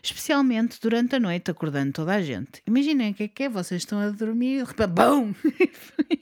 [0.03, 2.63] especialmente durante a noite, acordando toda a gente.
[2.67, 5.39] Imaginem o que é que é, vocês estão a dormir e de repente,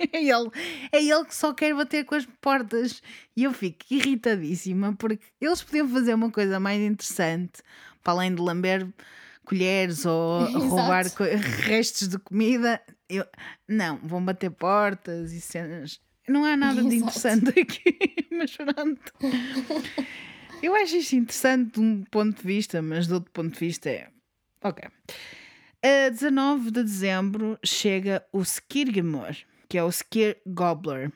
[0.15, 0.51] é, ele,
[0.93, 3.02] é ele que só quer bater com as portas.
[3.36, 7.61] E eu fico irritadíssima porque eles podiam fazer uma coisa mais interessante,
[8.01, 8.86] para além de lamber
[9.44, 10.66] colheres ou Exato.
[10.66, 11.05] roubar
[11.65, 12.81] restos de comida.
[13.09, 13.27] Eu,
[13.69, 16.01] não, vão bater portas e cenas.
[16.31, 17.19] Não há nada de Exato.
[17.19, 17.98] interessante aqui,
[18.31, 19.12] mas pronto.
[20.62, 23.90] Eu acho isto interessante de um ponto de vista, mas de outro ponto de vista
[23.90, 24.09] é.
[24.62, 24.89] Ok.
[25.82, 29.35] A 19 de dezembro chega o Skirgemor,
[29.69, 31.11] que é o Skir Gobbler,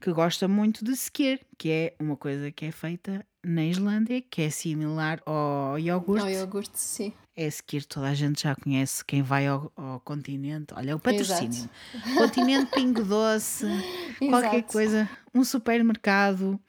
[0.00, 4.42] que gosta muito de skir, que é uma coisa que é feita na Islândia, que
[4.42, 6.24] é similar ao iogurte.
[6.24, 7.12] Ao iogurte, sim.
[7.34, 10.74] É skir, toda a gente já conhece quem vai ao, ao continente.
[10.74, 11.68] Olha, o patrocínio.
[11.94, 12.14] Exato.
[12.18, 13.64] Continente Pingo Doce,
[14.28, 14.72] qualquer Exato.
[14.72, 15.10] coisa.
[15.34, 16.60] Um supermercado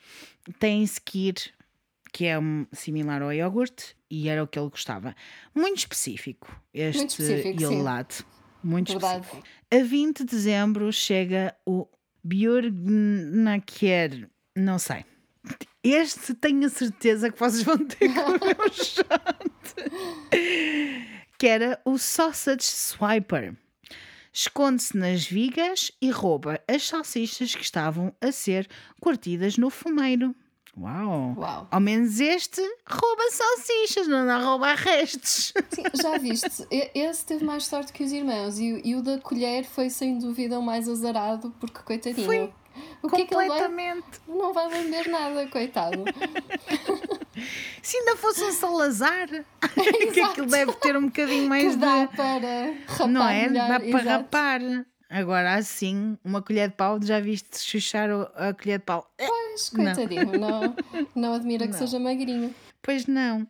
[0.60, 1.35] tem skir,
[2.14, 2.38] que é
[2.72, 5.14] similar ao iogurte, e era o que ele gostava.
[5.53, 7.65] Muito específico, este Muito específico, sim.
[7.65, 8.23] iolate.
[8.64, 9.26] Muito Verdade.
[9.26, 9.48] específico.
[9.69, 11.85] A 20 de dezembro chega o
[12.23, 15.03] Björgnaker, não sei.
[15.83, 19.05] Este tenho a certeza que vocês vão ter que ver o shot.
[21.37, 23.55] Que era o Sausage Swiper.
[24.31, 28.67] Esconde-se nas vigas e rouba as salsichas que estavam a ser
[28.99, 30.33] curtidas no fumeiro.
[30.75, 31.35] Uau!
[31.37, 31.67] Uau.
[31.69, 35.53] Ao menos este rouba salsichas, não anda a roubar restos.
[35.69, 36.49] Sim, já viste,
[36.95, 40.17] esse teve mais sorte que os irmãos e, o- e o da colher foi sem
[40.17, 42.25] dúvida o mais azarado, porque coitadinho.
[42.25, 42.51] Foi.
[43.03, 43.61] O que é que ele vai?
[43.61, 44.21] Completamente.
[44.27, 46.03] Não vai lamber nada, coitado.
[47.81, 49.27] Se ainda fosse um Salazar,
[50.13, 51.77] que aquilo deve ter um bocadinho mais que de.
[51.77, 53.47] dá para rapar Não é?
[53.49, 53.67] melhor.
[53.67, 54.07] Dá para exato.
[54.09, 54.61] rapar.
[55.09, 59.07] Agora assim, uma colher de pau, já viste chuchar a colher de pau?
[59.19, 60.75] Eh, Mas, coitadinho, não,
[61.13, 61.80] não, admira que Não.
[61.80, 62.53] seja magrinho.
[62.81, 63.47] Pois não.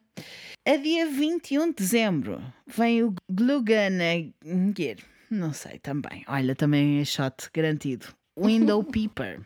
[0.66, 4.98] A dia 21 de dezembro vem o Gluganager.
[5.30, 6.24] Não sei também.
[6.28, 8.08] Olha, também é shot garantido.
[8.38, 9.42] Window Peeper.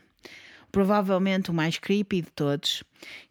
[0.72, 2.84] Provavelmente o mais creepy de todos.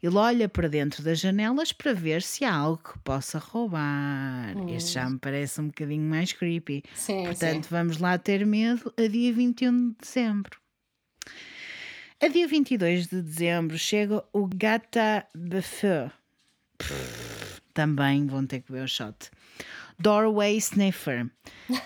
[0.03, 4.55] Ele olha para dentro das janelas para ver se há algo que possa roubar.
[4.69, 6.83] Este já me parece um bocadinho mais creepy.
[6.95, 7.70] Sim, Portanto, sim.
[7.70, 10.59] vamos lá ter medo a dia 21 de dezembro.
[12.20, 16.11] A dia 22 de dezembro chega o Gata Buffet.
[17.74, 19.31] Também vão ter que ver o shot.
[19.98, 21.31] Doorway Sniffer.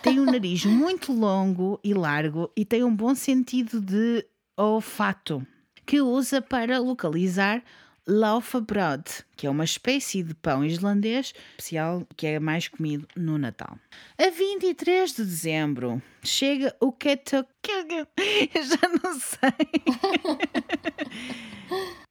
[0.02, 4.26] Tem um nariz muito longo e largo e tem um bom sentido de
[4.56, 5.46] olfato
[5.86, 7.62] que usa para localizar
[8.06, 9.04] Laufbrod,
[9.36, 13.78] que é uma espécie de pão islandês especial que é mais comido no Natal.
[14.18, 17.36] A 23 de dezembro chega o Keto.
[17.36, 18.06] Eu
[18.64, 19.50] já não sei.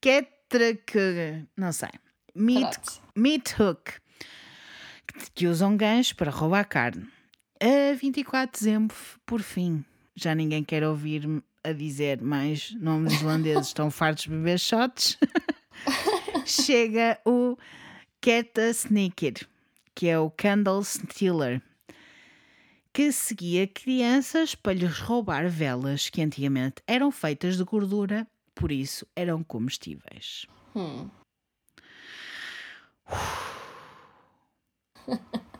[0.00, 1.46] Ketrak.
[1.56, 1.90] Não sei.
[2.34, 2.78] Meat,
[3.16, 3.92] meat Hook.
[5.34, 7.06] Que usam gancho para roubar carne.
[7.60, 9.84] A 24 de dezembro, por fim.
[10.14, 13.68] Já ninguém quer ouvir-me a dizer mais nomes islandeses.
[13.68, 15.18] Estão fartos de beber shots.
[16.46, 17.56] Chega o
[18.20, 19.46] Keta Sneaker,
[19.94, 21.62] que é o Candle Stealer,
[22.92, 29.06] que seguia crianças para lhes roubar velas que antigamente eram feitas de gordura, por isso
[29.14, 30.46] eram comestíveis.
[30.74, 31.08] Hum.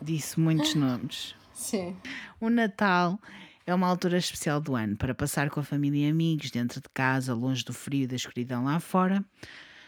[0.03, 1.35] Disse muitos nomes.
[1.53, 1.97] Sim.
[2.41, 3.21] O Natal
[3.67, 6.89] é uma altura especial do ano para passar com a família e amigos dentro de
[6.89, 9.25] casa, longe do frio e da escuridão lá fora,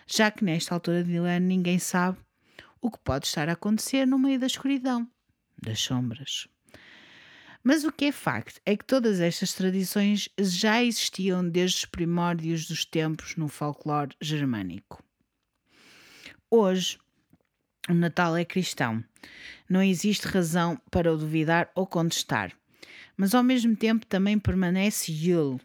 [0.07, 2.19] já que nesta altura do ano ninguém sabe
[2.81, 5.09] o que pode estar a acontecer no meio da escuridão,
[5.61, 6.49] das sombras.
[7.65, 12.67] Mas o que é facto é que todas estas tradições já existiam desde os primórdios
[12.67, 15.03] dos tempos no folclore germânico.
[16.51, 16.99] Hoje,
[17.89, 19.03] o Natal é cristão.
[19.69, 22.53] Não existe razão para o duvidar ou contestar.
[23.17, 25.61] Mas ao mesmo tempo também permanece Yule.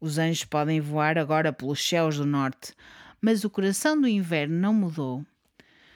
[0.00, 2.74] Os anjos podem voar agora pelos céus do norte,
[3.20, 5.24] mas o coração do inverno não mudou.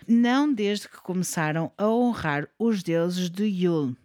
[0.09, 3.97] Não desde que começaram a honrar os deuses de Yule.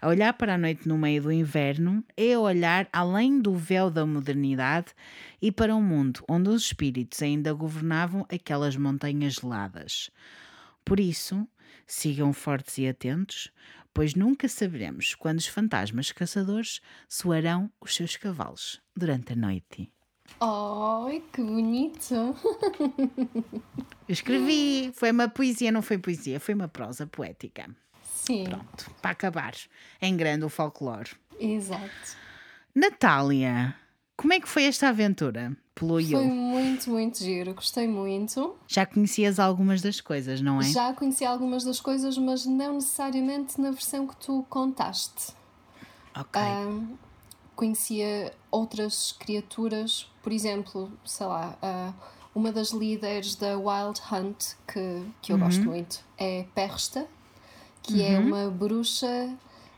[0.00, 4.04] A olhar para a noite no meio do inverno é olhar além do véu da
[4.04, 4.92] modernidade
[5.40, 10.10] e para um mundo onde os espíritos ainda governavam aquelas montanhas geladas.
[10.84, 11.48] Por isso,
[11.86, 13.50] sigam fortes e atentos,
[13.92, 19.90] pois nunca saberemos quando os fantasmas caçadores soarão os seus cavalos durante a noite.
[20.40, 22.14] Ai, que bonito!
[24.08, 27.74] Eu escrevi, foi uma poesia, não foi poesia, foi uma prosa poética.
[28.02, 29.54] Sim, Pronto, para acabar,
[30.00, 31.10] em grande o folclore.
[31.38, 32.16] exato.
[32.74, 33.74] Natália,
[34.16, 36.26] Como é que foi esta aventura pelo Foi Yule?
[36.26, 38.54] muito, muito giro, gostei muito.
[38.68, 40.64] Já conhecias algumas das coisas, não é?
[40.64, 45.32] Já conheci algumas das coisas, mas não necessariamente na versão que tu contaste.
[46.16, 46.40] Ok.
[47.56, 51.92] Conhecia outras criaturas, por exemplo, sei lá, ah,
[52.34, 57.06] uma das líderes da Wild Hunt, que, que eu gosto muito, é Persta,
[57.82, 59.32] que é uma bruxa,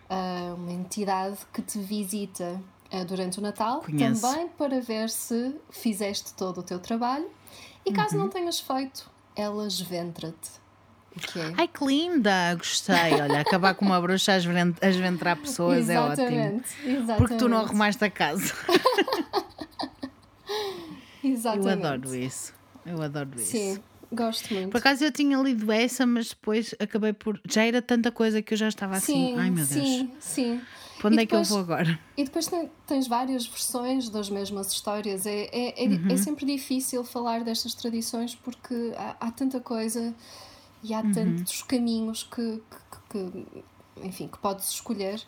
[0.09, 2.61] ah, uma entidade que te visita
[3.05, 4.21] durante o Natal, Conheço.
[4.23, 7.29] também para ver se fizeste todo o teu trabalho.
[7.85, 10.51] E caso não tenhas feito, ela esventra-te.
[11.17, 11.55] O que é?
[11.57, 12.55] Ai que linda!
[12.57, 13.15] Gostei.
[13.21, 16.27] Olha, acabar com uma bruxa a esven- a esventrar pessoas é ótimo.
[16.27, 17.17] exatamente.
[17.17, 18.53] Porque tu não arrumaste a casa.
[21.23, 21.87] Eu Exatamente.
[21.87, 22.55] adoro isso.
[22.85, 23.51] Eu adoro isso.
[23.51, 23.81] Sim,
[24.13, 24.71] gosto muito.
[24.71, 27.41] Por acaso eu tinha lido essa, mas depois acabei por.
[27.49, 29.35] Já era tanta coisa que eu já estava assim.
[29.35, 29.69] Sim, Ai meu Deus.
[29.69, 30.61] sim, sim.
[30.99, 31.99] Para onde E é que eu depois- vou agora?
[32.17, 35.27] E depois tem- tens várias versões das mesmas histórias.
[35.27, 36.09] É, é, é, Uhum.
[36.11, 40.15] é sempre difícil falar destas tradições porque há, há tanta coisa
[40.83, 40.99] e Uhum.
[40.99, 42.63] há tantos caminhos que,
[43.11, 43.63] que- que-
[44.07, 45.23] enfim, que podes escolher.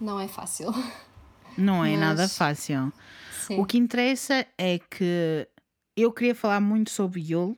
[0.00, 0.72] Não é fácil.
[1.58, 2.92] Não é Mas- nada fácil.
[3.46, 3.58] Sim.
[3.58, 5.46] O que interessa é que
[5.96, 7.56] eu queria falar muito sobre Yule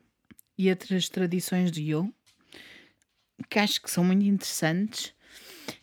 [0.57, 2.13] e outras tradições de Yule,
[3.51, 5.13] que acho que são muito interessantes,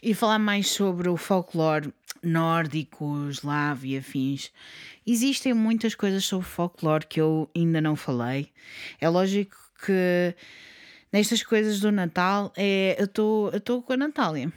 [0.02, 1.94] e falar mais sobre o folclore
[2.24, 4.52] nórdico, eslavo e afins.
[5.06, 8.50] Existem muitas coisas sobre folclore que eu ainda não falei.
[9.00, 9.56] É lógico
[9.86, 10.36] que
[11.12, 13.06] nestas coisas do Natal é, eu
[13.54, 14.52] estou com a Natália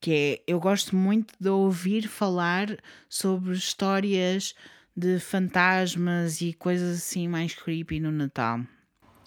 [0.00, 2.68] que é eu gosto muito de ouvir falar
[3.08, 4.54] sobre histórias
[4.96, 8.60] de fantasmas e coisas assim mais creepy no Natal.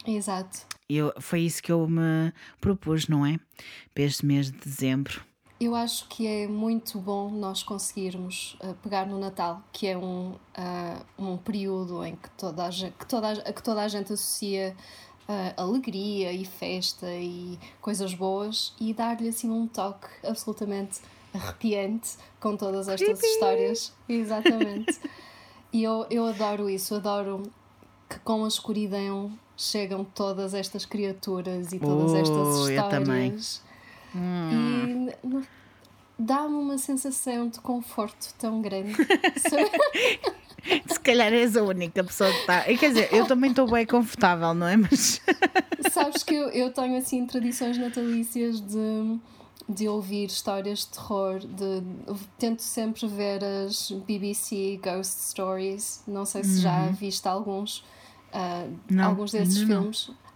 [0.06, 0.66] Exato.
[0.90, 3.40] Eu, foi isso que eu me propus, não é?
[3.94, 5.24] Para este mês de dezembro.
[5.64, 10.32] Eu acho que é muito bom nós conseguirmos uh, pegar no Natal, que é um,
[10.32, 14.12] uh, um período em que toda a gente, que toda a, que toda a gente
[14.12, 14.76] associa
[15.22, 21.00] uh, alegria e festa e coisas boas, e dar-lhe assim um toque absolutamente
[21.34, 23.94] arrepiante com todas estas histórias.
[24.10, 25.00] Exatamente.
[25.72, 27.42] E eu, eu adoro isso, adoro
[28.10, 33.38] que com a escuridão chegam todas estas criaturas e todas estas Oh, eu também.
[34.14, 35.14] Histórias.
[35.24, 35.48] E
[36.18, 38.96] dá-me uma sensação de conforto tão grande.
[40.88, 42.64] Se calhar és a única pessoa que está.
[42.64, 44.78] Quer dizer, eu também estou bem confortável, não é?
[44.78, 45.22] Mas.
[45.92, 49.20] Sabes que eu, eu tenho assim tradições natalícias de,
[49.68, 51.84] de ouvir histórias de terror, de,
[52.40, 56.04] tento sempre ver as BBC Ghost Stories.
[56.08, 57.84] Não sei se já viste alguns,
[58.32, 59.92] ah, Não, alguns desses não.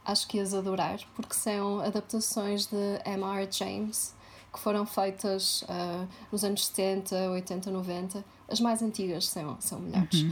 [0.08, 3.48] Acho que ias adorar, porque são adaptações de M.R.
[3.52, 4.16] James,
[4.54, 8.26] que foram feitas ah, nos anos 70, 80, 90.
[8.48, 10.26] As mais antigas são, são melhores.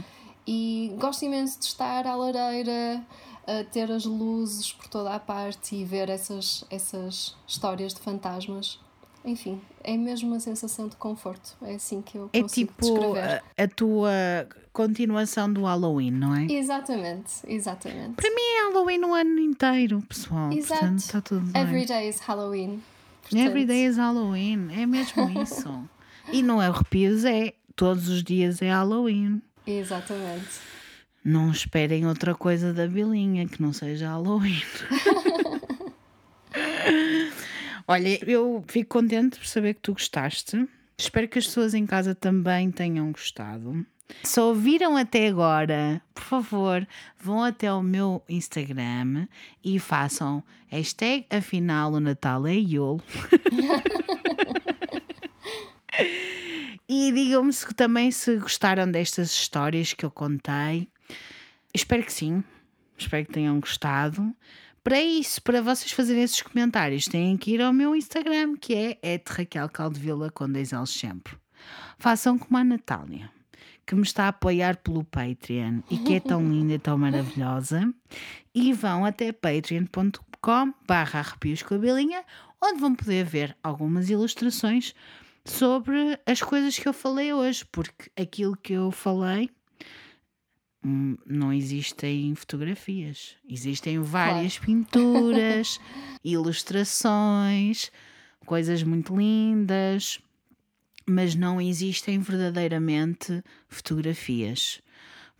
[0.46, 3.04] E gosto imenso de estar à lareira,
[3.46, 8.78] a ter as luzes por toda a parte e ver essas, essas histórias de fantasmas.
[9.26, 11.56] Enfim, é mesmo uma sensação de conforto.
[11.62, 12.82] É assim que eu É consigo tipo
[13.12, 13.42] descrever.
[13.58, 14.12] a, a tua
[14.72, 16.46] continuação do Halloween, não é?
[16.48, 18.14] Exatamente, exatamente.
[18.14, 20.52] Para mim é Halloween o ano inteiro, pessoal.
[20.52, 20.80] Exato.
[20.80, 21.62] Portanto, está tudo bem.
[21.62, 22.80] Every day is Halloween.
[23.32, 25.88] Every Portanto, day is Halloween, é mesmo isso.
[26.32, 29.42] e não é arrepios, é todos os dias é Halloween.
[29.66, 30.60] Exatamente.
[31.24, 34.62] Não esperem outra coisa da Bilinha que não seja Halloween.
[37.88, 40.68] Olha, eu fico contente por saber que tu gostaste.
[40.98, 43.84] Espero que as pessoas em casa também tenham gostado.
[44.22, 46.86] Se ouviram até agora, por favor,
[47.18, 49.26] vão até o meu Instagram
[49.64, 53.02] e façam hashtag afinal o Natal é Yule.
[56.88, 60.88] E digam-me se também se gostaram destas histórias que eu contei.
[61.74, 62.44] Espero que sim.
[62.96, 64.32] Espero que tenham gostado.
[64.86, 68.98] Para isso, para vocês fazerem esses comentários, têm que ir ao meu Instagram, que é,
[69.02, 71.34] é Raquel Caldevila com dois L's sempre.
[71.98, 73.28] Façam como a Natália,
[73.84, 77.92] que me está a apoiar pelo Patreon e que é tão linda e tão maravilhosa.
[78.54, 82.24] E vão até patreon.com barra arrepios com a
[82.62, 84.94] onde vão poder ver algumas ilustrações
[85.44, 89.50] sobre as coisas que eu falei hoje, porque aquilo que eu falei
[90.82, 95.80] não existem fotografias, existem várias pinturas,
[96.24, 97.90] ilustrações,
[98.44, 100.20] coisas muito lindas,
[101.06, 104.80] mas não existem verdadeiramente fotografias.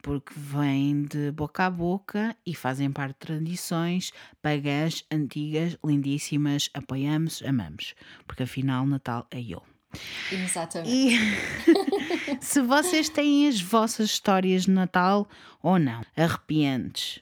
[0.03, 7.43] Porque vêm de boca a boca e fazem parte de tradições pagãs, antigas, lindíssimas, apoiamos,
[7.43, 7.95] amamos.
[8.25, 9.63] Porque afinal, Natal é eu.
[10.31, 10.91] Exatamente.
[10.91, 11.75] E,
[12.41, 15.29] Se vocês têm as vossas histórias de Natal
[15.63, 17.21] ou não, arrepiantes,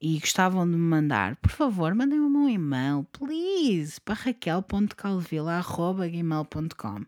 [0.00, 7.04] e gostavam de me mandar, por favor, mandem-me um e-mail, please, para raquel.calvila.gmail.com.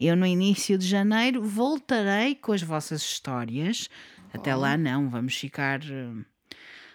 [0.00, 3.88] Eu, no início de janeiro, voltarei com as vossas histórias.
[4.32, 6.10] Até lá, não, vamos ficar eh,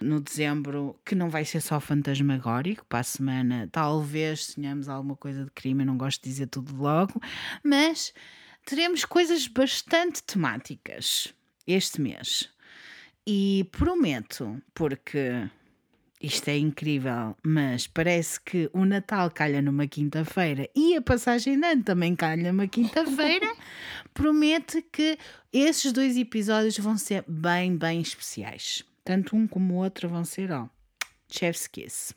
[0.02, 2.86] no dezembro, que não vai ser só fantasmagórico.
[2.86, 6.76] Para a semana, talvez tenhamos alguma coisa de crime, eu não gosto de dizer tudo
[6.76, 7.22] logo,
[7.64, 8.14] mas
[8.70, 11.34] teremos coisas bastante temáticas
[11.66, 12.48] este mês.
[13.26, 15.50] E prometo, porque
[16.22, 21.66] isto é incrível, mas parece que o Natal calha numa quinta-feira e a passagem de
[21.66, 23.52] ano também calha numa quinta-feira.
[24.14, 25.18] prometo que
[25.52, 28.86] esses dois episódios vão ser bem, bem especiais.
[29.04, 30.70] Tanto um como o outro vão ser, ó,
[31.28, 32.14] chef's kiss.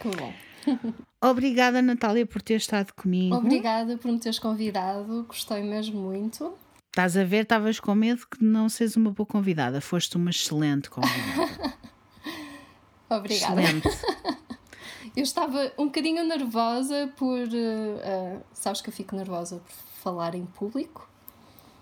[0.00, 0.32] Que bom.
[1.20, 3.36] Obrigada, Natália, por ter estado comigo.
[3.36, 6.54] Obrigada por me teres convidado, gostei mesmo muito.
[6.86, 9.80] Estás a ver, estavas com medo que não sejas uma boa convidada.
[9.80, 11.74] Foste uma excelente convidada.
[13.08, 13.62] Obrigada.
[13.62, 13.88] Excelente.
[15.16, 17.48] Eu estava um bocadinho nervosa por.
[17.48, 19.72] Uh, sabes que eu fico nervosa por
[20.02, 21.10] falar em público.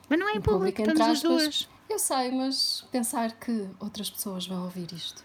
[0.08, 1.68] Mas não é em público, entre estamos as duas.
[1.90, 5.22] Eu sei, mas pensar que outras pessoas vão ouvir isto.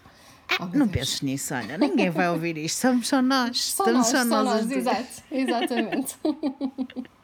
[0.60, 2.76] Oh, meu Não penses nisso, olha, ninguém vai ouvir isto.
[2.78, 3.60] Somos só nós.
[3.60, 4.66] Só Estamos nós, só nós.
[4.66, 6.14] nós, exato, exatamente.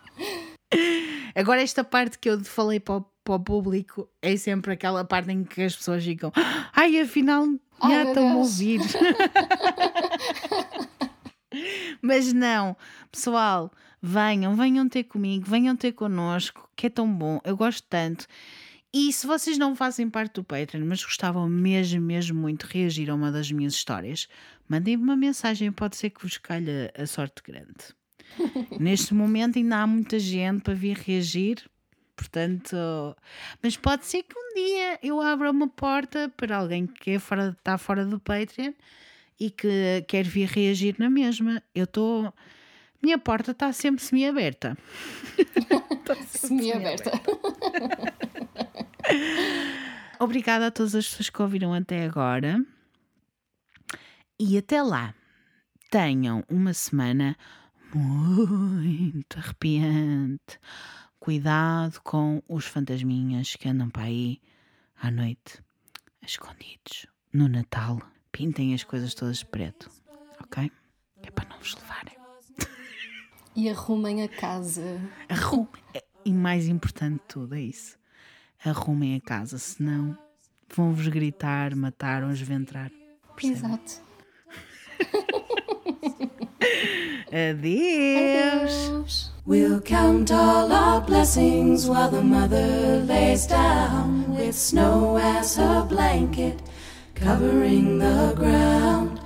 [1.35, 5.31] Agora, esta parte que eu falei para o, para o público é sempre aquela parte
[5.31, 6.33] em que as pessoas ficam:
[6.75, 7.47] Ai, afinal,
[7.81, 8.81] Ai, já meu estão a Deus." ouvir.
[12.03, 12.77] Mas não,
[13.11, 13.71] pessoal,
[14.01, 18.27] venham, venham ter comigo, venham ter connosco, que é tão bom, eu gosto tanto.
[18.93, 23.09] E se vocês não fazem parte do Patreon, mas gostavam mesmo, mesmo muito de reagir
[23.09, 24.27] a uma das minhas histórias,
[24.69, 27.95] mandem-me uma mensagem, pode ser que vos calhe a sorte grande.
[28.81, 31.65] Neste momento ainda há muita gente para vir reagir,
[32.17, 32.77] portanto,
[33.63, 37.57] mas pode ser que um dia eu abra uma porta para alguém que é fora,
[37.57, 38.73] está fora do Patreon
[39.39, 41.63] e que quer vir reagir na mesma.
[41.75, 42.33] Eu estou.
[43.03, 44.77] Minha porta está sempre semi-aberta.
[46.29, 47.11] Semi-aberta.
[50.19, 52.65] Obrigada a todas as pessoas que ouviram até agora.
[54.39, 55.15] E até lá,
[55.91, 57.37] tenham uma semana
[57.95, 60.59] muito arrepiante.
[61.19, 64.41] Cuidado com os fantasminhas que andam para aí
[65.03, 65.63] à noite,
[66.23, 68.01] escondidos, no Natal.
[68.33, 69.91] Pintem as coisas todas de preto,
[70.43, 70.71] ok?
[71.23, 72.20] É para não vos levarem.
[73.55, 75.01] E arrumem a casa.
[75.29, 75.69] Arrumem.
[76.25, 77.99] E mais importante de tudo é isso.
[78.65, 80.17] Arrumem a casa, senão
[80.75, 82.91] vão-vos gritar, matar ou esventrar.
[83.35, 83.73] Percebem?
[83.73, 84.03] Exato.
[87.33, 88.89] Adeus!
[88.89, 89.31] Adeus.
[89.47, 96.61] We'll count all our blessings while the mother lays down with snow as her blanket,
[97.15, 99.21] covering the ground.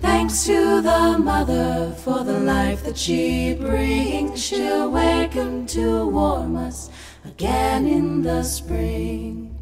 [0.00, 4.42] Thanks to the mother for the life that she brings.
[4.42, 6.88] She'll waken to warm us
[7.24, 9.58] again in the spring.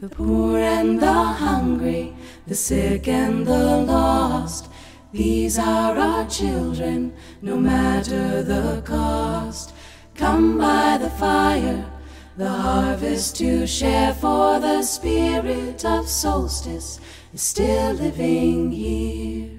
[0.00, 2.14] The poor and the hungry,
[2.46, 4.68] the sick and the lost.
[5.12, 9.74] These are our children, no matter the cost.
[10.14, 11.84] Come by the fire,
[12.36, 17.00] the harvest to share, for the spirit of solstice
[17.36, 19.50] is still living here.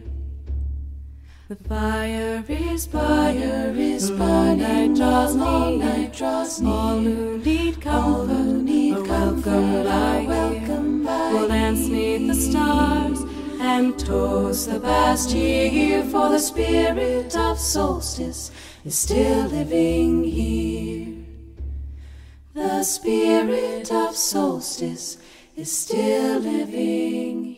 [1.48, 6.74] The fire is fire is burning, night draws long night draws near.
[6.74, 13.20] All who need comfort, who need comfort, are welcome by We'll dance neath the stars
[13.60, 18.50] and toast the past year, for the spirit of solstice
[18.86, 21.14] is still living here.
[22.56, 25.20] The spirit of solstice
[25.56, 27.57] is still living